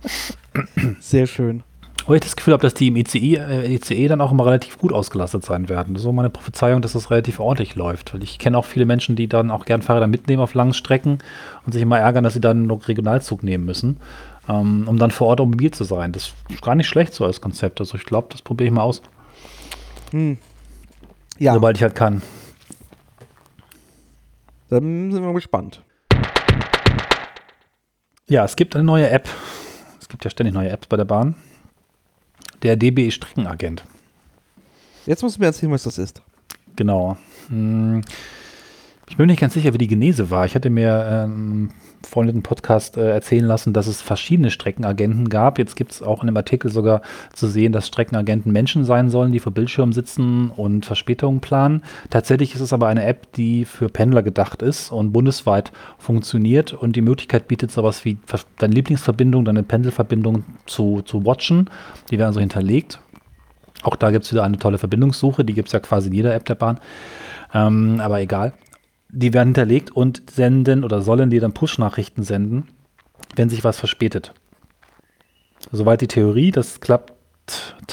[0.99, 1.63] Sehr schön.
[2.07, 4.77] Wo ich das Gefühl habe, dass die im ECE, äh, ECE dann auch immer relativ
[4.77, 5.95] gut ausgelastet sein werden.
[5.95, 8.13] So meine Prophezeiung, dass das relativ ordentlich läuft.
[8.13, 11.17] Weil ich kenne auch viele Menschen, die dann auch gern Fahrräder mitnehmen auf langen Strecken
[11.65, 13.97] und sich immer ärgern, dass sie dann noch Regionalzug nehmen müssen,
[14.47, 16.11] ähm, um dann vor Ort auch mobil zu sein.
[16.11, 17.79] Das ist gar nicht schlecht so als Konzept.
[17.79, 19.01] Also ich glaube, das probiere ich mal aus.
[20.11, 20.37] Hm.
[21.37, 21.53] Ja.
[21.53, 22.21] Sobald ich halt kann.
[24.69, 25.81] Dann sind wir gespannt.
[28.27, 29.29] Ja, es gibt eine neue App.
[29.99, 31.35] Es gibt ja ständig neue Apps bei der Bahn
[32.65, 33.83] der DB Streckenagent.
[35.05, 36.21] Jetzt musst du mir erzählen, was das ist.
[36.75, 37.15] Genau.
[37.49, 38.01] Hm.
[39.07, 40.45] Ich bin nicht ganz sicher, wie die Genese war.
[40.45, 41.69] Ich hatte mir ähm,
[42.15, 45.59] im Podcast äh, erzählen lassen, dass es verschiedene Streckenagenten gab.
[45.59, 47.01] Jetzt gibt es auch in dem Artikel sogar
[47.33, 51.83] zu sehen, dass Streckenagenten Menschen sein sollen, die vor Bildschirmen sitzen und Verspätungen planen.
[52.09, 56.95] Tatsächlich ist es aber eine App, die für Pendler gedacht ist und bundesweit funktioniert und
[56.95, 58.17] die Möglichkeit bietet, sowas wie
[58.57, 61.69] deine Lieblingsverbindung, deine Pendelverbindung zu, zu watchen.
[62.11, 62.99] Die werden so hinterlegt
[63.83, 66.33] Auch da gibt es wieder eine tolle Verbindungssuche, die gibt es ja quasi in jeder
[66.33, 66.79] App der Bahn.
[67.53, 68.53] Ähm, aber egal.
[69.17, 72.67] Die werden hinterlegt und senden oder sollen dir dann Push-Nachrichten senden,
[73.35, 74.33] wenn sich was verspätet.
[75.71, 77.13] Soweit die Theorie, das klappt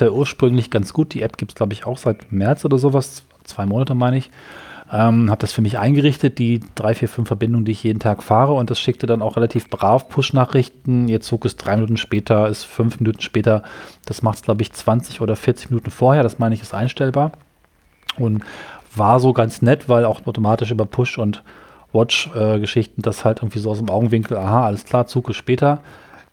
[0.01, 1.15] ursprünglich ganz gut.
[1.15, 4.31] Die App gibt es, glaube ich, auch seit März oder sowas, zwei Monate meine ich.
[4.93, 8.23] Ähm, habe das für mich eingerichtet, die drei, vier, fünf Verbindungen, die ich jeden Tag
[8.23, 11.09] fahre und das schickte dann auch relativ brav Push-Nachrichten.
[11.09, 13.63] Ihr Zug ist drei Minuten später, ist fünf Minuten später.
[14.05, 16.23] Das macht es, glaube ich, 20 oder 40 Minuten vorher.
[16.23, 17.33] Das meine ich, ist einstellbar.
[18.19, 18.45] Und
[18.95, 21.43] war so ganz nett, weil auch automatisch über Push- und
[21.93, 25.81] Watch-Geschichten äh, das halt irgendwie so aus dem Augenwinkel, aha, alles klar, Zug ist später.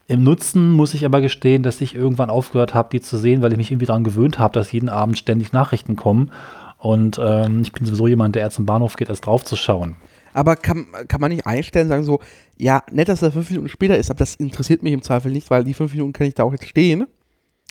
[0.07, 3.51] Im Nutzen muss ich aber gestehen, dass ich irgendwann aufgehört habe, die zu sehen, weil
[3.51, 6.31] ich mich irgendwie daran gewöhnt habe, dass jeden Abend ständig Nachrichten kommen
[6.79, 9.97] und ähm, ich bin sowieso jemand, der erst zum Bahnhof geht, erst drauf zu schauen.
[10.33, 12.19] Aber kann, kann man nicht einstellen, sagen so,
[12.57, 15.49] ja, nett, dass er fünf Minuten später ist, aber das interessiert mich im Zweifel nicht,
[15.49, 17.07] weil die fünf Minuten kann ich da auch jetzt stehen.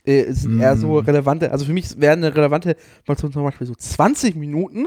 [0.08, 0.60] Äh, sind mm.
[0.62, 4.86] eher so relevante, also für mich wäre eine relevante Information zum Beispiel so 20 Minuten,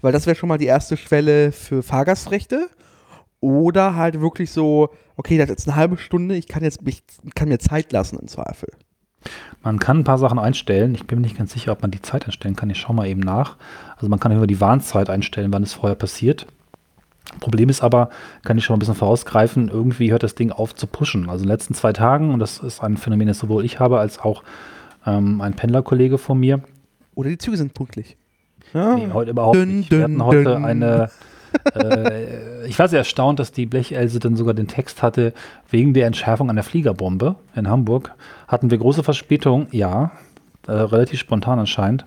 [0.00, 2.68] weil das wäre schon mal die erste Schwelle für Fahrgastrechte.
[3.40, 7.02] Oder halt wirklich so, okay, das ist jetzt eine halbe Stunde, ich kann jetzt mich,
[7.34, 8.68] kann mir Zeit lassen im Zweifel.
[9.62, 10.94] Man kann ein paar Sachen einstellen.
[10.94, 12.70] Ich bin mir nicht ganz sicher, ob man die Zeit einstellen kann.
[12.70, 13.56] Ich schaue mal eben nach.
[13.96, 16.46] Also man kann über die Warnzeit einstellen, wann es vorher passiert.
[17.38, 18.10] Problem ist aber,
[18.42, 21.28] kann ich schon ein bisschen vorausgreifen, irgendwie hört das Ding auf zu pushen.
[21.28, 24.00] Also in den letzten zwei Tagen, und das ist ein Phänomen, das sowohl ich habe,
[24.00, 24.42] als auch
[25.06, 26.60] ähm, ein Pendlerkollege von mir.
[27.14, 28.16] Oder die Züge sind pünktlich.
[28.74, 28.94] Ja.
[28.94, 29.90] Nee, heute überhaupt dün, nicht.
[29.90, 30.64] Wir hatten heute dün.
[30.64, 31.10] eine
[31.74, 35.32] äh, ich war sehr erstaunt, dass die Blechelse dann sogar den Text hatte,
[35.68, 38.14] wegen der Entschärfung einer Fliegerbombe in Hamburg
[38.48, 40.12] hatten wir große Verspätung, ja,
[40.66, 42.04] äh, relativ spontan anscheinend.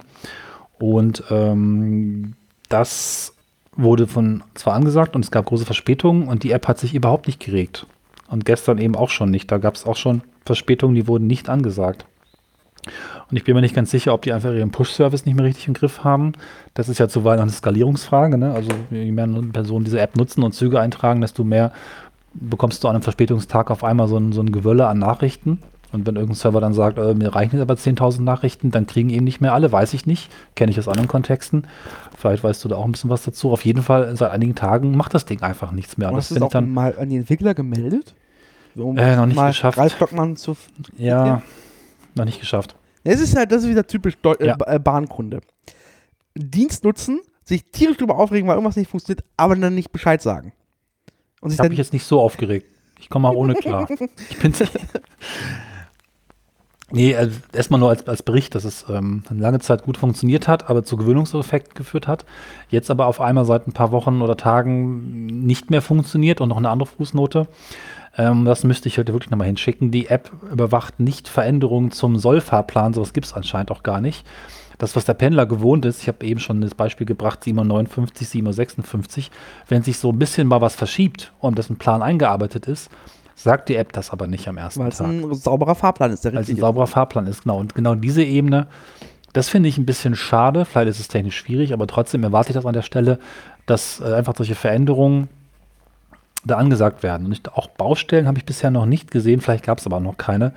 [0.80, 2.34] Und ähm,
[2.70, 3.33] das
[3.76, 7.28] wurde von zwar angesagt und es gab große Verspätungen und die App hat sich überhaupt
[7.28, 7.88] nicht geregt.
[8.28, 9.52] Und gestern eben auch schon nicht.
[9.52, 12.06] Da gab es auch schon Verspätungen, die wurden nicht angesagt.
[13.30, 15.68] Und ich bin mir nicht ganz sicher, ob die einfach ihren Push-Service nicht mehr richtig
[15.68, 16.34] im Griff haben.
[16.74, 18.38] Das ist ja zuweilen eine Skalierungsfrage.
[18.38, 18.54] Ne?
[18.54, 21.72] Also je mehr Personen diese App nutzen und Züge eintragen, desto mehr
[22.34, 25.60] bekommst du an einem Verspätungstag auf einmal so ein, so ein Gewölle an Nachrichten.
[25.94, 29.12] Und wenn irgendein Server dann sagt, äh, mir reichen jetzt aber 10.000 Nachrichten, dann kriegen
[29.12, 30.32] eben nicht mehr alle, weiß ich nicht.
[30.56, 31.68] Kenne ich aus anderen Kontexten.
[32.18, 33.52] Vielleicht weißt du da auch ein bisschen was dazu.
[33.52, 36.10] Auf jeden Fall, seit einigen Tagen macht das Ding einfach nichts mehr.
[36.10, 38.16] Und hast du es auch dann mal an die Entwickler gemeldet?
[38.76, 39.78] Um äh, noch nicht geschafft.
[39.78, 40.58] Ralf Blockmann zu
[40.98, 41.44] ja,
[42.16, 42.76] noch nicht geschafft.
[43.04, 44.58] Es ist halt, das ist wieder typisch Deu äh, ja.
[44.66, 45.42] äh, Bahnkunde.
[46.34, 50.54] Dienst nutzen, sich tierisch drüber aufregen, weil irgendwas nicht funktioniert, aber dann nicht Bescheid sagen.
[51.40, 52.66] Und ich habe mich jetzt nicht so aufgeregt.
[53.00, 53.88] Ich komme mal ohne klar.
[54.30, 54.54] ich bin
[56.96, 60.70] Nee, also erstmal nur als, als Bericht, dass es ähm, lange Zeit gut funktioniert hat,
[60.70, 62.24] aber zu Gewöhnungseffekten geführt hat.
[62.70, 66.58] Jetzt aber auf einmal seit ein paar Wochen oder Tagen nicht mehr funktioniert und noch
[66.58, 67.48] eine andere Fußnote.
[68.16, 69.90] Ähm, das müsste ich heute wirklich nochmal hinschicken.
[69.90, 74.24] Die App überwacht nicht Veränderungen zum Sollfahrplan, sowas gibt es anscheinend auch gar nicht.
[74.78, 79.32] Das, was der Pendler gewohnt ist, ich habe eben schon das Beispiel gebracht, 759, 756,
[79.68, 82.92] wenn sich so ein bisschen mal was verschiebt und das ein Plan eingearbeitet ist,
[83.36, 85.08] sagt die App das aber nicht am ersten Weil Tag.
[85.08, 87.60] Weil es ein sauberer Fahrplan ist, der Weil es ein sauberer Fahrplan ist, genau.
[87.60, 88.68] Und genau diese Ebene,
[89.34, 90.66] das finde ich ein bisschen schade.
[90.66, 93.20] Vielleicht ist es technisch schwierig, aber trotzdem erwarte ich das an der Stelle,
[93.66, 95.30] dass äh, einfach solche Veränderungen
[96.46, 97.28] da angesagt werden.
[97.28, 100.54] Und auch Baustellen habe ich bisher noch nicht gesehen, vielleicht gab es aber noch keine.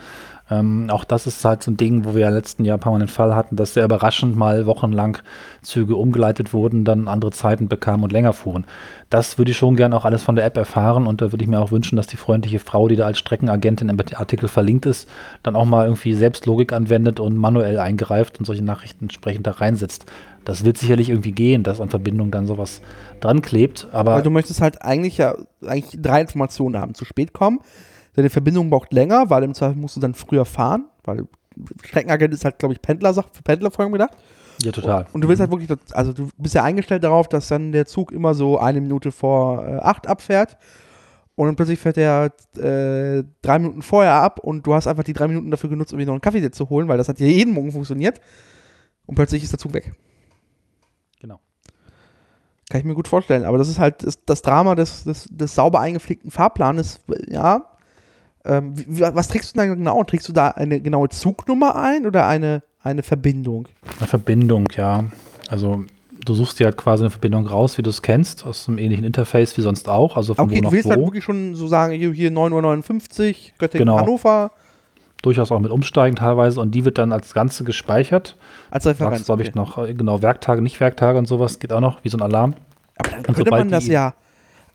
[0.49, 2.93] Ähm, auch das ist halt so ein Ding, wo wir ja letzten Jahr ein paar
[2.93, 5.19] Mal den Fall hatten, dass sehr überraschend mal wochenlang
[5.63, 8.65] Züge umgeleitet wurden, dann andere Zeiten bekamen und länger fuhren.
[9.11, 11.51] Das würde ich schon gerne auch alles von der App erfahren und da würde ich
[11.51, 15.09] mir auch wünschen, dass die freundliche Frau, die da als Streckenagentin im Artikel verlinkt ist,
[15.43, 19.53] dann auch mal irgendwie selbst Logik anwendet und manuell eingreift und solche Nachrichten entsprechend da
[19.53, 20.07] reinsetzt.
[20.45, 22.81] Das wird sicherlich irgendwie gehen, dass an Verbindung dann sowas
[23.19, 23.89] dran klebt.
[23.91, 25.35] Aber Weil du möchtest halt eigentlich ja
[25.67, 26.95] eigentlich drei Informationen haben.
[26.95, 27.59] Zu spät kommen,
[28.17, 31.27] deine Verbindung braucht länger, weil im Zweifel musst du dann früher fahren, weil
[31.85, 34.17] Streckenagent ist halt, glaube ich, Pendler-Sache für Pendlerfolgen gedacht.
[34.63, 35.07] Ja, total.
[35.13, 38.11] Und du willst halt wirklich, also du bist ja eingestellt darauf, dass dann der Zug
[38.13, 40.57] immer so eine Minute vor äh, acht abfährt.
[41.35, 45.13] Und dann plötzlich fährt er äh, drei Minuten vorher ab und du hast einfach die
[45.13, 47.27] drei Minuten dafür genutzt, um dir noch einen Kaffee zu holen, weil das hat ja
[47.27, 48.21] jeden Morgen funktioniert.
[49.05, 49.93] Und plötzlich ist der Zug weg.
[51.21, 51.39] Genau.
[52.71, 53.45] Kann ich mir gut vorstellen.
[53.45, 57.01] Aber das ist halt das, das Drama des, des, des sauber eingepflegten Fahrplanes.
[57.29, 57.76] Ja.
[58.47, 60.05] Ähm, was trägst du da genau?
[60.05, 63.67] Trägst du da eine genaue Zugnummer ein oder eine, eine Verbindung?
[63.99, 65.05] Eine Verbindung, ja.
[65.49, 65.85] Also
[66.25, 69.05] du suchst dir halt quasi eine Verbindung raus, wie du es kennst, aus einem ähnlichen
[69.05, 70.17] Interface wie sonst auch.
[70.17, 71.03] Also von okay, wo nach du willst halt wo.
[71.03, 74.01] halt wirklich schon so sagen, hier, hier 9.59 Uhr, Göttingen, genau.
[74.01, 74.53] Hannover.
[75.23, 78.37] Durchaus auch mit Umsteigen teilweise und die wird dann als Ganze gespeichert.
[78.71, 79.25] Als Referenz.
[79.25, 82.19] glaube ich, noch, äh, genau, Werktage, nicht Werktage und sowas geht auch noch, wie so
[82.19, 82.55] ein Alarm.
[82.99, 84.15] Aber dann könnte man das ja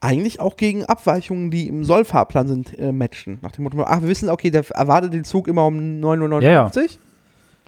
[0.02, 3.40] eigentlich auch gegen Abweichungen, die im Sollfahrplan sind, äh, matchen.
[3.42, 6.42] Nach dem Motto, ach, wir wissen, okay, der erwartet den Zug immer um 9.59 Uhr.
[6.42, 6.72] Ja, ja.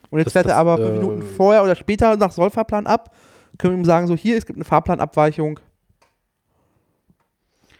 [0.09, 3.15] Und jetzt fährt er aber fünf äh, Minuten vorher oder später nach Sollfahrplan ab.
[3.57, 5.59] Können wir ihm sagen, so hier, es gibt eine Fahrplanabweichung.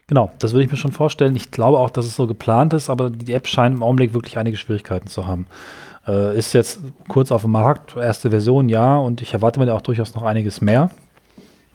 [0.07, 1.35] Genau, das würde ich mir schon vorstellen.
[1.35, 4.37] Ich glaube auch, dass es so geplant ist, aber die App scheint im Augenblick wirklich
[4.37, 5.47] einige Schwierigkeiten zu haben.
[6.07, 9.75] Äh, ist jetzt kurz auf dem Markt, erste Version, ja, und ich erwarte mir da
[9.75, 10.91] auch durchaus noch einiges mehr.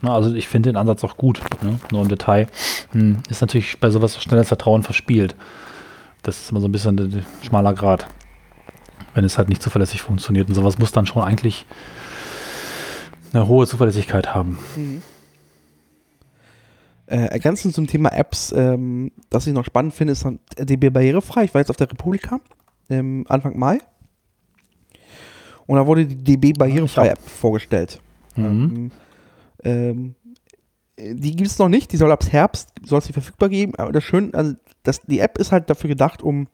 [0.01, 1.79] Na, also ich finde den Ansatz auch gut, ne?
[1.91, 2.47] nur im Detail.
[2.91, 5.35] Hm, ist natürlich bei sowas schnell das Vertrauen verspielt.
[6.23, 8.07] Das ist immer so ein bisschen ein schmaler Grad.
[9.13, 10.47] Wenn es halt nicht zuverlässig funktioniert.
[10.47, 11.65] Und sowas muss dann schon eigentlich
[13.33, 14.59] eine hohe Zuverlässigkeit haben.
[17.07, 21.45] Äh, ergänzend zum Thema Apps, ähm, das ich noch spannend finde, ist dann DB barrierefrei.
[21.45, 22.39] Ich war jetzt auf der Republika
[22.89, 23.79] ähm, Anfang Mai.
[25.65, 27.99] Und da wurde die DB barrierefrei App vorgestellt.
[28.35, 28.45] Mhm.
[28.45, 28.91] Ähm,
[29.63, 29.93] äh,
[30.97, 33.91] die gibt es noch nicht, die soll ab Herbst, soll es die verfügbar geben, aber
[33.91, 34.53] das Schöne, also
[34.83, 36.47] das, die App ist halt dafür gedacht, um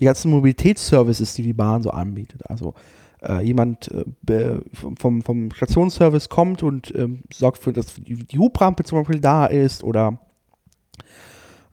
[0.00, 2.48] die ganzen Mobilitätsservices, die die Bahn so anbietet.
[2.48, 2.74] Also
[3.22, 4.60] äh, jemand äh,
[4.98, 9.46] vom, vom Stationsservice kommt und ähm, sorgt für, dass die, die Hubrampe zum Beispiel da
[9.46, 10.20] ist oder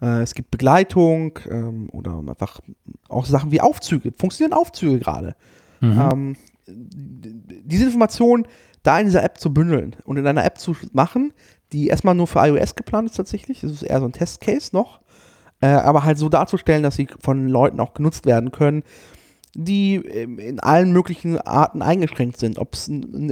[0.02, 2.62] äh, es gibt Begleitung ähm, oder einfach
[3.10, 4.14] auch Sachen wie Aufzüge.
[4.18, 5.36] Funktionieren Aufzüge gerade?
[5.82, 6.10] Mhm.
[6.12, 6.36] ähm,
[6.68, 8.48] diese Informationen
[8.86, 11.34] da in dieser App zu bündeln und in einer App zu machen,
[11.72, 13.62] die erstmal nur für iOS geplant ist tatsächlich.
[13.62, 15.02] Das ist eher so ein Testcase noch.
[15.62, 18.84] Äh, aber halt so darzustellen, dass sie von Leuten auch genutzt werden können,
[19.56, 22.60] die ähm, in allen möglichen Arten eingeschränkt sind.
[22.60, 22.92] Ob's,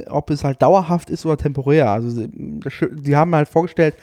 [0.10, 1.92] ob es halt dauerhaft ist oder temporär.
[1.92, 3.96] Also die haben halt vorgestellt,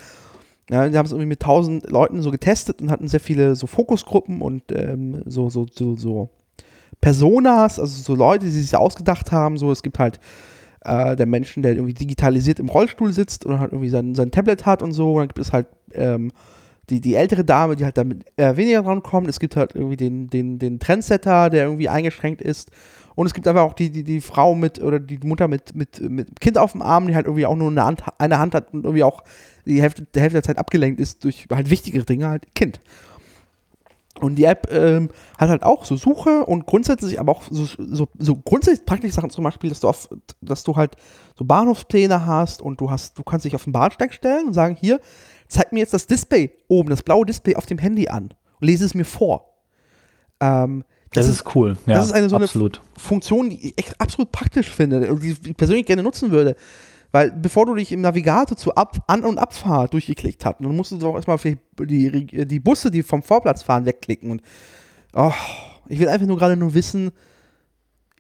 [0.71, 3.67] ja, die haben es irgendwie mit 1000 Leuten so getestet und hatten sehr viele so
[3.67, 6.31] Fokusgruppen und ähm, so, so, so, so
[7.01, 9.57] Personas, also so Leute, die sich ausgedacht haben.
[9.57, 10.21] So, es gibt halt
[10.83, 14.67] äh, der Menschen, der irgendwie digitalisiert im Rollstuhl sitzt und halt irgendwie sein, sein Tablet
[14.67, 15.15] hat und so.
[15.15, 16.33] Und dann gibt es halt ähm,
[16.89, 19.29] die, die ältere Dame, die halt damit äh, weniger dran kommt.
[19.29, 22.71] Es gibt halt irgendwie den, den, den Trendsetter, der irgendwie eingeschränkt ist.
[23.15, 26.01] Und es gibt aber auch die, die, die Frau mit oder die Mutter mit, mit,
[26.01, 28.73] mit Kind auf dem Arm, die halt irgendwie auch nur eine Hand, eine Hand hat
[28.73, 29.23] und irgendwie auch
[29.67, 32.81] die Hälfte, der Hälfte der Zeit abgelenkt ist durch halt wichtigere Dinge, halt Kind.
[34.23, 38.09] Und die App ähm, hat halt auch so Suche und grundsätzlich aber auch so, so,
[38.19, 40.09] so grundsätzlich praktische Sachen zum Beispiel, dass du, auf,
[40.41, 40.97] dass du halt
[41.39, 44.77] so Bahnhofspläne hast und du hast, du kannst dich auf den Bahnsteig stellen und sagen,
[44.81, 45.01] hier,
[45.49, 48.25] zeig mir jetzt das Display oben, das blaue Display auf dem Handy an
[48.61, 49.55] und lese es mir vor.
[50.41, 51.77] Ähm, Das, ist cool.
[51.87, 52.81] Ja, das ist eine so eine- absolut.
[52.97, 56.57] Funktion, die ich echt absolut praktisch finde und die ich persönlich gerne nutzen würde.
[57.13, 60.93] Weil bevor du dich im Navigator zu Ab An- und Abfahrt durchgeklickt hast, dann musst
[60.93, 61.39] du doch erstmal
[61.81, 64.31] die, die Busse, die vom Vorplatz fahren, wegklicken.
[64.31, 64.43] Und
[65.15, 65.33] oh,
[65.89, 67.11] ich will einfach nur gerade nur wissen,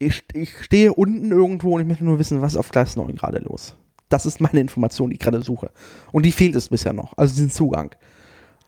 [0.00, 3.38] ich, ich stehe unten irgendwo und ich möchte nur wissen, was auf Gleis 9 gerade
[3.38, 3.76] los.
[4.08, 5.70] Das ist meine Information, die ich gerade suche.
[6.10, 7.94] Und die fehlt es bisher noch, also diesen Zugang.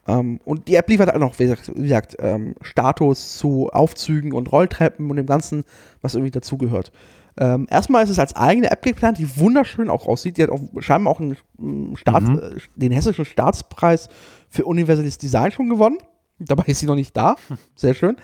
[0.07, 4.33] Ähm, und die App liefert auch noch, wie gesagt, wie gesagt ähm, Status zu Aufzügen
[4.33, 5.65] und Rolltreppen und dem Ganzen,
[6.01, 6.93] was irgendwie dazugehört.
[7.39, 10.37] Ähm, erstmal ist es als eigene App geplant, die wunderschön auch aussieht.
[10.37, 12.39] Die hat auch scheinbar auch einen, mm, Staats, Mhm.
[12.39, 14.09] äh, den hessischen Staatspreis
[14.51, 15.99] für universelles Design schon gewonnen.
[16.39, 17.37] Dabei ist sie noch nicht da.
[17.75, 18.17] Sehr schön.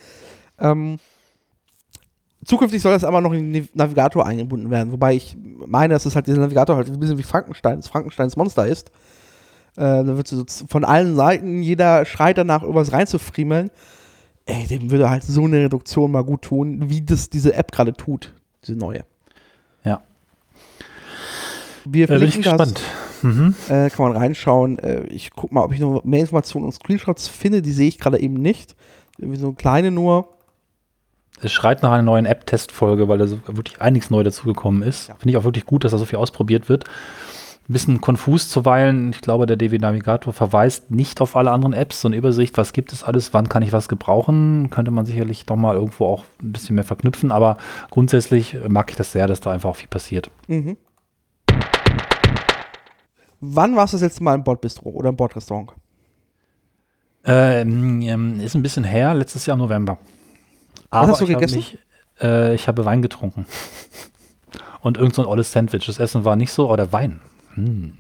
[0.59, 0.99] Ähm,
[2.45, 5.37] zukünftig soll das aber noch in den Navigator eingebunden werden, wobei ich
[5.67, 8.91] meine, dass es halt dieser Navigator halt ein bisschen wie Frankenstein, das Frankensteins Monster ist.
[9.77, 13.71] Äh, da wird so von allen Seiten jeder schreit danach, irgendwas reinzufriemeln.
[14.47, 17.93] Ey, dem würde halt so eine Reduktion mal gut tun, wie das diese App gerade
[17.93, 18.35] tut,
[18.69, 19.05] diese neue.
[19.85, 20.03] Ja.
[21.85, 22.81] Wir Äh, bin ich gespannt.
[23.23, 23.55] Mhm.
[23.69, 24.79] äh, kann man reinschauen.
[24.79, 27.99] Äh, ich guck mal, ob ich noch mehr Informationen und Screenshots finde, die sehe ich
[27.99, 28.77] gerade eben nicht.
[29.19, 30.29] Irgendwie so kleine nur.
[31.41, 35.09] Es schreit nach einer neuen App-Testfolge, weil da so wirklich einiges neu dazugekommen ist.
[35.09, 35.14] Ja.
[35.16, 36.85] Finde ich auch wirklich gut, dass da so viel ausprobiert wird.
[37.69, 39.11] Ein bisschen konfus zuweilen.
[39.11, 42.73] Ich glaube, der DW Navigator verweist nicht auf alle anderen Apps, so eine Übersicht, was
[42.73, 46.25] gibt es alles, wann kann ich was gebrauchen, könnte man sicherlich doch mal irgendwo auch
[46.43, 47.59] ein bisschen mehr verknüpfen, aber
[47.91, 50.31] grundsätzlich mag ich das sehr, dass da einfach auch viel passiert.
[50.47, 50.79] Mhm.
[53.41, 55.73] Wann warst du das letzte Mal im Bordbistro oder im Bordrestaurant?
[57.25, 59.99] Ähm, ähm, ist ein bisschen her, letztes Jahr im November.
[60.91, 61.59] Aber hast du ich habe gegessen?
[61.59, 61.79] mich-
[62.21, 63.47] äh, ich habe Wein getrunken.
[64.81, 65.85] Und irgend so ein olles Sandwich.
[65.87, 67.21] Das Essen war nicht so, oder Wein.
[67.55, 67.94] Hm.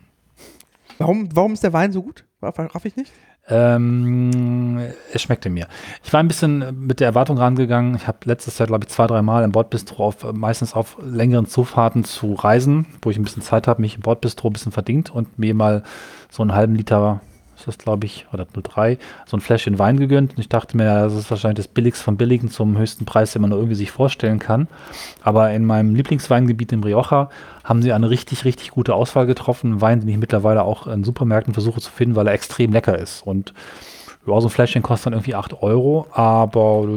[0.98, 2.24] Warum, warum ist der Wein so gut?
[2.42, 3.12] Raff ich nicht?
[3.50, 4.78] Ähm,
[5.12, 5.68] es schmeckte mir.
[6.04, 7.94] Ich war ein bisschen mit der Erwartung rangegangen.
[7.96, 11.46] Ich habe letztes Jahr, glaube ich, zwei, drei Mal im Bordbistro auf, meistens auf längeren
[11.46, 15.10] Zufahrten zu reisen, wo ich ein bisschen Zeit habe, mich im Bordbistro ein bisschen verdient
[15.10, 15.82] und mir mal
[16.30, 17.20] so einen halben Liter,
[17.56, 20.32] ist das glaube ich, oder nur drei, so ein Fläschchen Wein gegönnt.
[20.32, 23.40] Und ich dachte mir, das ist wahrscheinlich das Billigste vom Billigen zum höchsten Preis, den
[23.40, 24.68] man nur irgendwie sich vorstellen kann.
[25.22, 27.30] Aber in meinem Lieblingsweingebiet in Rioja
[27.68, 29.82] haben sie eine richtig, richtig gute Auswahl getroffen.
[29.82, 33.26] Wein, den ich mittlerweile auch in Supermärkten versuche zu finden, weil er extrem lecker ist.
[33.26, 33.52] Und
[34.26, 36.88] ja, so ein Fläschchen kostet dann irgendwie 8 Euro, aber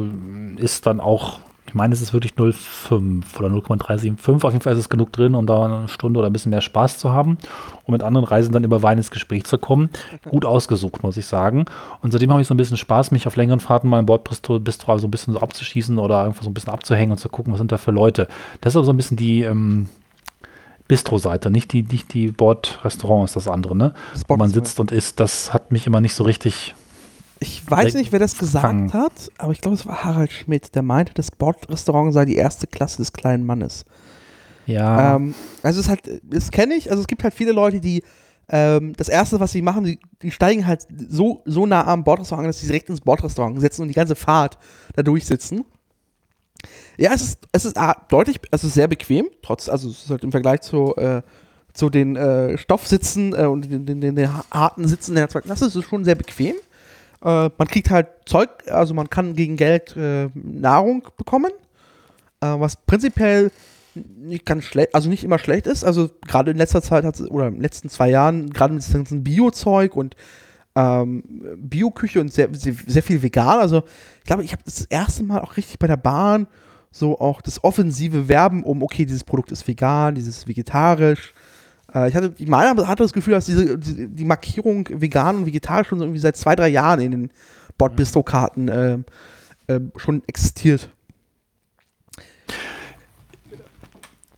[0.56, 4.44] ist dann auch Ich meine, es ist wirklich 0,5 oder 0,375.
[4.44, 6.62] Auf jeden Fall ist es genug drin, um da eine Stunde oder ein bisschen mehr
[6.62, 7.36] Spaß zu haben,
[7.84, 9.90] um mit anderen Reisen dann über Wein ins Gespräch zu kommen.
[10.28, 11.66] Gut ausgesucht, muss ich sagen.
[12.00, 14.58] Und seitdem habe ich so ein bisschen Spaß, mich auf längeren Fahrten mal im Bordbistro
[14.58, 17.52] Bistro so ein bisschen so abzuschießen oder einfach so ein bisschen abzuhängen und zu gucken,
[17.52, 18.26] was sind da für Leute.
[18.62, 19.88] Das ist aber so ein bisschen die ähm,
[20.92, 23.94] Bistro-Seite, nicht die, nicht die Bordrestaurant ist das andere, ne?
[24.28, 25.20] Wo man sitzt und isst.
[25.20, 26.74] Das hat mich immer nicht so richtig
[27.40, 28.92] ich weiß nicht, wer das gesagt fangen.
[28.92, 32.66] hat, aber ich glaube, es war Harald Schmidt, der meinte, das Bordrestaurant sei die erste
[32.66, 33.86] Klasse des kleinen Mannes.
[34.66, 35.16] Ja.
[35.16, 38.04] Ähm, also es halt, das kenne ich, also es gibt halt viele Leute, die
[38.50, 42.46] ähm, das erste, was sie machen, die, die, steigen halt so, so nah am Bordrestaurant,
[42.46, 44.58] dass sie direkt ins Bordrestaurant setzen und die ganze Fahrt
[44.94, 45.64] da durchsitzen.
[46.96, 50.24] Ja, es ist, es ist deutlich, es ist sehr bequem, trotz, also es ist halt
[50.24, 51.22] im Vergleich zu, äh,
[51.72, 55.74] zu den äh, Stoffsitzen äh, und den, den, den, harten Sitzen der zweiten Klasse, ist
[55.74, 56.54] es schon sehr bequem.
[57.24, 61.50] Äh, man kriegt halt Zeug, also man kann gegen Geld äh, Nahrung bekommen,
[62.40, 63.50] äh, was prinzipiell
[63.94, 65.84] nicht ganz schlecht, also nicht immer schlecht ist.
[65.84, 68.92] Also gerade in letzter Zeit hat oder in den letzten zwei Jahren, gerade mit dem
[68.92, 70.16] ganzen Bio-Zeug und
[70.74, 71.22] ähm,
[71.56, 73.60] Bioküche und sehr, sehr, sehr, viel vegan.
[73.60, 73.82] Also
[74.18, 76.46] ich glaube, ich habe das erste Mal auch richtig bei der Bahn
[76.90, 81.32] so auch das offensive Werben um, okay, dieses Produkt ist vegan, dieses vegetarisch,
[81.94, 85.46] äh, ich hatte, ich meine, hatte das Gefühl, dass diese, die, die Markierung vegan und
[85.46, 87.30] vegetarisch schon irgendwie seit zwei, drei Jahren in den
[87.78, 88.98] Bordbistro-Karten äh,
[89.68, 90.88] äh, schon existiert.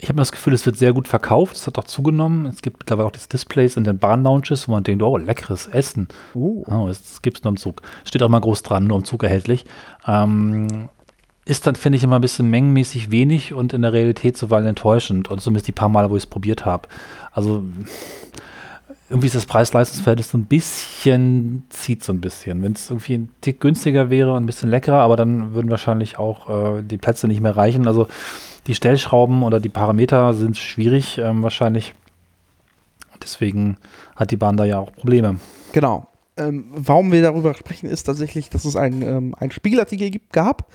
[0.04, 1.56] Ich habe das Gefühl, es wird sehr gut verkauft.
[1.56, 2.44] Es hat auch zugenommen.
[2.44, 6.08] Es gibt mittlerweile auch das Displays in den Bahn-Lounges, wo man denkt, oh, leckeres Essen.
[6.34, 6.62] Uh.
[6.66, 7.80] Oh, das gibt es nur im Zug.
[8.04, 9.64] Steht auch mal groß dran, nur im Zug erhältlich.
[10.06, 10.90] Ähm,
[11.46, 15.30] ist dann, finde ich, immer ein bisschen mengenmäßig wenig und in der Realität zuweilen enttäuschend.
[15.30, 16.86] Und zumindest die paar Male, wo ich es probiert habe.
[17.32, 17.64] Also
[19.08, 22.62] irgendwie ist das Preis-Leistungs-Verhältnis so ein bisschen, zieht so ein bisschen.
[22.62, 26.18] Wenn es irgendwie ein Tick günstiger wäre und ein bisschen leckerer, aber dann würden wahrscheinlich
[26.18, 27.88] auch äh, die Plätze nicht mehr reichen.
[27.88, 28.06] Also
[28.66, 31.94] die Stellschrauben oder die Parameter sind schwierig ähm, wahrscheinlich.
[33.22, 33.76] Deswegen
[34.16, 35.38] hat die Bahn da ja auch Probleme.
[35.72, 36.08] Genau.
[36.36, 40.68] Ähm, warum wir darüber sprechen, ist tatsächlich, dass es einen, ähm, einen Spiegelartikel gibt, gab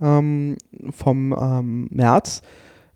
[0.00, 0.56] ähm,
[0.90, 2.42] vom ähm, März,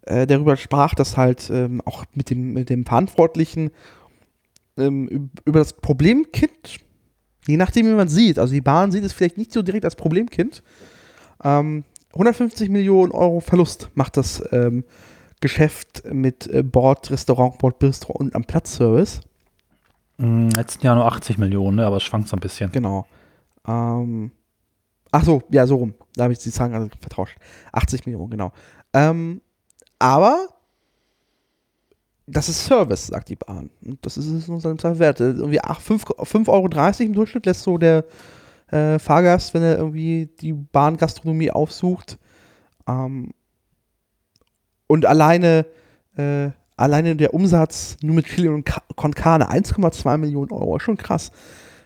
[0.02, 3.70] äh, darüber sprach, dass halt ähm, auch mit dem, mit dem Verantwortlichen
[4.78, 6.78] ähm, über das Problemkind,
[7.46, 9.96] je nachdem, wie man sieht, also die Bahn sieht es vielleicht nicht so direkt als
[9.96, 10.62] Problemkind,
[12.12, 14.84] 150 ähm, Millionen Euro Verlust macht das ähm,
[15.40, 19.20] Geschäft mit äh, Bord, Restaurant, Bord, Bistro und am Platzservice.
[20.18, 21.86] Mm, letzten Jahr nur 80 Millionen, ne?
[21.86, 22.70] aber es schwankt so ein bisschen.
[22.72, 23.06] Genau.
[23.66, 24.30] Ähm,
[25.10, 25.94] ach so, ja, so rum.
[26.14, 27.36] Da habe ich die Zahlen also vertauscht.
[27.72, 28.52] 80 Millionen, genau.
[28.92, 29.40] Ähm,
[29.98, 30.48] aber
[32.26, 33.70] das ist Service, sagt die Bahn.
[33.84, 35.20] Und das ist es in unserem wert.
[35.20, 38.04] Irgendwie 5,30 Euro im Durchschnitt lässt so der
[38.72, 42.18] äh, Fahrgast, wenn er irgendwie die Bahngastronomie aufsucht.
[42.88, 43.32] Ähm,
[44.86, 45.66] und alleine,
[46.16, 50.78] äh, alleine der Umsatz nur mit Chili und Con Carne 1,2 Millionen Euro.
[50.78, 51.30] Schon krass.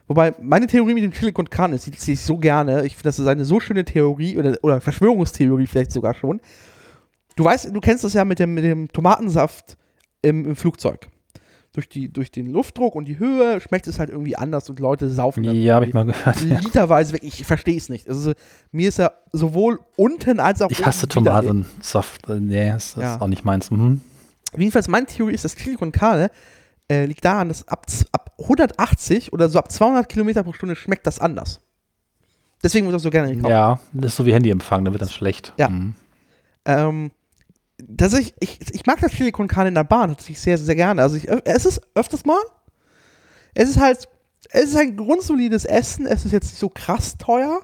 [0.09, 2.87] Wobei meine Theorie mit dem Chili con Carne die ziehe ich so gerne.
[2.87, 6.41] Ich finde, das ist eine so schöne Theorie oder, oder Verschwörungstheorie vielleicht sogar schon.
[7.34, 9.76] Du weißt, du kennst das ja mit dem, mit dem Tomatensaft
[10.22, 11.09] im, im Flugzeug.
[11.77, 15.11] Durch, die, durch den Luftdruck und die Höhe schmeckt es halt irgendwie anders und Leute
[15.11, 16.41] saufen dann Ja, habe ich mal gehört.
[16.41, 17.22] Literweise weg.
[17.22, 18.09] Ich verstehe es nicht.
[18.09, 18.33] Also,
[18.72, 20.81] mir ist ja sowohl unten als auch ich.
[20.81, 22.27] Ich hasse Tomatensaft.
[22.31, 23.20] Nee, das ist ja.
[23.20, 23.70] auch nicht meins.
[23.70, 24.01] Mhm.
[24.57, 26.31] Jedenfalls, meine Theorie ist, dass Chili con Carne
[26.89, 31.07] äh, liegt daran, dass ab, ab 180 oder so ab 200 Kilometer pro Stunde schmeckt
[31.07, 31.61] das anders.
[32.62, 33.51] Deswegen wird das so gerne gekauft.
[33.51, 35.53] Ja, das ist so wie Handyempfang, da wird dann schlecht.
[35.59, 35.68] Ja.
[35.68, 35.95] Mhm.
[36.64, 37.11] Ähm,
[37.79, 40.74] dass ich, ich, ich mag das Chili con Carne in der Bahn tatsächlich sehr, sehr
[40.74, 41.03] gerne.
[41.03, 42.41] Also ich, es ist öfters mal.
[43.55, 44.09] Es ist halt,
[44.51, 46.07] es ist ein grundsolides Essen.
[46.07, 47.61] Es ist jetzt nicht so krass teuer.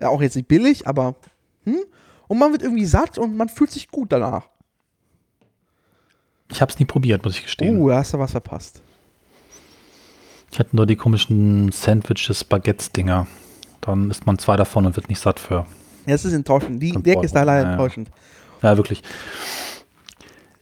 [0.00, 1.16] Ja, auch jetzt nicht billig, aber
[1.64, 1.84] hm?
[2.26, 4.48] Und man wird irgendwie satt und man fühlt sich gut danach.
[6.50, 7.78] Ich habe es nie probiert, muss ich gestehen.
[7.78, 8.82] Uh, da hast du was verpasst.
[10.50, 13.26] Ich hatte nur die komischen Sandwiches, Baguettes-Dinger.
[13.80, 15.66] Dann isst man zwei davon und wird nicht satt für.
[16.06, 16.82] Ja, es ist enttäuschend.
[16.82, 18.10] Die Decke ist da leider ja, enttäuschend.
[18.64, 18.76] Ja.
[18.76, 19.02] Wirklich.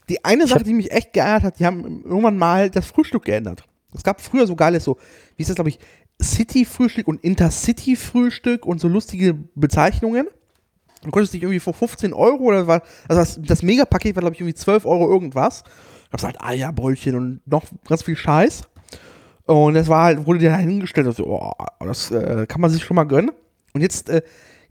[0.08, 3.64] Die eine Sache, die mich echt geärgert hat, die haben irgendwann mal das Frühstück geändert.
[3.94, 4.98] Es gab früher so geiles, so,
[5.36, 5.78] wie ist das, glaube ich,
[6.20, 10.26] City-Frühstück und Intercity-Frühstück und so lustige Bezeichnungen.
[11.02, 14.34] Du konntest dich irgendwie vor 15 Euro oder war, also das, das Megapaket war, glaube
[14.34, 15.64] ich, irgendwie 12 Euro irgendwas.
[16.10, 18.62] Da gab halt Eierbrötchen und noch ganz viel Scheiß.
[19.46, 22.84] Und das war halt, wurde dir da hingestellt, also, oh, das äh, kann man sich
[22.84, 23.32] schon mal gönnen.
[23.72, 24.22] Und jetzt äh,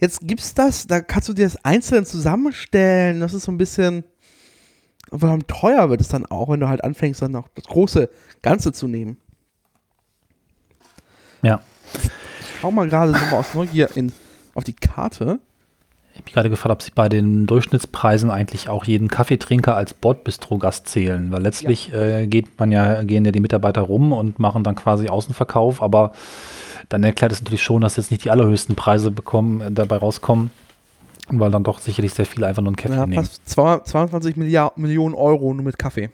[0.02, 3.20] Jetzt gibt's das, da kannst du dir das einzeln zusammenstellen.
[3.20, 4.04] Das ist so ein bisschen.
[5.12, 8.10] Warum teuer wird es dann auch, wenn du halt anfängst, dann auch das große
[8.42, 9.18] Ganze zu nehmen?
[11.44, 11.62] Ja.
[11.94, 12.10] Ich
[12.60, 14.12] schau mal gerade so mal aus Neugier in,
[14.54, 15.40] auf die Karte.
[16.12, 19.94] Ich habe mich gerade gefragt, ob Sie bei den Durchschnittspreisen eigentlich auch jeden Kaffeetrinker als
[19.94, 22.02] Bordbistro-Gast zählen, weil letztlich ja.
[22.02, 26.12] Äh, geht man ja, gehen ja die Mitarbeiter rum und machen dann quasi Außenverkauf, aber
[26.90, 30.52] dann erklärt es natürlich schon, dass jetzt nicht die allerhöchsten Preise bekommen, äh, dabei rauskommen,
[31.30, 33.24] weil dann doch sicherlich sehr viele einfach nur einen Kaffee ja, nehmen.
[33.24, 36.10] Fast 22 Milliard, Millionen Euro nur mit Kaffee.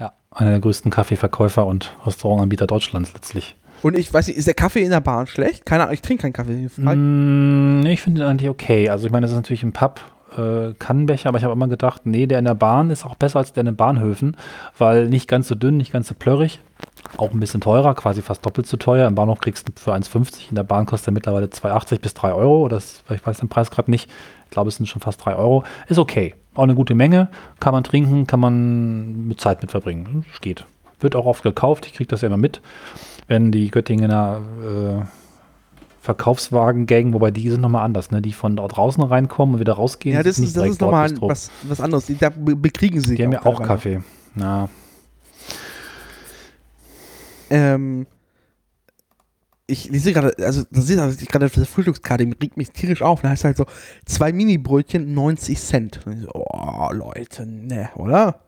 [0.00, 3.54] Ja, einer der größten Kaffeeverkäufer und Restaurantanbieter Deutschlands letztlich.
[3.82, 5.64] Und ich weiß nicht, ist der Kaffee in der Bahn schlecht?
[5.64, 6.68] Keine Ahnung, ich trinke keinen Kaffee.
[6.76, 8.88] Mm, ich finde den eigentlich okay.
[8.88, 10.00] Also ich meine, das ist natürlich ein Pub,
[10.36, 13.38] äh, Kannenbecher, aber ich habe immer gedacht, nee, der in der Bahn ist auch besser
[13.38, 14.36] als der in den Bahnhöfen,
[14.78, 16.60] weil nicht ganz so dünn, nicht ganz so plörrig,
[17.16, 19.08] auch ein bisschen teurer, quasi fast doppelt so teuer.
[19.08, 22.32] Im Bahnhof kriegst du für 1,50, in der Bahn kostet er mittlerweile 2,80 bis 3
[22.32, 22.68] Euro.
[22.68, 24.10] Das, ich weiß den Preis gerade nicht.
[24.44, 25.64] Ich glaube, es sind schon fast 3 Euro.
[25.88, 26.34] Ist okay.
[26.54, 27.28] Auch eine gute Menge.
[27.60, 30.24] Kann man trinken, kann man mit Zeit mit verbringen.
[30.40, 30.64] Geht.
[30.98, 31.86] Wird auch oft gekauft.
[31.86, 32.60] Ich kriege das ja immer mit
[33.30, 35.04] wenn die Göttingener äh,
[36.00, 38.20] Verkaufswagen-Gang, wobei die sind nochmal anders, ne?
[38.20, 40.16] Die von da draußen reinkommen und wieder rausgehen.
[40.16, 42.06] Ja, das ist, das ist nochmal was, was anderes.
[42.06, 43.14] Die, da bekriegen sie.
[43.14, 44.02] Die haben ja auch Kaffee.
[44.34, 44.68] Ja.
[47.50, 48.08] Ähm,
[49.68, 53.02] ich lese gerade, also das ist also gerade für die Frühstückskarte, die regt mich tierisch
[53.02, 53.20] auf.
[53.20, 53.66] Da heißt halt so,
[54.06, 56.00] zwei Mini-Brötchen, 90 Cent.
[56.04, 58.40] So, oh, Leute, ne, oder?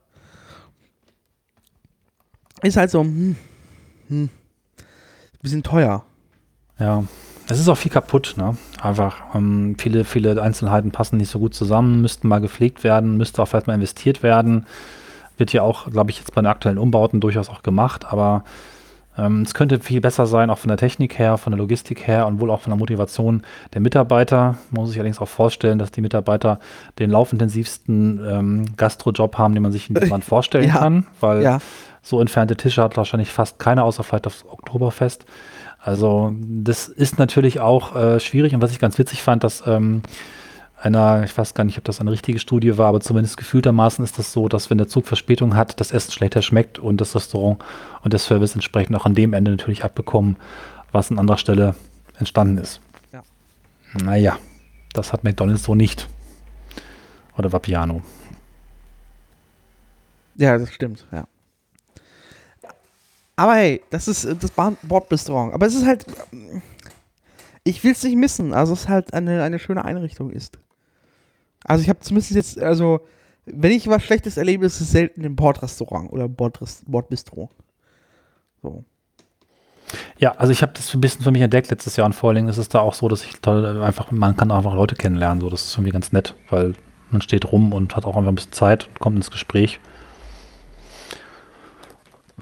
[2.62, 3.37] Ist halt so, hm,
[4.09, 4.28] hm
[5.43, 6.05] bisschen teuer.
[6.78, 7.05] Ja,
[7.49, 8.57] es ist auch viel kaputt, ne?
[8.80, 13.43] Einfach ähm, viele, viele Einzelheiten passen nicht so gut zusammen, müssten mal gepflegt werden, müsste
[13.43, 14.66] auch vielleicht mal investiert werden.
[15.36, 18.45] Wird ja auch, glaube ich, jetzt bei den aktuellen Umbauten durchaus auch gemacht, aber
[19.18, 22.26] ähm, es könnte viel besser sein, auch von der Technik her, von der Logistik her
[22.26, 23.43] und wohl auch von der Motivation
[23.74, 24.57] der Mitarbeiter.
[24.70, 26.61] Man muss sich allerdings auch vorstellen, dass die Mitarbeiter
[26.99, 30.78] den laufintensivsten ähm, Gastrojob haben, den man sich in diesem Land vorstellen ja.
[30.78, 31.59] kann, weil ja.
[32.03, 35.24] So entfernte Tische hat wahrscheinlich fast keiner, außer vielleicht aufs Oktoberfest.
[35.78, 38.55] Also das ist natürlich auch äh, schwierig.
[38.55, 40.03] Und was ich ganz witzig fand, dass ähm,
[40.76, 44.18] einer, ich weiß gar nicht, ob das eine richtige Studie war, aber zumindest gefühltermaßen ist
[44.18, 47.62] das so, dass wenn der Zug Verspätung hat, das Essen schlechter schmeckt und das Restaurant
[48.03, 50.36] und der Service entsprechend auch an dem Ende natürlich abbekommen,
[50.90, 51.74] was an anderer Stelle
[52.18, 52.80] entstanden ist.
[53.12, 53.22] Ja.
[53.94, 54.38] Naja,
[54.92, 56.09] das hat McDonalds so nicht.
[57.36, 58.03] Oder Vapiano.
[60.34, 61.26] Ja, das stimmt, ja.
[63.37, 64.53] Aber hey, das ist äh, das
[64.83, 65.55] Bordrestaurant.
[65.55, 66.07] Aber es ist halt.
[67.64, 68.53] Ich will es nicht missen.
[68.55, 70.59] Also, es ist halt eine, eine schöne Einrichtung ist.
[71.64, 72.59] Also, ich habe zumindest jetzt.
[72.59, 73.01] Also,
[73.45, 77.51] wenn ich was Schlechtes erlebe, ist es selten im Bordrestaurant oder Bordbistro.
[78.62, 78.85] So.
[80.18, 82.49] Ja, also ich habe das ein bisschen für mich entdeckt letztes Jahr und vor allem
[82.49, 85.41] ist es da auch so, dass ich toll einfach, man kann einfach Leute kennenlernen.
[85.41, 86.74] So, das ist irgendwie ganz nett, weil
[87.11, 89.80] man steht rum und hat auch einfach ein bisschen Zeit und kommt ins Gespräch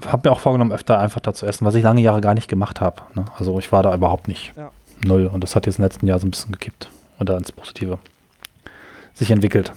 [0.07, 2.47] habe mir auch vorgenommen, öfter einfach da zu essen, was ich lange Jahre gar nicht
[2.47, 3.01] gemacht habe.
[3.15, 3.25] Ne?
[3.37, 4.53] Also ich war da überhaupt nicht.
[4.55, 4.71] Ja.
[5.03, 5.27] Null.
[5.27, 6.89] Und das hat jetzt im letzten Jahr so ein bisschen gekippt
[7.19, 7.99] oder ins Positive
[9.13, 9.73] sich entwickelt.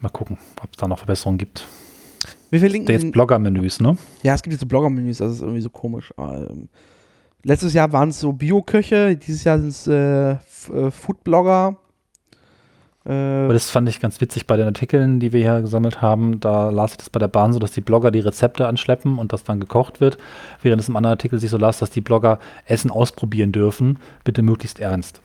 [0.00, 1.66] Mal gucken, ob es da noch Verbesserungen gibt.
[2.50, 3.96] Wir verlinken jetzt Blogger-Menüs, ne?
[4.22, 6.12] Ja, es gibt jetzt so Blogger-Menüs, das ist irgendwie so komisch.
[6.18, 6.68] Ähm,
[7.44, 11.76] letztes Jahr waren es so Bio-Köche, dieses Jahr sind es äh, äh Food-Blogger.
[13.06, 16.40] Äh, Aber das fand ich ganz witzig bei den Artikeln, die wir hier gesammelt haben.
[16.40, 19.32] Da las ich das bei der Bahn so, dass die Blogger die Rezepte anschleppen und
[19.32, 20.18] das dann gekocht wird,
[20.62, 24.42] während es im anderen Artikel sich so las, dass die Blogger Essen ausprobieren dürfen, bitte
[24.42, 25.20] möglichst ernst.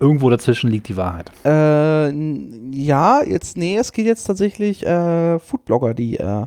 [0.00, 1.32] Irgendwo dazwischen liegt die Wahrheit.
[1.44, 2.10] Äh,
[2.70, 6.46] ja, jetzt, nee, es geht jetzt tatsächlich äh, Foodblogger, die äh,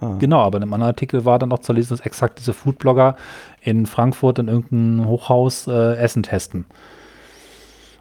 [0.00, 0.14] Ah.
[0.18, 3.16] Genau, aber in einem anderen Artikel war dann noch zu lesen, dass exakt diese Foodblogger
[3.60, 6.66] in Frankfurt in irgendeinem Hochhaus äh, Essen testen.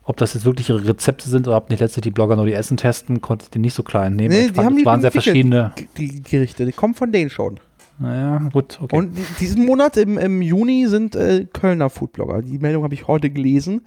[0.07, 2.53] Ob das jetzt wirklich ihre Rezepte sind oder ob nicht letztlich die Blogger nur die
[2.53, 4.33] Essen testen, konnte ich den nicht so klein nehmen.
[4.33, 5.73] Nee, die fand, haben die waren sehr verschiedene.
[5.97, 7.59] Die Gerichte, die kommen von denen schon.
[7.99, 8.95] Naja, gut, okay.
[8.95, 12.41] Und diesen Monat im, im Juni sind äh, Kölner Foodblogger.
[12.41, 13.85] Die Meldung habe ich heute gelesen.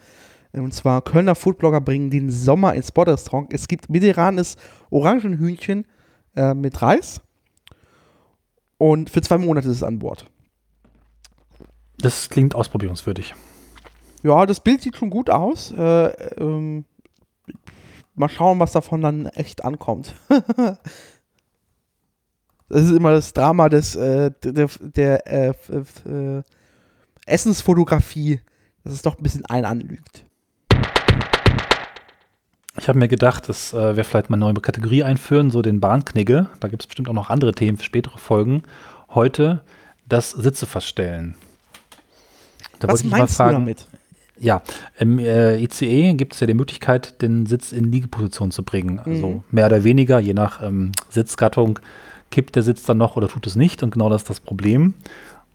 [0.53, 3.51] Und zwar Kölner Foodblogger bringen den Sommer ins Bordrestaurant.
[3.55, 4.59] Es gibt mediterranes
[4.91, 5.87] Orangenhühnchen
[6.37, 7.23] äh, mit Reis.
[8.77, 10.27] Und für zwei Monate ist es an Bord.
[11.99, 13.35] Das klingt ausprobierungswürdig.
[14.23, 15.73] Ja, das Bild sieht schon gut aus.
[15.73, 16.09] Äh,
[16.39, 16.85] ähm,
[18.15, 20.15] mal schauen, was davon dann echt ankommt.
[22.69, 25.55] das ist immer das Drama des, äh, der, der äh,
[26.07, 26.43] äh,
[27.27, 28.41] Essensfotografie,
[28.85, 30.25] dass es doch ein bisschen ein anlügt.
[32.79, 35.81] Ich habe mir gedacht, dass äh, wir vielleicht mal eine neue Kategorie einführen, so den
[35.81, 36.49] Bahnknigge.
[36.61, 38.63] Da gibt es bestimmt auch noch andere Themen für spätere Folgen.
[39.11, 39.63] Heute
[40.07, 41.37] das Sitze verstellen.
[42.79, 43.87] Da Was meinst fragen, du damit?
[44.41, 44.63] Ja,
[44.99, 48.99] im äh, ICE gibt es ja die Möglichkeit, den Sitz in Liegeposition zu bringen.
[48.99, 49.45] Also mhm.
[49.51, 51.79] mehr oder weniger, je nach ähm, Sitzgattung,
[52.31, 53.83] kippt der Sitz dann noch oder tut es nicht.
[53.83, 54.95] Und genau das ist das Problem.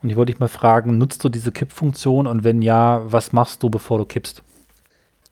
[0.03, 3.63] Und ich wollte dich mal fragen, nutzt du diese Kippfunktion und wenn ja, was machst
[3.63, 4.43] du, bevor du kippst?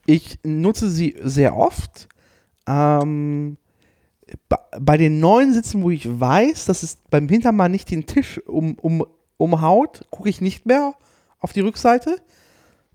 [0.08, 2.08] Ich nutze sie sehr oft.
[2.68, 3.58] Ähm,
[4.80, 8.74] bei den neuen Sitzen, wo ich weiß, dass es beim Hintermann nicht den Tisch um,
[8.80, 9.06] um,
[9.38, 10.96] umhaut, gucke ich nicht mehr
[11.40, 12.18] auf die Rückseite.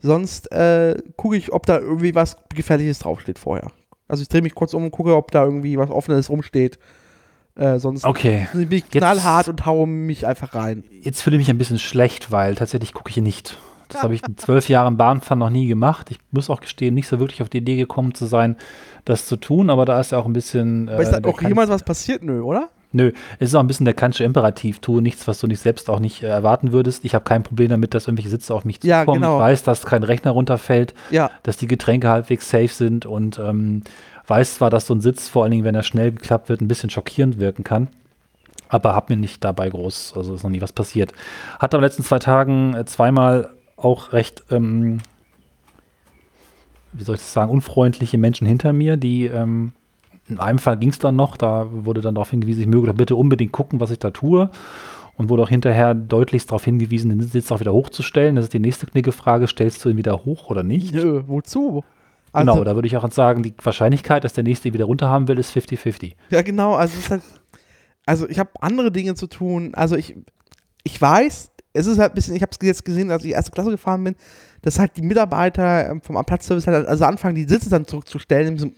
[0.01, 3.70] Sonst äh, gucke ich, ob da irgendwie was Gefährliches draufsteht vorher.
[4.07, 6.78] Also ich drehe mich kurz um und gucke, ob da irgendwie was Offenes rumsteht.
[7.57, 8.46] Äh, sonst okay.
[8.53, 10.84] bin ich knallhart und haue mich einfach rein.
[11.03, 13.59] Jetzt fühle ich mich ein bisschen schlecht, weil tatsächlich gucke ich hier nicht.
[13.88, 16.11] Das habe ich in zwölf Jahren Bahnfahren noch nie gemacht.
[16.11, 18.57] Ich muss auch gestehen, nicht so wirklich auf die Idee gekommen zu sein,
[19.05, 20.88] das zu tun, aber da ist ja auch ein bisschen.
[20.88, 22.22] Aber ist da auch jemals was passiert?
[22.22, 22.68] Nö, oder?
[22.91, 24.78] Nö, es ist auch ein bisschen der kantische Imperativ.
[24.80, 27.05] Tue nichts, was du nicht selbst auch nicht äh, erwarten würdest.
[27.05, 29.20] Ich habe kein Problem damit, dass irgendwelche Sitze auf mich ja, zukommen.
[29.20, 29.36] Genau.
[29.36, 31.30] Ich weiß, dass kein Rechner runterfällt, ja.
[31.43, 33.82] dass die Getränke halbwegs safe sind und ähm,
[34.26, 36.68] weiß zwar, dass so ein Sitz, vor allen Dingen, wenn er schnell geklappt wird, ein
[36.68, 37.89] bisschen schockierend wirken kann.
[38.70, 41.12] Aber habe mir nicht dabei groß, also ist noch nie was passiert.
[41.59, 45.01] Hat aber letzten zwei Tagen äh, zweimal auch recht, ähm,
[46.93, 49.72] wie soll ich das sagen, unfreundliche Menschen hinter mir, die ähm,
[50.29, 52.95] in einem Fall ging es dann noch, da wurde dann darauf hingewiesen, ich möge doch
[52.95, 54.51] bitte unbedingt gucken, was ich da tue.
[55.16, 58.37] Und wurde auch hinterher deutlichst darauf hingewiesen, den Sitz auch wieder hochzustellen.
[58.37, 60.95] Das ist die nächste Knicke-Frage, stellst du ihn wieder hoch oder nicht?
[60.95, 61.83] Nö, wozu?
[62.31, 65.26] Also, genau, da würde ich auch sagen, die Wahrscheinlichkeit, dass der nächste wieder runter haben
[65.26, 66.14] will, ist 50-50.
[66.31, 67.22] Ja, genau, also halt,
[68.07, 69.74] also ich habe andere Dinge zu tun.
[69.74, 70.16] Also ich,
[70.85, 73.51] ich weiß, es ist halt ein bisschen, ich habe es jetzt gesehen, als ich erste
[73.51, 74.16] Klasse gefahren bin,
[74.62, 78.74] dass halt die Mitarbeiter ähm, vom Platzservice halt also anfangen, die Sitze dann zurückzustellen.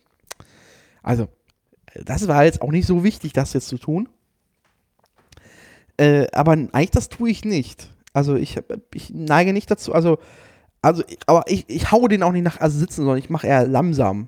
[1.03, 1.29] Also,
[1.95, 4.09] das war jetzt auch nicht so wichtig, das jetzt zu tun.
[5.97, 7.91] Äh, aber eigentlich das tue ich nicht.
[8.13, 8.61] Also ich,
[8.95, 10.19] ich neige nicht dazu, also,
[10.83, 13.67] also aber ich, ich haue den auch nicht nach also sitzen, sondern ich mache eher
[13.67, 14.27] langsam.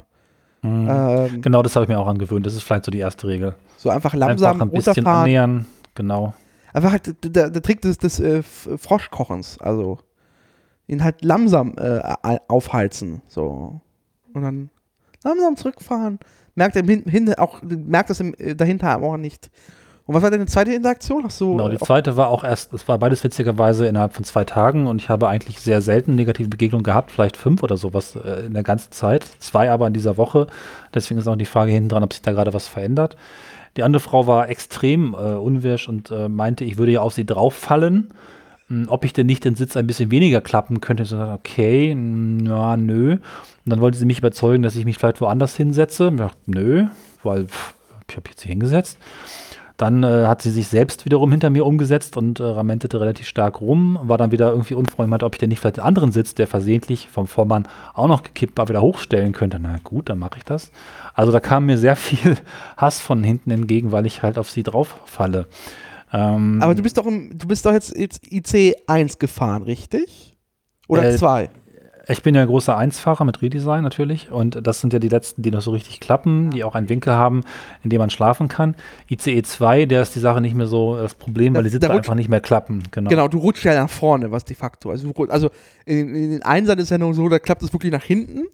[0.62, 0.88] Mhm.
[0.88, 2.46] Ähm, genau, das habe ich mir auch angewöhnt.
[2.46, 3.54] Das ist vielleicht so die erste Regel.
[3.76, 6.34] So einfach langsam einfach ein bisschen annähern, genau.
[6.72, 9.98] Einfach halt der, der Trick des, des äh, Froschkochens, also
[10.86, 12.00] ihn halt langsam äh,
[12.48, 13.80] aufheizen, so.
[14.32, 14.70] Und dann
[15.24, 16.18] langsam zurückfahren.
[16.54, 19.50] Merkt er hin, auch, merkt das im, äh, dahinter auch nicht.
[20.04, 21.24] Und was war deine zweite Interaktion?
[21.26, 24.44] Ach so, genau, die zweite war auch erst, es war beides witzigerweise innerhalb von zwei
[24.44, 28.46] Tagen und ich habe eigentlich sehr selten negative Begegnungen gehabt, vielleicht fünf oder sowas äh,
[28.46, 29.24] in der ganzen Zeit.
[29.38, 30.48] Zwei aber in dieser Woche.
[30.92, 33.16] Deswegen ist auch die Frage hinten dran, ob sich da gerade was verändert.
[33.76, 37.24] Die andere Frau war extrem äh, unwirsch und äh, meinte, ich würde ja auf sie
[37.24, 38.12] drauf fallen.
[38.72, 41.02] Hm, ob ich denn nicht den Sitz ein bisschen weniger klappen könnte.
[41.02, 43.12] Ich so, okay, na, nö.
[43.12, 43.20] Und
[43.66, 46.08] dann wollte sie mich überzeugen, dass ich mich vielleicht woanders hinsetze.
[46.10, 46.86] Ich dachte, nö,
[47.22, 47.74] weil pff,
[48.08, 48.96] ich habe jetzt hier hingesetzt.
[49.76, 53.60] Dann äh, hat sie sich selbst wiederum hinter mir umgesetzt und äh, ramentete relativ stark
[53.60, 56.46] rum, war dann wieder irgendwie unfreundlich, ob ich denn nicht vielleicht den anderen Sitz, der
[56.46, 59.58] versehentlich vom Vormann auch noch gekippt war, wieder hochstellen könnte.
[59.60, 60.70] Na gut, dann mache ich das.
[61.14, 62.36] Also da kam mir sehr viel
[62.76, 65.46] Hass von hinten entgegen, weil ich halt auf sie drauf falle.
[66.12, 70.36] Ähm, Aber du bist doch im, du bist doch jetzt, jetzt IC 1 gefahren, richtig?
[70.88, 71.44] Oder 2?
[71.44, 71.48] Äh,
[72.08, 75.42] ich bin ja ein großer Einsfahrer mit Redesign natürlich und das sind ja die letzten,
[75.42, 77.44] die noch so richtig klappen, die auch einen Winkel haben,
[77.84, 78.74] in dem man schlafen kann.
[79.08, 82.16] ICE 2, der ist die Sache nicht mehr so das Problem, weil die Sitze einfach
[82.16, 82.82] nicht mehr klappen.
[82.90, 83.08] Genau.
[83.08, 84.90] genau, du rutschst ja nach vorne, was de facto.
[84.90, 85.50] Also, also
[85.86, 88.46] in, in den Einsern ist ja nur so, da klappt es wirklich nach hinten.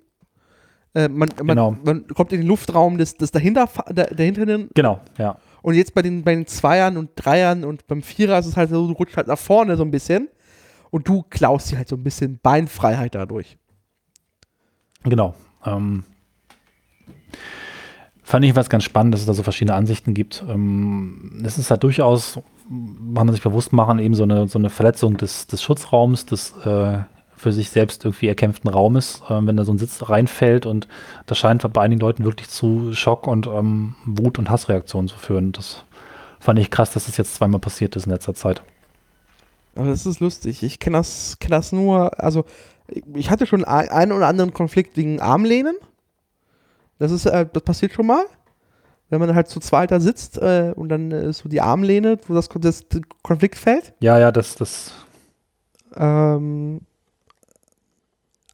[0.94, 1.76] Äh, man, man, genau.
[1.84, 4.44] man, kommt in den Luftraum des, des dahinter, der, dahinter.
[4.74, 5.38] Genau, ja.
[5.62, 8.70] Und jetzt bei den, bei den Zweiern und Dreiern und beim Vierer ist es halt
[8.70, 10.28] so, du rutschst halt nach vorne so ein bisschen
[10.90, 13.58] und du klaust dir halt so ein bisschen Beinfreiheit dadurch.
[15.04, 15.34] Genau.
[15.64, 16.04] Ähm,
[18.22, 20.44] fand ich was ganz spannend, dass es da so verschiedene Ansichten gibt.
[20.48, 25.46] Ähm, ist halt durchaus, man sich bewusst machen, eben so eine, so eine Verletzung des,
[25.46, 26.98] des Schutzraums, des äh,
[27.38, 30.88] für sich selbst irgendwie erkämpften Raumes, äh, wenn da so ein Sitz reinfällt und
[31.26, 35.52] das scheint bei einigen Leuten wirklich zu Schock und ähm, Wut- und Hassreaktionen zu führen.
[35.52, 35.84] Das
[36.40, 38.62] fand ich krass, dass das jetzt zweimal passiert ist in letzter Zeit.
[39.74, 40.62] Aber das ist lustig.
[40.62, 42.44] Ich kenne das, kenn das nur, also
[43.14, 45.76] ich hatte schon einen oder anderen Konflikt wegen Armlehnen.
[46.98, 48.24] Das ist, äh, das passiert schon mal.
[49.10, 52.48] Wenn man halt zu zweiter sitzt äh, und dann äh, so die Armlehne, wo das,
[52.48, 52.84] das
[53.22, 53.94] Konflikt fällt.
[54.00, 54.92] Ja, ja, das, das.
[55.96, 56.80] Ähm,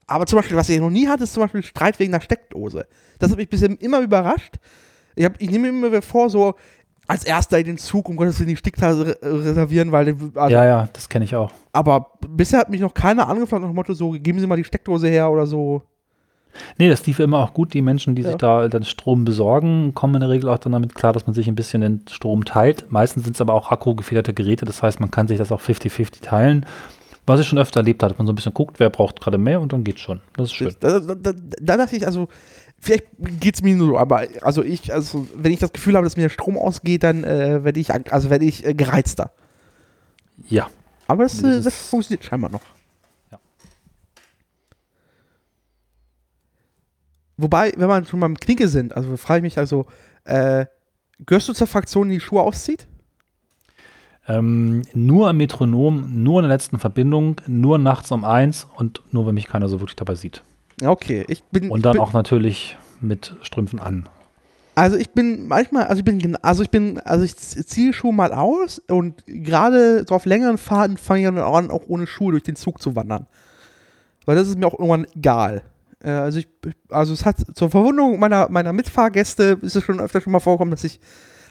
[0.07, 2.87] aber zum Beispiel, was ich noch nie hatte, ist zum Beispiel Streit wegen der Steckdose.
[3.19, 4.57] Das hat mich bisher immer überrascht.
[5.15, 6.55] Ich, hab, ich nehme mir immer vor, so,
[7.07, 10.17] als erster in den Zug, um Gottes Willen die Steckdose reservieren, weil.
[10.35, 11.53] Also, ja, ja, das kenne ich auch.
[11.73, 14.65] Aber bisher hat mich noch keiner angefragt nach dem Motto, so, geben Sie mal die
[14.65, 15.83] Steckdose her oder so.
[16.79, 17.75] Nee, das lief immer auch gut.
[17.75, 18.29] Die Menschen, die ja.
[18.29, 21.35] sich da dann Strom besorgen, kommen in der Regel auch dann damit klar, dass man
[21.35, 22.91] sich ein bisschen den Strom teilt.
[22.91, 26.23] Meistens sind es aber auch akkugefederte Geräte, das heißt, man kann sich das auch 50-50
[26.23, 26.67] teilen.
[27.27, 29.61] Was ich schon öfter erlebt habe, man so ein bisschen guckt, wer braucht gerade mehr
[29.61, 30.21] und dann geht's schon.
[30.35, 30.75] Das ist schön.
[30.81, 32.29] Da, da, da, da dachte ich, also,
[32.79, 36.05] vielleicht geht es mir nur so, aber also ich, also wenn ich das Gefühl habe,
[36.05, 39.33] dass mir der Strom ausgeht, dann äh, werde ich, also werde ich äh, gereizter.
[40.49, 40.69] Ja,
[41.07, 42.61] Aber das, Das äh, das ist- funktioniert scheinbar noch.
[43.33, 43.39] Ja.
[47.37, 49.87] Wobei, wenn man schon beim Knicke sind, also frage ich mich also,
[50.25, 50.67] äh,
[51.25, 52.87] gehörst du zur Fraktion, die die Schuhe auszieht?
[54.27, 59.27] Ähm, nur am Metronom, nur in der letzten Verbindung, nur nachts um eins und nur,
[59.27, 60.43] wenn mich keiner so wirklich dabei sieht.
[60.83, 61.71] Okay, ich bin.
[61.71, 64.09] Und dann bin, auch natürlich mit Strümpfen an.
[64.75, 68.33] Also ich bin manchmal, also ich bin, also ich bin, also ich ziehe Schuhe mal
[68.33, 72.43] aus und gerade so auf längeren Fahrten fange ich dann an, auch ohne Schuhe durch
[72.43, 73.27] den Zug zu wandern.
[74.25, 75.63] Weil das ist mir auch irgendwann egal.
[76.03, 76.49] Äh, also ich,
[76.89, 80.73] also es hat zur Verwunderung meiner, meiner Mitfahrgäste ist es schon öfter schon mal vorgekommen,
[80.73, 80.99] dass ich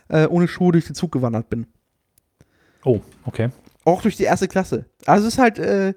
[0.10, 1.68] äh, ohne Schuhe durch den Zug gewandert bin.
[2.86, 3.50] Oh, okay.
[3.86, 4.86] Auch durch die erste Klasse.
[5.06, 5.94] Also es ist halt, äh,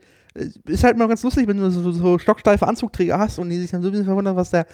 [0.66, 3.70] ist halt mal ganz lustig, wenn du so, so stocksteife Anzugträger hast und die sich
[3.70, 4.66] dann so ein bisschen verwundern, was der,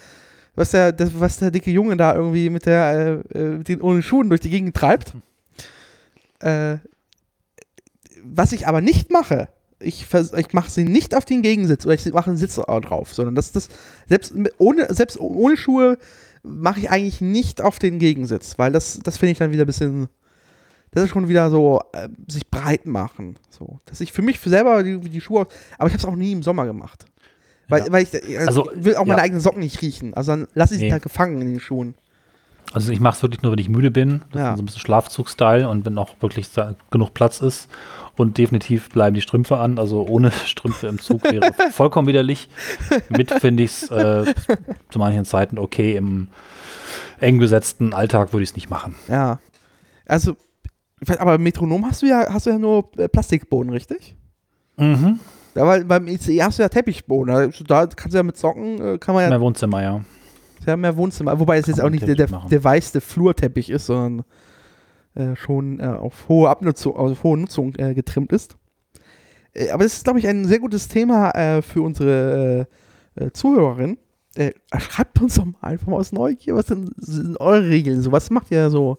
[0.55, 3.81] was der, das, was der dicke Junge da irgendwie mit der, äh, äh, mit den
[3.81, 5.13] ohne Schuhen durch die Gegend treibt.
[6.39, 6.77] Äh,
[8.23, 9.49] was ich aber nicht mache,
[9.79, 13.35] ich, ich mache sie nicht auf den Gegensitz oder ich mache einen Sitz drauf, sondern
[13.35, 13.67] das das
[14.07, 15.97] selbst ohne selbst ohne Schuhe
[16.41, 19.67] mache ich eigentlich nicht auf den Gegensitz, weil das das finde ich dann wieder ein
[19.67, 20.07] bisschen
[20.93, 24.83] das ist schon wieder so äh, sich breit machen, so, dass ich für mich selber
[24.83, 27.05] die, die Schuhe, aber ich habe es auch nie im Sommer gemacht.
[27.69, 27.91] Weil, Ja.
[27.91, 29.23] weil ich, äh, Also, ich will auch meine ja.
[29.23, 30.13] eigenen Socken nicht riechen.
[30.13, 30.91] Also dann lasse ich sie Nee.
[30.91, 31.95] halt gefangen in den Schuhen.
[32.73, 34.21] Also ich mache es wirklich nur, wenn ich müde bin.
[34.31, 34.51] Das Ja.
[34.51, 36.49] ist so ein bisschen Schlafzug-Style und wenn auch wirklich
[36.91, 37.69] genug Platz ist.
[38.15, 39.79] Und definitiv bleiben die Strümpfe an.
[39.79, 42.49] Also ohne Strümpfe im Zug wäre vollkommen widerlich.
[43.09, 44.33] Mit finde ich es äh,
[44.89, 45.95] zu manchen Zeiten okay.
[45.95, 46.27] Im
[47.19, 48.95] eng besetzten Alltag würde ich es nicht machen.
[49.07, 49.39] Ja.
[50.05, 50.35] Also,
[51.19, 54.15] aber Metronom hast du ja, hast du ja nur äh, Plastikboden, richtig?
[54.77, 55.19] Mhm.
[55.55, 57.33] Ja, weil beim ICE hast du ja Teppichboden.
[57.33, 60.01] Da, da kannst du ja mit Socken, äh, kann man ja, Mein Wohnzimmer, ja.
[60.65, 61.39] ja mehr Wohnzimmer.
[61.39, 64.25] Wobei es jetzt auch nicht der, der, der weiße Flurteppich ist, sondern
[65.15, 68.57] äh, schon äh, auf hohe Abnutzung, also auf hohe Nutzung äh, getrimmt ist.
[69.53, 72.67] Äh, aber es ist, glaube ich, ein sehr gutes Thema für unsere
[73.33, 73.99] Zuhörerin.
[74.79, 78.01] Schreibt uns doch mal einfach mal aus Neugier, was denn sind eure Regeln?
[78.01, 78.97] So, was macht ihr so?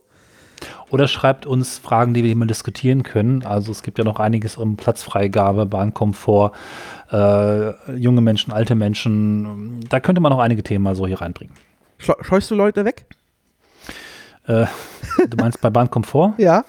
[0.90, 3.44] Oder schreibt uns Fragen, die wir mal diskutieren können.
[3.44, 6.52] Also es gibt ja noch einiges um Platzfreigabe, Bahnkomfort,
[7.10, 9.80] äh, junge Menschen, alte Menschen.
[9.88, 11.54] Da könnte man noch einige Themen mal so hier reinbringen.
[11.98, 13.06] Scheu- Scheust du Leute weg?
[14.46, 14.66] Äh,
[15.28, 16.34] du meinst bei Bahnkomfort?
[16.38, 16.64] Ja.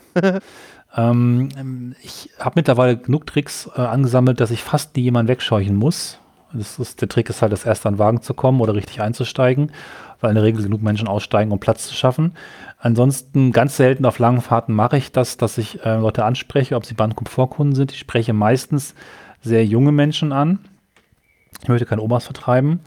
[0.97, 6.19] Ähm, ich habe mittlerweile genug Tricks äh, angesammelt, dass ich fast nie jemanden wegscheuchen muss.
[6.53, 9.01] Das ist, der Trick ist halt, das erst an den Wagen zu kommen oder richtig
[9.01, 9.73] einzusteigen,
[10.21, 12.33] weil in der Regel genug Menschen aussteigen, um Platz zu schaffen.
[12.85, 16.85] Ansonsten ganz selten auf langen Fahrten mache ich das, dass ich äh, Leute anspreche, ob
[16.85, 17.91] sie Bahnkomfortkunden sind.
[17.91, 18.93] Ich spreche meistens
[19.41, 20.59] sehr junge Menschen an.
[21.63, 22.81] Ich möchte keine Omas vertreiben.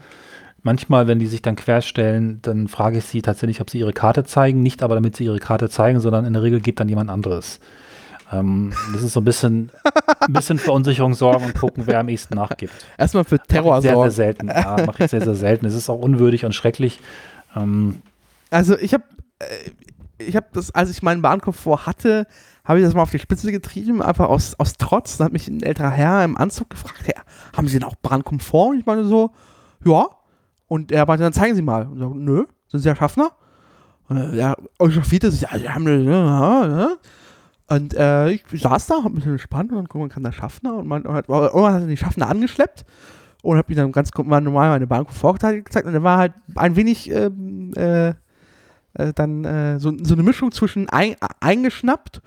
[0.63, 4.23] Manchmal, wenn die sich dann querstellen, dann frage ich sie tatsächlich, ob sie ihre Karte
[4.23, 4.63] zeigen.
[4.63, 7.59] Nicht aber, damit sie ihre Karte zeigen, sondern in der Regel geht dann jemand anderes.
[8.31, 9.69] Ähm, das ist so ein bisschen,
[10.21, 12.71] ein bisschen Verunsicherung sorgen und gucken, wer am ehesten nachgibt.
[12.97, 14.11] Erstmal für Terror ich sehr, sehr sorgen.
[14.11, 14.47] selten.
[14.47, 15.65] Ja, mache ich sehr, sehr selten.
[15.65, 17.01] Es ist auch unwürdig und schrecklich.
[17.53, 18.01] Ähm,
[18.49, 19.03] Also ich habe,
[20.17, 22.27] ich habe das, als ich meinen Bahnkomfort hatte,
[22.65, 25.17] habe ich das mal auf die Spitze getrieben, einfach aus, aus Trotz.
[25.17, 27.21] Da hat mich ein älterer Herr im Anzug gefragt, ja,
[27.55, 28.71] haben Sie denn auch Bahnkomfort?
[28.71, 29.31] Und ich meine so,
[29.85, 30.07] ja.
[30.67, 31.87] Und er meinte, dann zeigen Sie mal.
[31.87, 33.31] Und ich so, nö, sind Sie ja Schaffner?
[34.07, 36.89] Und er, ja, echauffierte sich, ja, Sie haben eine, ja, ja.
[37.69, 40.75] Und äh, ich saß da, hab mich entspannt und dann guck mal, kann der Schaffner
[40.75, 42.83] und man hat, irgendwann hat er die Schaffner angeschleppt
[43.43, 47.11] und hab ihm dann ganz normal meine Bahnkomfortkarte gezeigt und er war halt ein wenig
[47.11, 48.13] ähm, äh,
[48.93, 52.21] äh, dann äh, so, so eine Mischung zwischen ein, eingeschnappt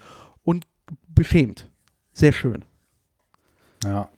[0.44, 0.66] und
[1.08, 1.68] beschämt.
[2.12, 2.64] Sehr schön.
[3.84, 4.08] Ja.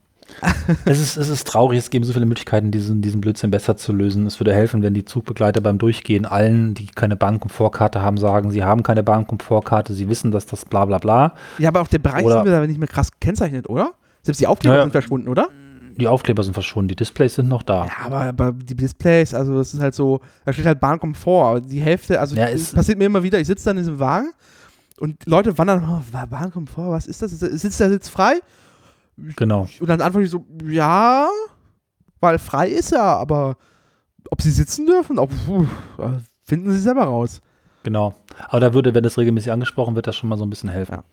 [0.87, 3.93] es, ist, es ist traurig, es geben so viele Möglichkeiten, diesen, diesen Blödsinn besser zu
[3.93, 4.27] lösen.
[4.27, 8.65] Es würde helfen, wenn die Zugbegleiter beim Durchgehen allen, die keine Bahnkomfortkarte haben, sagen, sie
[8.65, 11.35] haben keine Bahnkomfortkarte, sie wissen, dass das bla bla bla.
[11.59, 13.93] Ja, aber auch der Bereich Oder- sind wir da nicht mehr krass gekennzeichnet, oder?
[14.23, 14.85] Selbst die Aufkleber Ja, ja.
[14.85, 15.49] sind verschwunden, oder?
[15.97, 17.87] Die Aufkleber sind verschwunden, die Displays sind noch da.
[17.87, 21.81] Ja, aber, aber die Displays, also das ist halt so, da steht halt Bahnkomfort, die
[21.81, 24.33] Hälfte, also Ja, es passiert mir immer wieder, ich sitze dann in diesem Wagen
[24.99, 27.31] und Leute wandern, oh, Bahnkomfort, was ist das?
[27.31, 28.41] Sitzt der Sitz frei?
[29.17, 29.69] Genau.
[29.81, 31.29] Und dann antworte ich so, ja,
[32.21, 33.57] weil frei ist er, aber
[34.31, 35.31] ob sie sitzen dürfen, ob,
[36.45, 37.41] finden sie selber raus.
[37.85, 38.15] Genau.
[38.49, 40.95] Aber da würde, wenn das regelmäßig angesprochen wird, das schon mal so ein bisschen helfen.
[40.95, 41.05] Ja.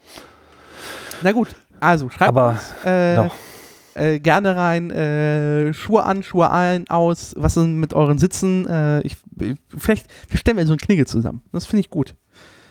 [1.21, 1.49] Na gut,
[1.79, 3.29] also schreibt Aber uns äh.
[3.95, 8.67] Äh, gerne rein, äh, Schuhe an, Schuhe ein, aus, was ist mit euren Sitzen?
[8.67, 11.41] Äh, ich, ich, vielleicht stellen wir so einen Knigge zusammen.
[11.51, 12.15] Das finde ich gut.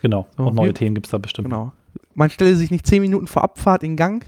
[0.02, 0.26] Genau.
[0.36, 1.48] So, Und neue Themen gibt es da bestimmt.
[1.48, 1.72] Genau.
[2.14, 4.24] Man stelle sich nicht zehn Minuten vor Abfahrt in Gang.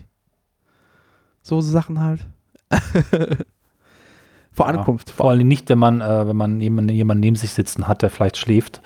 [1.43, 2.27] So Sachen halt.
[4.52, 5.10] vor Ja, Ankunft.
[5.10, 8.10] Vor allem nicht, wenn man, äh, wenn man jemanden, jemanden neben sich sitzen hat, der
[8.10, 8.81] vielleicht schläft.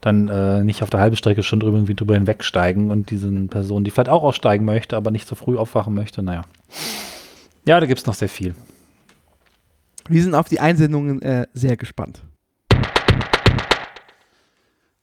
[0.00, 3.84] dann äh, nicht auf der halben Strecke schon drüber, irgendwie drüber hinwegsteigen und diesen Personen,
[3.84, 6.42] die vielleicht auch aussteigen möchte, aber nicht so früh aufwachen möchte, naja.
[7.66, 8.54] Ja, da gibt es noch sehr viel.
[10.08, 12.22] Wir sind auf die Einsendungen äh, sehr gespannt.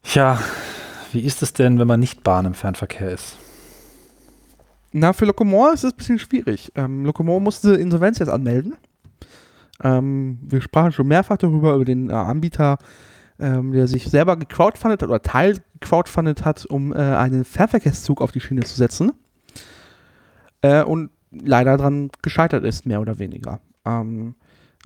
[0.03, 0.39] Tja,
[1.11, 3.37] wie ist es denn, wenn man nicht Bahn im Fernverkehr ist?
[4.91, 6.71] Na, für Locomore ist es ein bisschen schwierig.
[6.75, 8.75] Ähm, Locomore musste Insolvenz jetzt anmelden.
[9.83, 12.77] Ähm, wir sprachen schon mehrfach darüber, über den äh, Anbieter,
[13.39, 18.31] ähm, der sich selber gecrowdfundet hat oder Teil gecrowdfundet hat, um äh, einen Fernverkehrszug auf
[18.31, 19.13] die Schiene zu setzen.
[20.61, 23.59] Äh, und leider daran gescheitert ist, mehr oder weniger.
[23.85, 24.35] Ähm,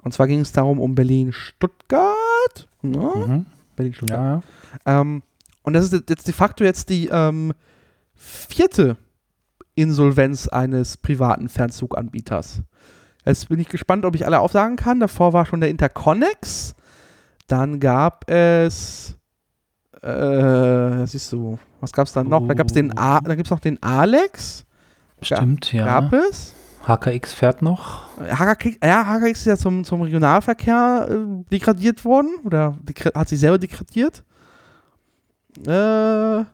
[0.01, 2.67] und zwar ging es darum, um Berlin-Stuttgart.
[2.81, 3.11] Ne?
[3.27, 3.45] Mhm.
[3.75, 4.43] Berlin-Stuttgart.
[4.85, 5.01] Ja.
[5.01, 5.23] Ähm,
[5.63, 7.53] und das ist jetzt de facto jetzt die ähm,
[8.13, 8.97] vierte
[9.73, 12.61] Insolvenz eines privaten Fernzuganbieters.
[13.25, 14.99] Jetzt bin ich gespannt, ob ich alle aufsagen kann.
[14.99, 16.75] Davor war schon der Interconnex.
[17.47, 19.17] Dann gab es,
[20.01, 22.47] äh, siehst du, was gab es dann noch?
[22.47, 24.64] Da gab es den, A, da gibt es noch den Alex.
[25.25, 25.85] Stimmt, ja.
[25.85, 26.53] Gab es?
[26.87, 28.03] HKX fährt noch.
[28.19, 32.77] HKX, ja, HKX ist ja zum, zum Regionalverkehr äh, degradiert worden oder
[33.15, 34.23] hat sich selber degradiert.
[35.65, 36.45] Äh,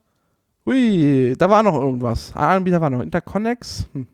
[0.66, 2.34] hui, da war noch irgendwas.
[2.36, 3.88] Ein Anbieter war noch Interconnex.
[3.94, 4.08] Hm.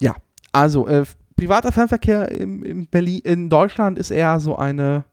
[0.00, 0.16] Ja,
[0.52, 1.04] also äh,
[1.36, 5.04] privater Fernverkehr im, im Berlin, in Deutschland ist eher so eine,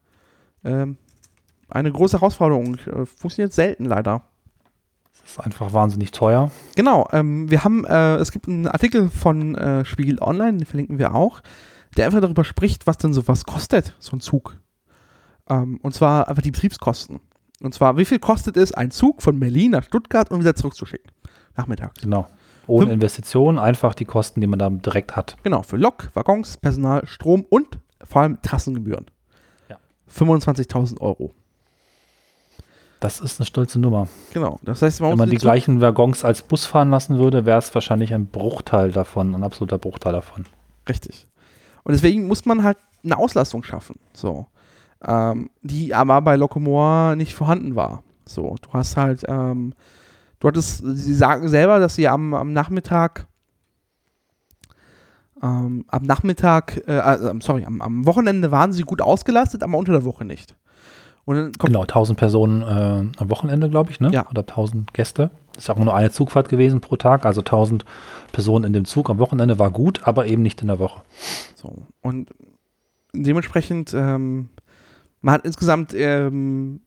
[0.64, 0.98] ähm,
[1.70, 2.78] eine große Herausforderung.
[2.88, 4.24] Äh, funktioniert selten leider.
[5.26, 6.52] Das ist einfach wahnsinnig teuer.
[6.76, 11.00] Genau, ähm, wir haben, äh, es gibt einen Artikel von äh, Spiegel Online, den verlinken
[11.00, 11.42] wir auch,
[11.98, 14.56] der einfach darüber spricht, was denn sowas kostet, so ein Zug.
[15.50, 17.22] Ähm, und zwar einfach die Betriebskosten.
[17.60, 21.12] Und zwar, wie viel kostet es, einen Zug von Berlin nach Stuttgart und wieder zurückzuschicken?
[21.58, 22.02] Nachmittags.
[22.02, 22.28] Genau.
[22.68, 25.38] Ohne Investitionen, einfach die Kosten, die man da direkt hat.
[25.42, 29.08] Genau, für Lok, Waggons, Personal, Strom und vor allem Trassengebühren.
[29.70, 29.78] Ja.
[30.12, 31.34] 25.000 Euro.
[33.00, 34.08] Das ist eine stolze Nummer.
[34.34, 34.60] Genau.
[34.64, 37.74] Das heißt, man Wenn man die gleichen Waggons als Bus fahren lassen würde, wäre es
[37.76, 40.46] wahrscheinlich ein Bruchteil davon, ein absoluter Bruchteil davon.
[40.88, 41.28] Richtig.
[41.84, 44.00] Und deswegen muss man halt eine Auslastung schaffen.
[44.14, 44.48] So
[45.04, 48.04] ähm, die aber bei Locomore nicht vorhanden war.
[48.26, 49.74] So, du hast halt, ähm,
[50.40, 53.28] du hattest, sie sagen selber, dass sie am, am Nachmittag,
[55.44, 59.92] ähm, am Nachmittag, äh, äh, sorry, am, am, Wochenende waren sie gut ausgelastet, aber unter
[59.92, 60.56] der Woche nicht.
[61.26, 64.12] Genau, 1000 Personen äh, am Wochenende, glaube ich, ne?
[64.12, 64.30] Ja.
[64.30, 65.32] Oder 1000 Gäste.
[65.54, 67.86] Das ist auch nur eine Zugfahrt gewesen pro Tag, also 1000
[68.32, 71.02] Personen in dem Zug am Wochenende war gut, aber eben nicht in der Woche.
[71.56, 72.30] So, und
[73.14, 74.50] dementsprechend ähm,
[75.26, 76.82] man hat insgesamt ähm,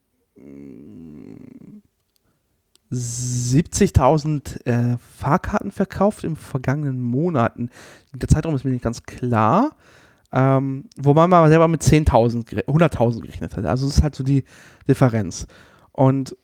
[2.93, 7.71] 70.000 äh, Fahrkarten verkauft in vergangenen Monaten.
[8.15, 9.73] Der Zeitraum ist mir nicht ganz klar.
[10.31, 13.65] Ähm, wo man mal selber mit 10.000, 100.000 gerechnet hat.
[13.65, 14.45] Also das ist halt so die
[14.87, 15.47] Differenz.
[15.93, 16.37] Und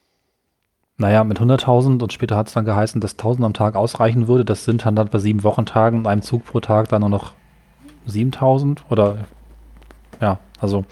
[0.96, 4.44] naja, mit 100.000 und später hat es dann geheißen, dass 1.000 am Tag ausreichen würde.
[4.44, 7.32] Das sind dann, dann bei sieben Wochentagen und einem Zug pro Tag dann nur noch
[8.08, 9.26] 7.000 oder
[10.20, 10.84] ja, also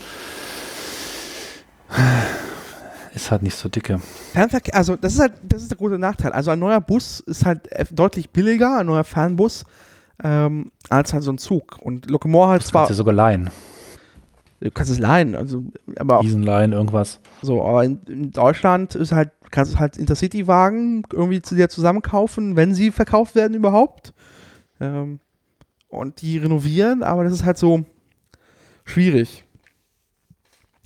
[3.14, 4.01] ist halt nicht so dicke.
[4.32, 6.32] Fernverkehr, also das ist halt, das ist der große Nachteil.
[6.32, 9.64] Also ein neuer Bus ist halt deutlich billiger, ein neuer Fernbus,
[10.23, 11.78] ähm, als halt so ein Zug.
[11.81, 12.82] Und Locomore halt zwar.
[12.82, 13.51] Du kannst ja sogar leihen.
[14.61, 15.65] Du kannst es leihen, also,
[15.97, 16.24] aber auch.
[16.24, 17.19] Leihen, irgendwas.
[17.43, 22.55] So, aber in, in, Deutschland ist halt, kannst du halt Intercity-Wagen irgendwie zu dir zusammenkaufen,
[22.55, 24.15] wenn sie verkauft werden überhaupt.
[24.81, 25.19] Ähm,
[25.89, 27.85] und die renovieren, aber das ist halt so
[28.85, 29.44] schwierig.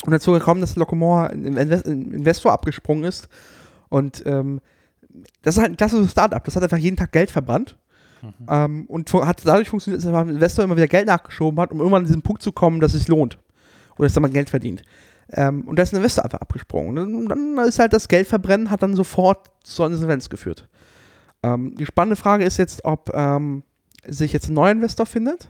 [0.05, 3.29] Und dazu gekommen, dass Locomore ein Investor abgesprungen ist.
[3.89, 4.61] Und ähm,
[5.43, 6.43] das ist halt ein klassisches Startup.
[6.43, 7.77] Das hat einfach jeden Tag Geld verbrannt.
[8.39, 8.47] Mhm.
[8.49, 12.03] Ähm, und hat dadurch funktioniert, dass der Investor immer wieder Geld nachgeschoben hat, um irgendwann
[12.03, 13.39] an diesen Punkt zu kommen, dass es sich lohnt.
[13.97, 14.83] Oder dass man Geld verdient.
[15.33, 17.15] Ähm, und da ist ein Investor einfach abgesprungen.
[17.15, 20.69] Und dann ist halt das Geldverbrennen hat dann sofort zur Insolvenz geführt.
[21.43, 23.63] Ähm, die spannende Frage ist jetzt, ob ähm,
[24.07, 25.49] sich jetzt ein neuer Investor findet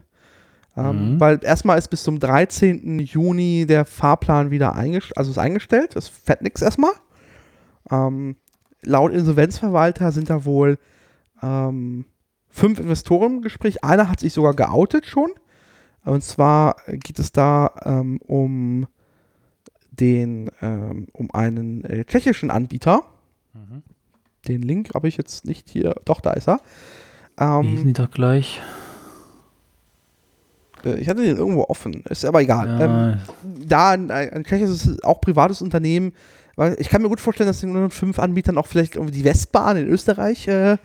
[0.77, 1.21] ähm, mhm.
[1.21, 2.99] Weil erstmal ist bis zum 13.
[2.99, 6.93] Juni der Fahrplan wieder eingestellt, also ist eingestellt, das fährt nichts erstmal.
[7.91, 8.37] Ähm,
[8.83, 10.79] laut Insolvenzverwalter sind da wohl
[11.43, 12.05] ähm,
[12.57, 13.85] fünf Investoren im Gespräch.
[13.85, 15.31] Einer hat sich sogar geoutet schon.
[16.05, 18.87] Und zwar geht es da ähm, um
[19.91, 23.03] den, ähm, um einen äh, tschechischen Anbieter.
[23.53, 23.83] Mhm.
[24.49, 25.97] Den Link habe ich jetzt nicht hier.
[26.05, 26.61] Doch, da ist er.
[27.39, 28.61] Ähm, Lesen die doch gleich.
[30.85, 32.05] Äh, ich hatte den irgendwo offen.
[32.09, 32.69] Ist aber egal.
[32.69, 32.85] Ja.
[32.85, 33.19] Ähm,
[33.69, 36.13] da ein, ein tschechisches, auch privates Unternehmen.
[36.79, 39.89] Ich kann mir gut vorstellen, dass in fünf Anbietern auch vielleicht irgendwie die Westbahn in
[39.89, 40.79] Österreich äh,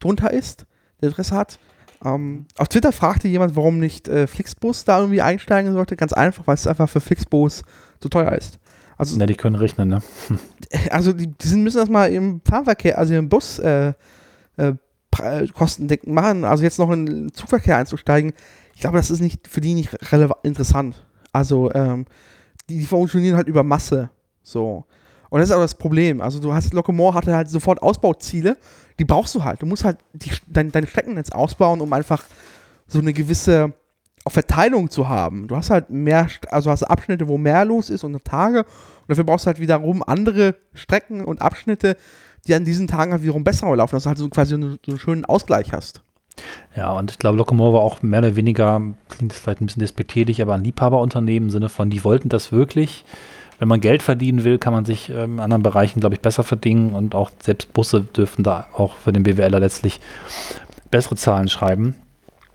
[0.00, 0.66] drunter ist,
[1.06, 1.58] Interesse hat.
[2.04, 5.96] Ähm, auf Twitter fragte jemand, warum nicht äh, Flixbus da irgendwie einsteigen sollte.
[5.96, 7.62] Ganz einfach, weil es einfach für Flixbus
[8.00, 8.58] zu teuer ist.
[8.98, 10.02] Also, Ja, die können rechnen, ne?
[10.90, 13.92] also die, die müssen das mal im Fahrverkehr, also im Bus äh,
[14.56, 14.74] äh,
[15.10, 16.44] Pre- kostendeckend machen.
[16.44, 18.32] Also jetzt noch in den Zugverkehr einzusteigen,
[18.74, 20.96] ich glaube, das ist nicht für die nicht relevant interessant.
[21.32, 22.06] Also ähm,
[22.68, 24.10] die, die funktionieren halt über Masse.
[24.42, 24.84] So.
[25.28, 26.20] Und das ist aber das Problem.
[26.20, 28.56] Also du hast, Locomore hatte halt sofort Ausbauziele,
[28.98, 29.62] die brauchst du halt.
[29.62, 32.24] Du musst halt die, dein, dein Streckennetz ausbauen, um einfach
[32.86, 33.72] so eine gewisse
[34.26, 35.48] Verteilung zu haben.
[35.48, 38.60] Du hast halt mehr, also hast Abschnitte, wo mehr los ist und Tage.
[38.60, 41.96] Und dafür brauchst du halt wiederum andere Strecken und Abschnitte,
[42.46, 44.98] die an diesen Tagen halt wiederum besser laufen, dass du halt so quasi so einen,
[44.98, 46.02] schönen Ausgleich hast.
[46.76, 50.40] Ja, und ich glaube, Locomore war auch mehr oder weniger, klingt vielleicht ein bisschen despektierlich,
[50.40, 53.04] aber ein Liebhaberunternehmen im Sinne von, die wollten das wirklich.
[53.62, 56.42] Wenn man Geld verdienen will, kann man sich ähm, in anderen Bereichen, glaube ich, besser
[56.42, 60.00] verdienen und auch selbst Busse dürfen da auch für den BWLer letztlich
[60.90, 61.94] bessere Zahlen schreiben.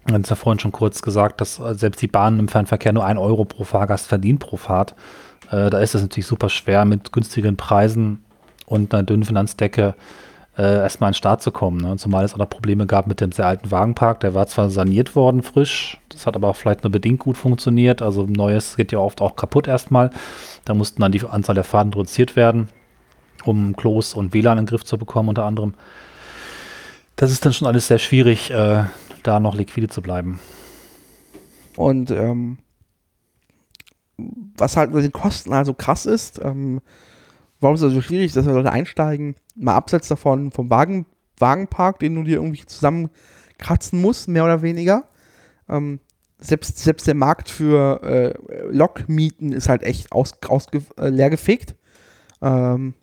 [0.05, 2.91] Wir haben es ja vorhin schon kurz gesagt, dass äh, selbst die Bahnen im Fernverkehr
[2.91, 4.95] nur ein Euro pro Fahrgast verdienen pro Fahrt.
[5.49, 8.25] Äh, da ist es natürlich super schwer, mit günstigeren Preisen
[8.65, 9.95] und einer dünnen Finanzdecke
[10.57, 11.77] äh, erstmal an den Start zu kommen.
[11.77, 11.97] Ne?
[11.97, 14.19] Zumal es auch noch Probleme gab mit dem sehr alten Wagenpark.
[14.21, 18.01] Der war zwar saniert worden, frisch, das hat aber auch vielleicht nur bedingt gut funktioniert.
[18.01, 20.09] Also Neues geht ja oft auch kaputt erstmal.
[20.65, 22.69] Da mussten dann die Anzahl der Fahrten reduziert werden,
[23.45, 25.75] um Klos und WLAN in den Griff zu bekommen unter anderem.
[27.15, 28.85] Das ist dann schon alles sehr schwierig, äh,
[29.23, 30.39] da noch liquide zu bleiben.
[31.75, 32.57] Und ähm,
[34.17, 36.81] was halt mit den Kosten also krass ist, ähm,
[37.59, 41.05] warum ist es so schwierig, dass wir Leute einsteigen, mal abseits davon vom Wagen,
[41.37, 45.09] Wagenpark, den du dir irgendwie zusammenkratzen musst, mehr oder weniger.
[45.69, 45.99] Ähm,
[46.39, 48.33] selbst, selbst der Markt für äh,
[48.69, 50.67] Lokmieten ist halt echt aus, aus,
[50.97, 51.75] äh, leer gefegt.
[52.41, 52.93] Ähm,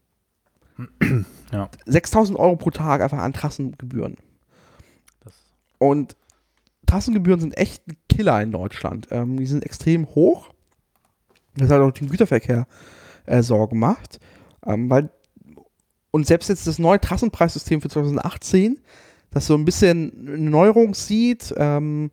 [1.55, 1.70] Ja.
[1.86, 4.16] 6000 Euro pro Tag einfach an Trassengebühren.
[5.22, 5.35] Das,
[5.78, 6.16] Und
[6.86, 9.09] Trassengebühren sind echt ein Killer in Deutschland.
[9.12, 10.51] Ähm, die sind extrem hoch.
[11.56, 12.66] Das hat auch dem Güterverkehr
[13.26, 14.18] äh, Sorgen macht.
[14.66, 15.10] Ähm, weil,
[16.14, 18.78] und selbst jetzt das neue Trassenpreissystem für 2018,
[19.32, 22.12] das so ein bisschen eine Neuerung sieht, ähm,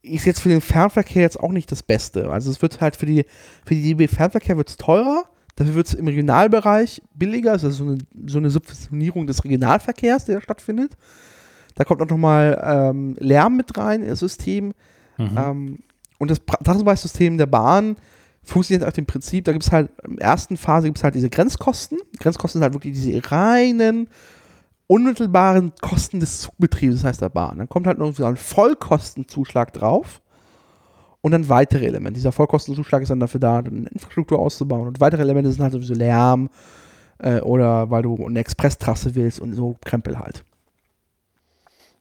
[0.00, 2.30] ist jetzt für den Fernverkehr jetzt auch nicht das Beste.
[2.30, 3.26] Also es wird halt für die,
[3.66, 5.24] für die DB Fernverkehr wird es teurer,
[5.56, 10.36] dafür wird es im Regionalbereich billiger, also so eine, so eine Subventionierung des Regionalverkehrs, der
[10.36, 10.92] da stattfindet.
[11.74, 14.72] Da kommt auch nochmal ähm, Lärm mit rein ins System.
[15.18, 15.36] mhm.
[15.36, 15.78] Ähm,
[16.20, 17.96] und das Trassenpreissystem der Bahn
[18.44, 21.14] funktioniert auf dem Prinzip, da gibt es halt, in der ersten Phase gibt es halt
[21.14, 21.98] diese Grenzkosten.
[22.18, 24.08] Grenzkosten sind halt wirklich diese reinen,
[24.86, 27.58] unmittelbaren Kosten des Zugbetriebs, das heißt der Bahn.
[27.58, 30.20] Dann kommt halt noch so ein Vollkostenzuschlag drauf
[31.20, 32.14] und dann weitere Elemente.
[32.14, 35.94] Dieser Vollkostenzuschlag ist dann dafür da, eine Infrastruktur auszubauen und weitere Elemente sind halt sowieso
[35.94, 36.50] Lärm
[37.18, 40.44] äh, oder weil du eine Expresstrasse willst und so Krempel halt.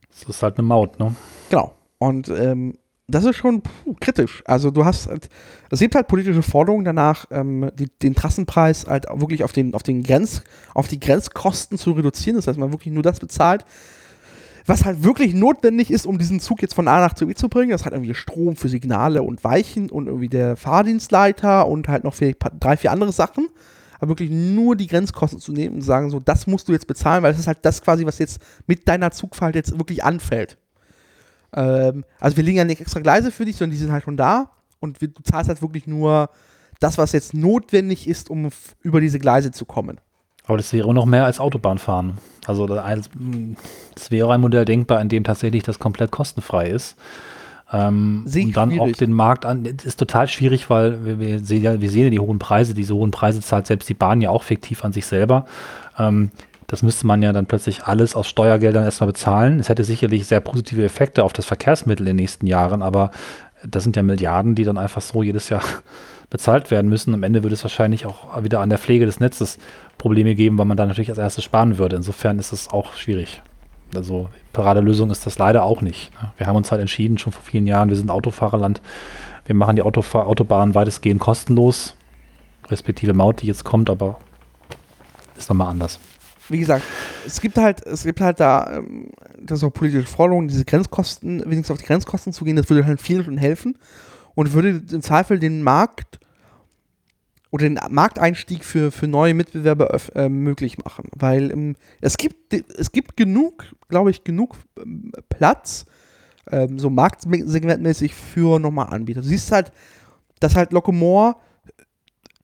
[0.09, 1.15] das ist halt eine Maut, ne?
[1.49, 1.73] Genau.
[1.99, 2.77] Und ähm,
[3.11, 4.43] das ist schon puh, kritisch.
[4.45, 5.29] Also du hast halt,
[5.69, 9.83] es gibt halt politische Forderungen danach, ähm, die, den Trassenpreis halt wirklich auf den, auf
[9.83, 10.43] den Grenz,
[10.73, 12.37] auf die Grenzkosten zu reduzieren.
[12.37, 13.65] Das heißt, man wirklich nur das bezahlt,
[14.65, 17.71] was halt wirklich notwendig ist, um diesen Zug jetzt von A nach B zu bringen.
[17.71, 22.13] Das hat irgendwie Strom für Signale und Weichen und irgendwie der Fahrdienstleiter und halt noch
[22.13, 23.47] vielleicht drei, vier andere Sachen.
[23.99, 27.21] Aber wirklich nur die Grenzkosten zu nehmen und sagen, so, das musst du jetzt bezahlen,
[27.21, 30.57] weil das ist halt das quasi, was jetzt mit deiner Zugfahrt jetzt wirklich anfällt.
[31.55, 34.17] Ähm, also wir legen ja nicht extra Gleise für dich, sondern die sind halt schon
[34.17, 36.29] da und wir, du zahlst halt wirklich nur
[36.79, 38.49] das, was jetzt notwendig ist, um
[38.81, 39.99] über diese Gleise zu kommen.
[40.45, 42.17] Aber das wäre noch mehr als Autobahnfahren.
[42.45, 43.09] Also das
[44.09, 46.97] wäre ein Modell denkbar, in dem tatsächlich das komplett kostenfrei ist.
[47.71, 48.95] Ähm, und dann schwierig.
[48.95, 49.63] auch den Markt an.
[49.63, 52.73] Das ist total schwierig, weil wir, wir, sehen ja, wir sehen ja die hohen Preise.
[52.73, 55.45] Diese hohen Preise zahlt selbst die Bahn ja auch fiktiv an sich selber.
[55.97, 56.31] Ähm,
[56.71, 59.59] das müsste man ja dann plötzlich alles aus Steuergeldern erstmal bezahlen.
[59.59, 63.11] Es hätte sicherlich sehr positive Effekte auf das Verkehrsmittel in den nächsten Jahren, aber
[63.61, 65.63] das sind ja Milliarden, die dann einfach so jedes Jahr
[66.29, 67.13] bezahlt werden müssen.
[67.13, 69.57] Am Ende würde es wahrscheinlich auch wieder an der Pflege des Netzes
[69.97, 71.97] Probleme geben, weil man da natürlich als erstes sparen würde.
[71.97, 73.41] Insofern ist es auch schwierig.
[73.93, 76.09] Also Paradelösung ist das leider auch nicht.
[76.37, 78.81] Wir haben uns halt entschieden, schon vor vielen Jahren, wir sind Autofahrerland,
[79.45, 81.95] wir machen die Autofahr Autobahnen weitestgehend kostenlos,
[82.69, 84.19] respektive Maut, die jetzt kommt, aber
[85.35, 85.99] ist nochmal anders.
[86.51, 86.83] Wie gesagt,
[87.25, 91.39] es gibt halt, es gibt halt da, ähm, das ist auch politische Forderungen, diese Grenzkosten,
[91.39, 93.77] wenigstens auf die Grenzkosten zu gehen, das würde halt vielen schon helfen
[94.35, 96.19] und würde im Zweifel den Markt
[97.51, 101.09] oder den Markteinstieg für, für neue Mitbewerber äh, möglich machen.
[101.15, 105.85] Weil ähm, es gibt es gibt genug, glaube ich, genug ähm, Platz,
[106.49, 109.21] ähm, so marktsegmentmäßig für nochmal Anbieter.
[109.21, 109.71] Du siehst halt,
[110.39, 111.35] dass halt Locomore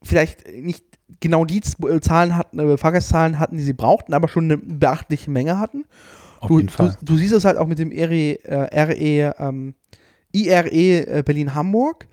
[0.02, 0.84] vielleicht nicht
[1.20, 5.30] genau die äh, Zahlen hatten, äh, Fahrgastzahlen hatten, die sie brauchten, aber schon eine beachtliche
[5.30, 5.84] Menge hatten.
[6.40, 6.96] Auf Du, jeden Fall.
[7.00, 9.74] du, du siehst es halt auch mit dem RE, äh, RE ähm,
[10.32, 12.06] IRE äh, Berlin-Hamburg.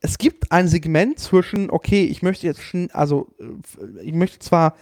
[0.00, 2.60] es gibt ein Segment zwischen, okay, ich möchte jetzt,
[2.92, 4.74] also äh, ich möchte zwar,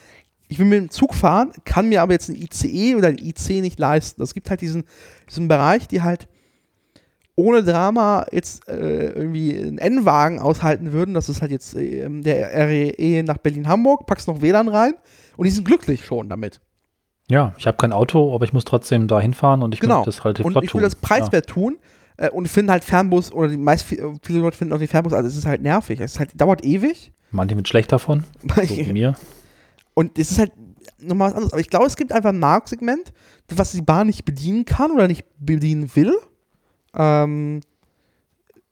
[0.49, 3.61] ich will mit dem Zug fahren, kann mir aber jetzt ein ICE oder ein IC
[3.61, 4.23] nicht leisten.
[4.23, 4.85] Es gibt halt diesen,
[5.29, 6.27] diesen Bereich, die halt
[7.41, 11.15] ohne Drama jetzt äh, irgendwie einen N-Wagen aushalten würden.
[11.15, 14.95] Das ist halt jetzt äh, der RE nach Berlin-Hamburg, packst noch WLAN rein
[15.37, 16.61] und die sind glücklich schon damit.
[17.29, 20.05] Ja, ich habe kein Auto, aber ich muss trotzdem da hinfahren und ich genau.
[20.05, 21.55] das relativ und ich will das preiswert ja.
[21.55, 21.79] tun
[22.17, 25.13] äh, und ich finde halt Fernbus oder die meist viele Leute finden auch den Fernbus,
[25.13, 26.01] also es ist halt nervig.
[26.01, 27.13] Es ist halt, dauert ewig.
[27.31, 29.17] Manche mit schlecht davon, so wie mir.
[29.95, 30.53] Und es ist halt
[30.99, 31.53] nochmal was anderes.
[31.53, 33.13] Aber ich glaube, es gibt einfach ein Marktsegment,
[33.49, 36.15] was die Bahn nicht bedienen kann oder nicht bedienen will.
[36.95, 37.61] Ähm,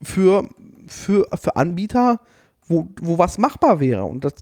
[0.02, 0.48] für,
[0.86, 2.20] für, für Anbieter,
[2.66, 4.04] wo, wo was machbar wäre.
[4.04, 4.34] Und, das,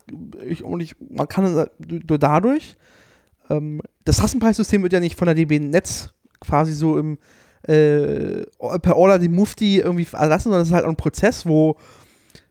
[0.47, 2.77] ich, und ich, man kann dadurch,
[3.48, 7.19] ähm, das Rassenpreissystem wird ja nicht von der DB Netz quasi so im
[7.62, 8.44] äh,
[8.82, 11.77] per Order die Mufti irgendwie erlassen, sondern es ist halt ein Prozess, wo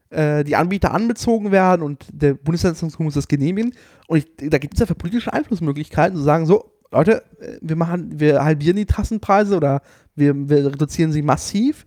[0.09, 3.73] äh, die Anbieter anbezogen werden und der Bundesverfassungsgericht muss das genehmigen.
[4.07, 7.75] Und ich, da gibt es ja für politische Einflussmöglichkeiten zu sagen, so, Leute, äh, wir
[7.75, 9.81] machen, wir halbieren die Trassenpreise oder
[10.15, 11.85] wir, wir reduzieren sie massiv,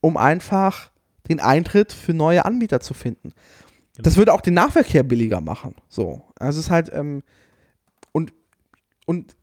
[0.00, 0.90] um einfach
[1.28, 3.32] den Eintritt für neue Anbieter zu finden.
[3.94, 4.04] Genau.
[4.04, 5.74] Das würde auch den Nahverkehr billiger machen.
[5.88, 6.22] So.
[6.38, 7.22] Also es ist halt, ähm,
[8.12, 8.32] und,
[9.06, 9.34] und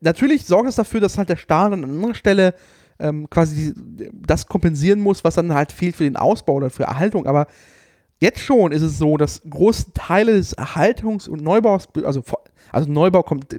[0.00, 2.54] natürlich sorgt es dafür, dass halt der Staat an anderer Stelle
[2.98, 3.74] ähm, quasi
[4.12, 7.26] das kompensieren muss, was dann halt fehlt für den Ausbau oder für Erhaltung.
[7.26, 7.46] Aber
[8.18, 12.22] jetzt schon ist es so, dass große Teile des Erhaltungs- und Neubaus, also,
[12.72, 13.56] also Neubau kommt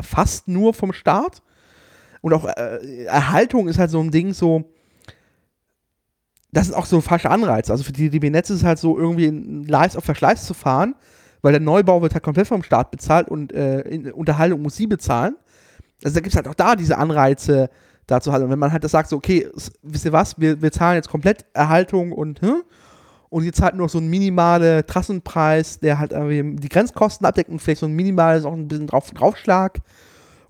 [0.00, 1.42] fast nur vom Staat.
[2.22, 4.64] Und auch äh, Erhaltung ist halt so ein Ding, so,
[6.52, 7.68] das ist auch so ein falscher Anreiz.
[7.68, 9.28] Also für die DB Netz ist es halt so, irgendwie
[9.68, 10.94] Leis auf Verschleiß zu fahren,
[11.42, 15.36] weil der Neubau wird halt komplett vom Staat bezahlt und äh, Unterhaltung muss sie bezahlen.
[16.04, 17.68] Also da gibt es halt auch da diese Anreize
[18.06, 18.42] dazu halt.
[18.42, 19.48] Und wenn man halt das sagt, so, okay,
[19.82, 22.62] wisst ihr was, wir, wir zahlen jetzt komplett Erhaltung und, hm?
[23.30, 27.60] und ihr zahlt nur so einen minimalen Trassenpreis, der halt irgendwie die Grenzkosten abdeckt und
[27.60, 29.78] vielleicht so ein minimales auch ein bisschen drauf, Draufschlag.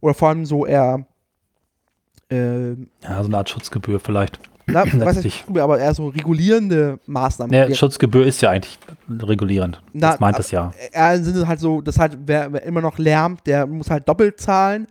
[0.01, 1.07] Oder vor allem so eher.
[2.33, 4.39] Äh, ja, so eine Art Schutzgebühr vielleicht.
[4.67, 7.53] Na, weiß ich, aber eher so regulierende Maßnahmen.
[7.55, 8.79] Ja, Schutzgebühr ist ja eigentlich
[9.09, 9.83] regulierend.
[9.93, 10.73] Na, das meint es ja.
[10.93, 14.09] Eher im Sinne halt so, dass halt, wer, wer immer noch lärmt, der muss halt
[14.09, 14.87] doppelt zahlen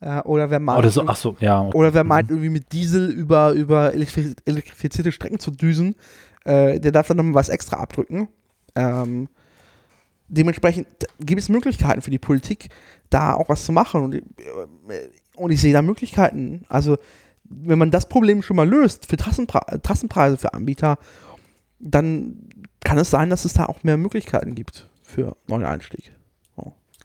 [0.00, 1.62] äh, oder wer meint, oder, so, ach so, ja.
[1.74, 5.96] oder wer meint, irgendwie mit Diesel über, über elektrifizierte Strecken zu düsen,
[6.44, 8.28] äh, der darf dann nochmal was extra abdrücken.
[8.74, 9.28] Ähm,
[10.28, 10.86] dementsprechend
[11.20, 12.68] gibt es Möglichkeiten für die Politik,
[13.10, 14.04] da auch was zu machen.
[14.04, 14.22] Und, äh,
[15.38, 16.64] und ich sehe da Möglichkeiten.
[16.68, 16.98] Also,
[17.44, 20.98] wenn man das Problem schon mal löst für Trassenpre Trassenpreise für Anbieter,
[21.78, 22.50] dann
[22.80, 26.12] kann es sein, dass es da auch mehr Möglichkeiten gibt für neuen Einstieg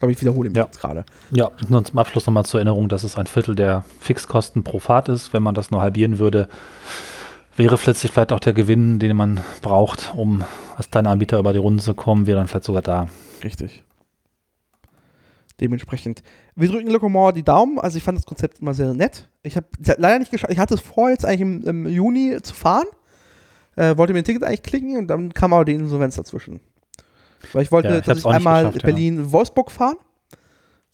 [0.04, 0.66] glaube, ich wiederhole mich ja.
[0.66, 1.06] jetzt gerade.
[1.32, 5.08] Ja, nur zum Abschluss nochmal zur Erinnerung, dass es ein Viertel der Fixkosten pro Fahrt
[5.08, 5.32] ist.
[5.32, 6.50] Wenn man das nur halbieren würde,
[7.56, 10.44] wäre plötzlich vielleicht auch der Gewinn, den man braucht, um
[10.76, 13.08] als Anbieter über die Runde zu kommen, wäre dann vielleicht sogar da.
[13.46, 13.84] Richtig.
[15.62, 16.22] Dementsprechend.
[16.56, 17.80] Wir drücken Locomore die Daumen.
[17.80, 19.28] Also ich fand das Konzept immer sehr nett.
[19.42, 19.68] Ich habe
[19.98, 20.54] leider nicht geschafft.
[20.54, 22.88] Ich hatte es vor, jetzt eigentlich im, im Juni zu fahren.
[23.76, 26.60] Äh, wollte mir ein Ticket eigentlich klicken und dann kam aber die Insolvenz dazwischen.
[27.52, 29.76] Weil ich wollte, ja, ich dass ich einmal Berlin-Wolfsburg ja.
[29.76, 29.98] fahren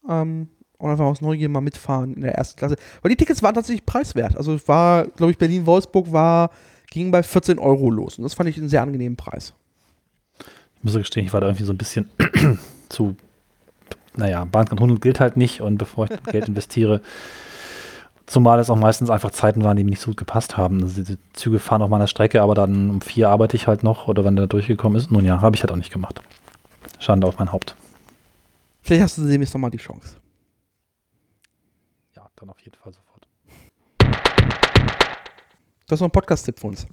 [0.08, 2.78] ähm, und einfach aus Neugier mal mitfahren in der ersten Klasse.
[3.02, 4.38] Weil die Tickets waren tatsächlich preiswert.
[4.38, 6.52] Also es war, glaube ich, Berlin-Wolfsburg war,
[6.90, 8.18] ging bei 14 Euro los.
[8.18, 9.54] Und das fand ich einen sehr angenehmen Preis.
[10.78, 12.10] Ich muss gestehen, ich war da irgendwie so ein bisschen
[12.90, 13.18] zu,
[14.16, 17.02] naja, Bahncard 100 gilt halt nicht und bevor ich Geld investiere,
[18.30, 20.84] Zumal es auch meistens einfach Zeiten waren, die mir nicht so gut gepasst haben.
[20.84, 24.08] Also die Züge fahren auf meiner Strecke, aber dann um vier arbeite ich halt noch
[24.08, 25.10] oder wenn der durchgekommen ist.
[25.10, 26.22] Nun ja, habe ich halt auch nicht gemacht.
[27.00, 27.76] Schande auf mein Haupt.
[28.84, 30.18] Vielleicht hast du demnächst nochmal die Chance.
[32.16, 33.28] Ja, dann auf jeden Fall sofort.
[35.88, 36.86] Du hast noch einen Podcast-Tipp für uns.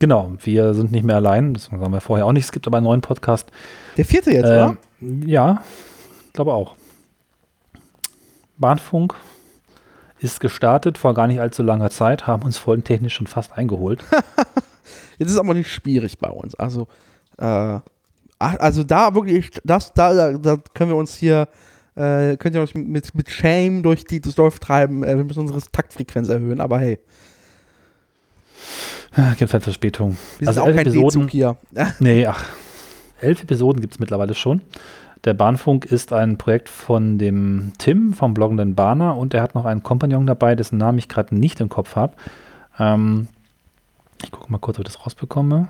[0.00, 1.54] Genau, wir sind nicht mehr allein.
[1.54, 2.44] Das haben wir vorher auch nicht.
[2.44, 3.52] Es gibt aber einen neuen Podcast.
[3.96, 4.76] Der vierte jetzt, äh, oder?
[5.00, 5.62] Ja,
[6.36, 6.76] glaube auch.
[8.58, 9.14] Bahnfunk
[10.18, 14.02] ist gestartet vor gar nicht allzu langer Zeit, haben uns folgentechnisch schon fast eingeholt.
[15.18, 16.54] Jetzt ist es aber nicht schwierig bei uns.
[16.54, 16.88] Also,
[17.38, 17.80] äh,
[18.38, 21.48] also da wirklich, das, da, da können wir uns hier,
[21.96, 25.04] äh, könnt ihr uns mit, mit Shame durch die Dorf treiben.
[25.04, 26.98] Äh, wir müssen unsere Taktfrequenz erhöhen, aber hey.
[29.38, 30.18] Gibt halt Verspätung.
[30.38, 31.56] Wir also sind auch kein Episoden, hier.
[32.00, 32.44] nee, ach.
[33.20, 34.60] Elf Episoden gibt es mittlerweile schon.
[35.26, 39.64] Der Bahnfunk ist ein Projekt von dem Tim vom bloggenden Bahner und er hat noch
[39.64, 42.14] einen Kompagnon dabei, dessen Namen ich gerade nicht im Kopf habe.
[42.78, 43.26] Ähm,
[44.22, 45.66] ich gucke mal kurz, ob ich das rausbekomme.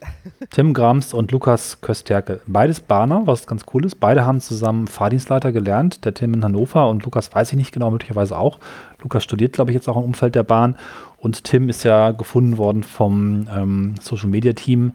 [0.50, 2.40] Tim Grams und Lukas Kösterke.
[2.48, 4.00] Beides Bahner, was ganz cool ist.
[4.00, 6.04] Beide haben zusammen Fahrdienstleiter gelernt.
[6.04, 8.58] Der Tim in Hannover und Lukas weiß ich nicht genau, möglicherweise auch.
[9.00, 10.74] Lukas studiert, glaube ich, jetzt auch im Umfeld der Bahn.
[11.18, 14.92] Und Tim ist ja gefunden worden vom ähm, Social Media Team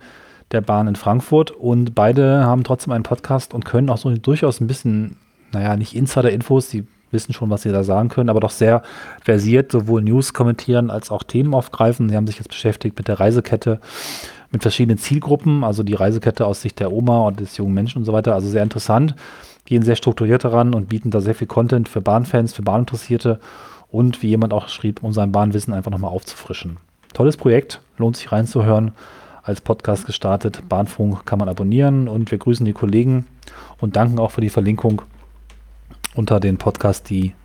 [0.51, 1.51] der Bahn in Frankfurt.
[1.51, 5.17] Und beide haben trotzdem einen Podcast und können auch so durchaus ein bisschen,
[5.51, 8.83] naja, nicht Insider-Infos, die wissen schon, was sie da sagen können, aber doch sehr
[9.23, 12.09] versiert sowohl News kommentieren als auch Themen aufgreifen.
[12.09, 13.79] Sie haben sich jetzt beschäftigt mit der Reisekette,
[14.51, 18.05] mit verschiedenen Zielgruppen, also die Reisekette aus Sicht der Oma und des jungen Menschen und
[18.05, 18.35] so weiter.
[18.35, 19.15] Also sehr interessant,
[19.65, 23.39] gehen sehr strukturiert daran und bieten da sehr viel Content für Bahnfans, für Bahninteressierte
[23.89, 26.77] und wie jemand auch schrieb, um sein Bahnwissen einfach nochmal aufzufrischen.
[27.13, 28.91] Tolles Projekt, lohnt sich reinzuhören.
[29.45, 30.67] Als Podcast gestartet.
[30.67, 33.27] Bahnfunk kann man abonnieren und wir grüßen die Kollegen
[33.79, 35.03] und danken auch für die Verlinkung
[36.15, 37.35] unter den Podcast, die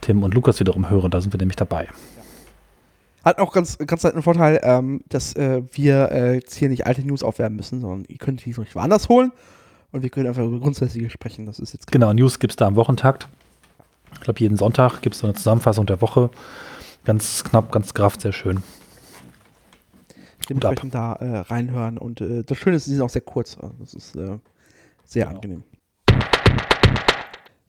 [0.00, 1.10] Tim und Lukas wiederum hören.
[1.10, 1.88] Da sind wir nämlich dabei.
[3.24, 7.02] Hat auch ganz, ganz einen Vorteil, ähm, dass äh, wir äh, jetzt hier nicht alte
[7.02, 9.32] News aufwärmen müssen, sondern ihr könnt die euch woanders holen
[9.90, 11.46] und wir können einfach über grundsätzliche sprechen.
[11.46, 13.28] Das ist jetzt genau, News gibt es da am Wochentakt.
[14.14, 16.30] Ich glaube, jeden Sonntag gibt es so eine Zusammenfassung der Woche.
[17.04, 18.62] Ganz knapp, ganz kraft, sehr schön.
[20.60, 23.56] Dementsprechend da äh, reinhören und äh, das Schöne ist, sie sind auch sehr kurz.
[23.60, 24.38] Also das ist äh,
[25.04, 25.36] sehr genau.
[25.36, 25.64] angenehm.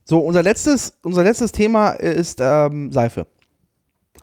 [0.05, 3.27] So, unser letztes, unser letztes Thema ist ähm, Seife.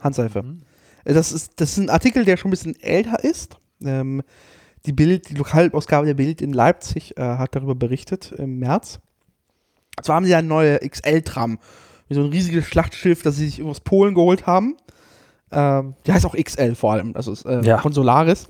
[0.00, 0.42] Handseife.
[0.42, 0.62] Mhm.
[1.04, 3.56] Äh, das, ist, das ist ein Artikel, der schon ein bisschen älter ist.
[3.82, 4.22] Ähm,
[4.86, 9.00] die Bild, die Lokalausgabe der Bild in Leipzig äh, hat darüber berichtet im März.
[10.02, 11.58] Zwar haben sie eine neue XL-Tram,
[12.08, 14.76] so ein riesiges Schlachtschiff, das sie sich aus Polen geholt haben.
[15.52, 17.78] Ähm, die heißt auch XL vor allem, das ist äh, ja.
[17.78, 18.48] von Solaris.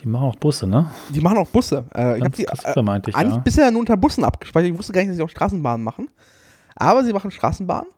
[0.00, 0.90] Die machen auch Busse, ne?
[1.10, 1.84] Die machen auch Busse.
[1.94, 3.38] Äh, ich habe die äh, ich, eigentlich ja.
[3.38, 4.70] bisher nur unter Bussen abgespeichert.
[4.70, 6.08] Ich wusste gar nicht, dass sie auch Straßenbahnen machen.
[6.76, 7.90] Aber sie machen Straßenbahnen.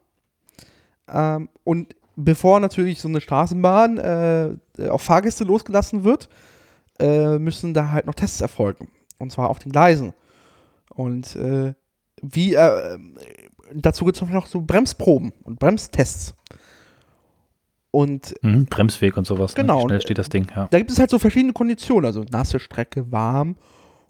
[1.07, 6.27] Ähm, und bevor natürlich so eine Straßenbahn äh, auf Fahrgäste losgelassen wird,
[6.99, 8.87] äh, müssen da halt noch Tests erfolgen.
[9.19, 10.13] Und zwar auf den Gleisen.
[10.89, 11.73] Und äh,
[12.21, 12.97] wie äh,
[13.73, 16.33] dazu gibt es noch so Bremsproben und Bremstests.
[17.91, 19.55] Und mhm, Bremsweg und sowas.
[19.55, 19.63] Ne?
[19.63, 19.81] Genau.
[19.81, 19.87] Ne?
[19.87, 20.67] Schnell steht das Ding, ja.
[20.71, 23.57] Da gibt es halt so verschiedene Konditionen, also nasse Strecke, warm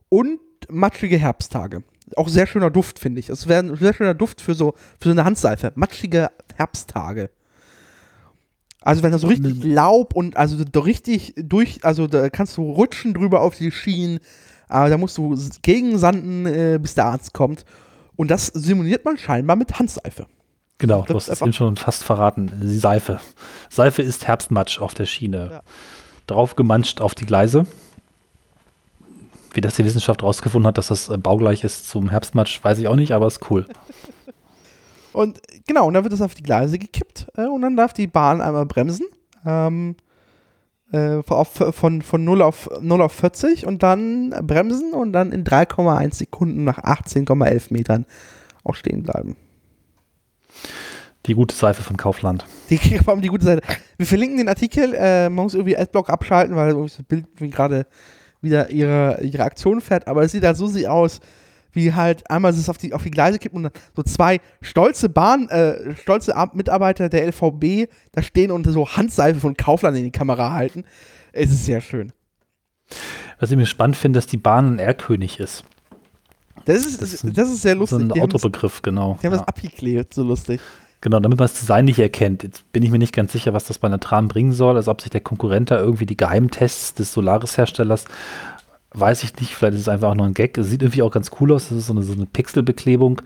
[0.09, 0.39] und
[0.69, 1.83] matschige Herbsttage.
[2.15, 3.29] Auch sehr schöner Duft, finde ich.
[3.29, 5.71] Es wäre ein sehr schöner Duft für so, für so eine Handseife.
[5.75, 7.31] Matschige Herbsttage.
[8.81, 13.13] Also wenn da so richtig Laub und also richtig durch, also da kannst du rutschen
[13.13, 14.19] drüber auf die Schienen,
[14.67, 17.63] aber da musst du gegensanden, äh, bis der Arzt kommt.
[18.15, 20.25] Und das simuliert man scheinbar mit Handseife.
[20.81, 22.51] Genau, du hast es eben schon fast verraten.
[22.59, 23.19] Die Seife.
[23.69, 25.49] Seife ist Herbstmatsch auf der Schiene.
[25.51, 25.61] Ja.
[26.25, 27.67] Drauf gemanscht auf die Gleise.
[29.53, 32.87] Wie das die Wissenschaft rausgefunden hat, dass das äh, baugleich ist zum Herbstmatsch, weiß ich
[32.87, 33.67] auch nicht, aber ist cool.
[35.13, 38.07] Und genau, und dann wird es auf die Gleise gekippt äh, und dann darf die
[38.07, 39.07] Bahn einmal bremsen.
[39.45, 39.97] Ähm,
[40.93, 45.43] äh, auf, von, von 0 auf, 0 auf 40 und dann bremsen und dann in
[45.43, 48.05] 3,1 Sekunden nach 18,11 Metern
[48.63, 49.35] auch stehen bleiben.
[51.27, 52.45] Die gute Seife von Kaufland.
[52.69, 53.61] Die, vor allem die gute Seite.
[53.97, 54.93] Wir verlinken den Artikel.
[54.93, 57.85] Äh, man muss irgendwie Adblock abschalten, weil das Bild gerade
[58.41, 60.07] wieder ihre, ihre Aktion fährt.
[60.07, 61.19] Aber es sieht halt so aus,
[61.73, 65.09] wie halt einmal es auf die, auf die Gleise kippt und dann so zwei stolze
[65.09, 70.11] Bahn, äh, stolze Mitarbeiter der LVB da stehen und so Handseife von Kaufland in die
[70.11, 70.83] Kamera halten.
[71.31, 72.11] Es ist sehr schön.
[73.39, 75.63] Was ich mir spannend finde, dass die Bahn ein R-König ist.
[76.65, 77.99] Das ist, das, das ist sehr lustig.
[77.99, 79.17] So ein Autobegriff, genau.
[79.21, 79.39] Die haben ja.
[79.39, 80.61] das abgeklebt, so lustig.
[81.01, 82.43] Genau, damit man das Design nicht erkennt.
[82.43, 84.87] Jetzt bin ich mir nicht ganz sicher, was das bei einer Tram bringen soll, als
[84.87, 88.05] ob sich der Konkurrent da irgendwie die Geheimtests des Solaris-Herstellers,
[88.93, 90.57] weiß ich nicht, vielleicht ist es einfach auch nur ein Gag.
[90.57, 91.69] Es sieht irgendwie auch ganz cool aus.
[91.69, 93.21] Das ist so eine, so eine Pixelbeklebung,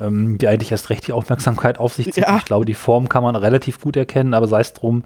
[0.00, 2.24] ähm, die eigentlich erst recht die Aufmerksamkeit auf sich zieht.
[2.24, 2.36] Ja.
[2.36, 5.02] Ich glaube, die Form kann man relativ gut erkennen, aber sei es drum,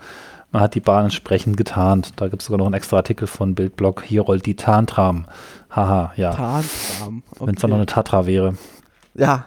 [0.51, 2.13] man hat die Bahn entsprechend getarnt.
[2.17, 4.03] Da gibt es sogar noch einen extra Artikel von Bildblog.
[4.03, 5.27] Hier rollt die Tarntram.
[5.71, 6.35] Haha, ja.
[6.35, 7.23] Tarntram.
[7.31, 7.47] Okay.
[7.47, 8.55] Wenn es dann noch eine Tatra wäre.
[9.15, 9.47] Ja.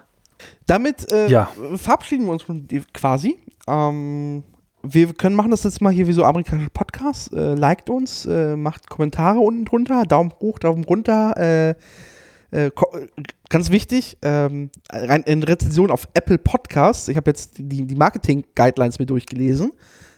[0.68, 1.50] Damit äh, ja.
[1.76, 2.46] verabschieden wir uns
[2.94, 3.40] quasi.
[3.68, 4.44] Ähm,
[4.82, 7.32] wir können machen das jetzt mal hier wie so amerikanische Podcasts.
[7.34, 11.36] Äh, liked uns, äh, macht Kommentare unten drunter, Daumen hoch, Daumen runter.
[11.38, 11.76] Äh,
[12.52, 12.72] äh
[13.50, 14.70] ganz wichtig, ähm,
[15.26, 17.08] in Rezension auf Apple Podcasts.
[17.08, 19.72] Ich habe jetzt die, die Marketing-Guidelines mir durchgelesen.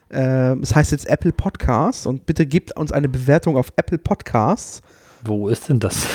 [0.10, 4.82] Ähm, es heißt jetzt Apple Podcasts und bitte gebt uns eine Bewertung auf Apple Podcasts.
[5.24, 6.08] Wo ist denn das?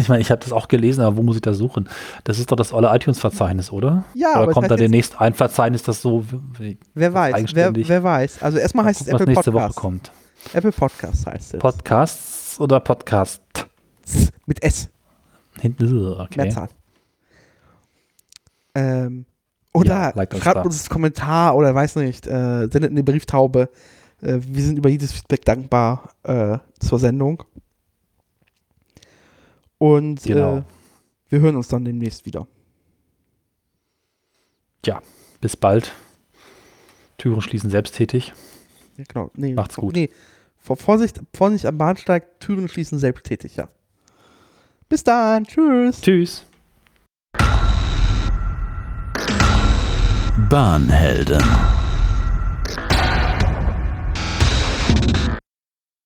[0.00, 1.88] Ich meine, ich habe das auch gelesen, aber wo muss ich da suchen?
[2.24, 4.04] Das ist doch das olle iTunes-Verzeichnis, oder?
[4.14, 6.24] Ja, oder kommt da demnächst ein Verzeichnis, das so
[6.94, 8.42] Wer weiß, wer, wer, weiß.
[8.42, 9.76] Also erstmal heißt gucken, es Apple nächste Podcast.
[9.76, 10.12] Woche kommt.
[10.54, 11.60] Apple Podcasts heißt es.
[11.60, 13.42] Podcasts oder Podcast?
[14.46, 14.88] Mit S.
[15.60, 16.42] Hinten, okay.
[16.42, 16.68] Mehrzahl.
[18.74, 19.26] Ähm,
[19.72, 23.68] oder ja, schreibt uns einen Kommentar oder weiß nicht, äh, sendet eine Brieftaube.
[24.22, 27.44] Äh, wir sind über jedes Feedback dankbar äh, zur Sendung.
[29.82, 30.58] Und genau.
[30.58, 30.62] Äh,
[31.30, 32.46] wir hören uns dann demnächst wieder.
[34.84, 35.00] Ja,
[35.40, 35.92] bis bald.
[37.18, 38.32] Türen schließen selbsttätig.
[38.98, 39.30] Ja, genau.
[39.34, 39.94] Nee, Macht's gut.
[39.94, 40.10] Nee.
[40.58, 43.68] Vor- Vorsicht, Vorsicht am Bahnsteig, Türen schließen selbsttätig, ja.
[44.90, 46.00] Bis dann, tschüss.
[46.02, 46.44] Tschüss.
[50.48, 51.42] Bahnhelden.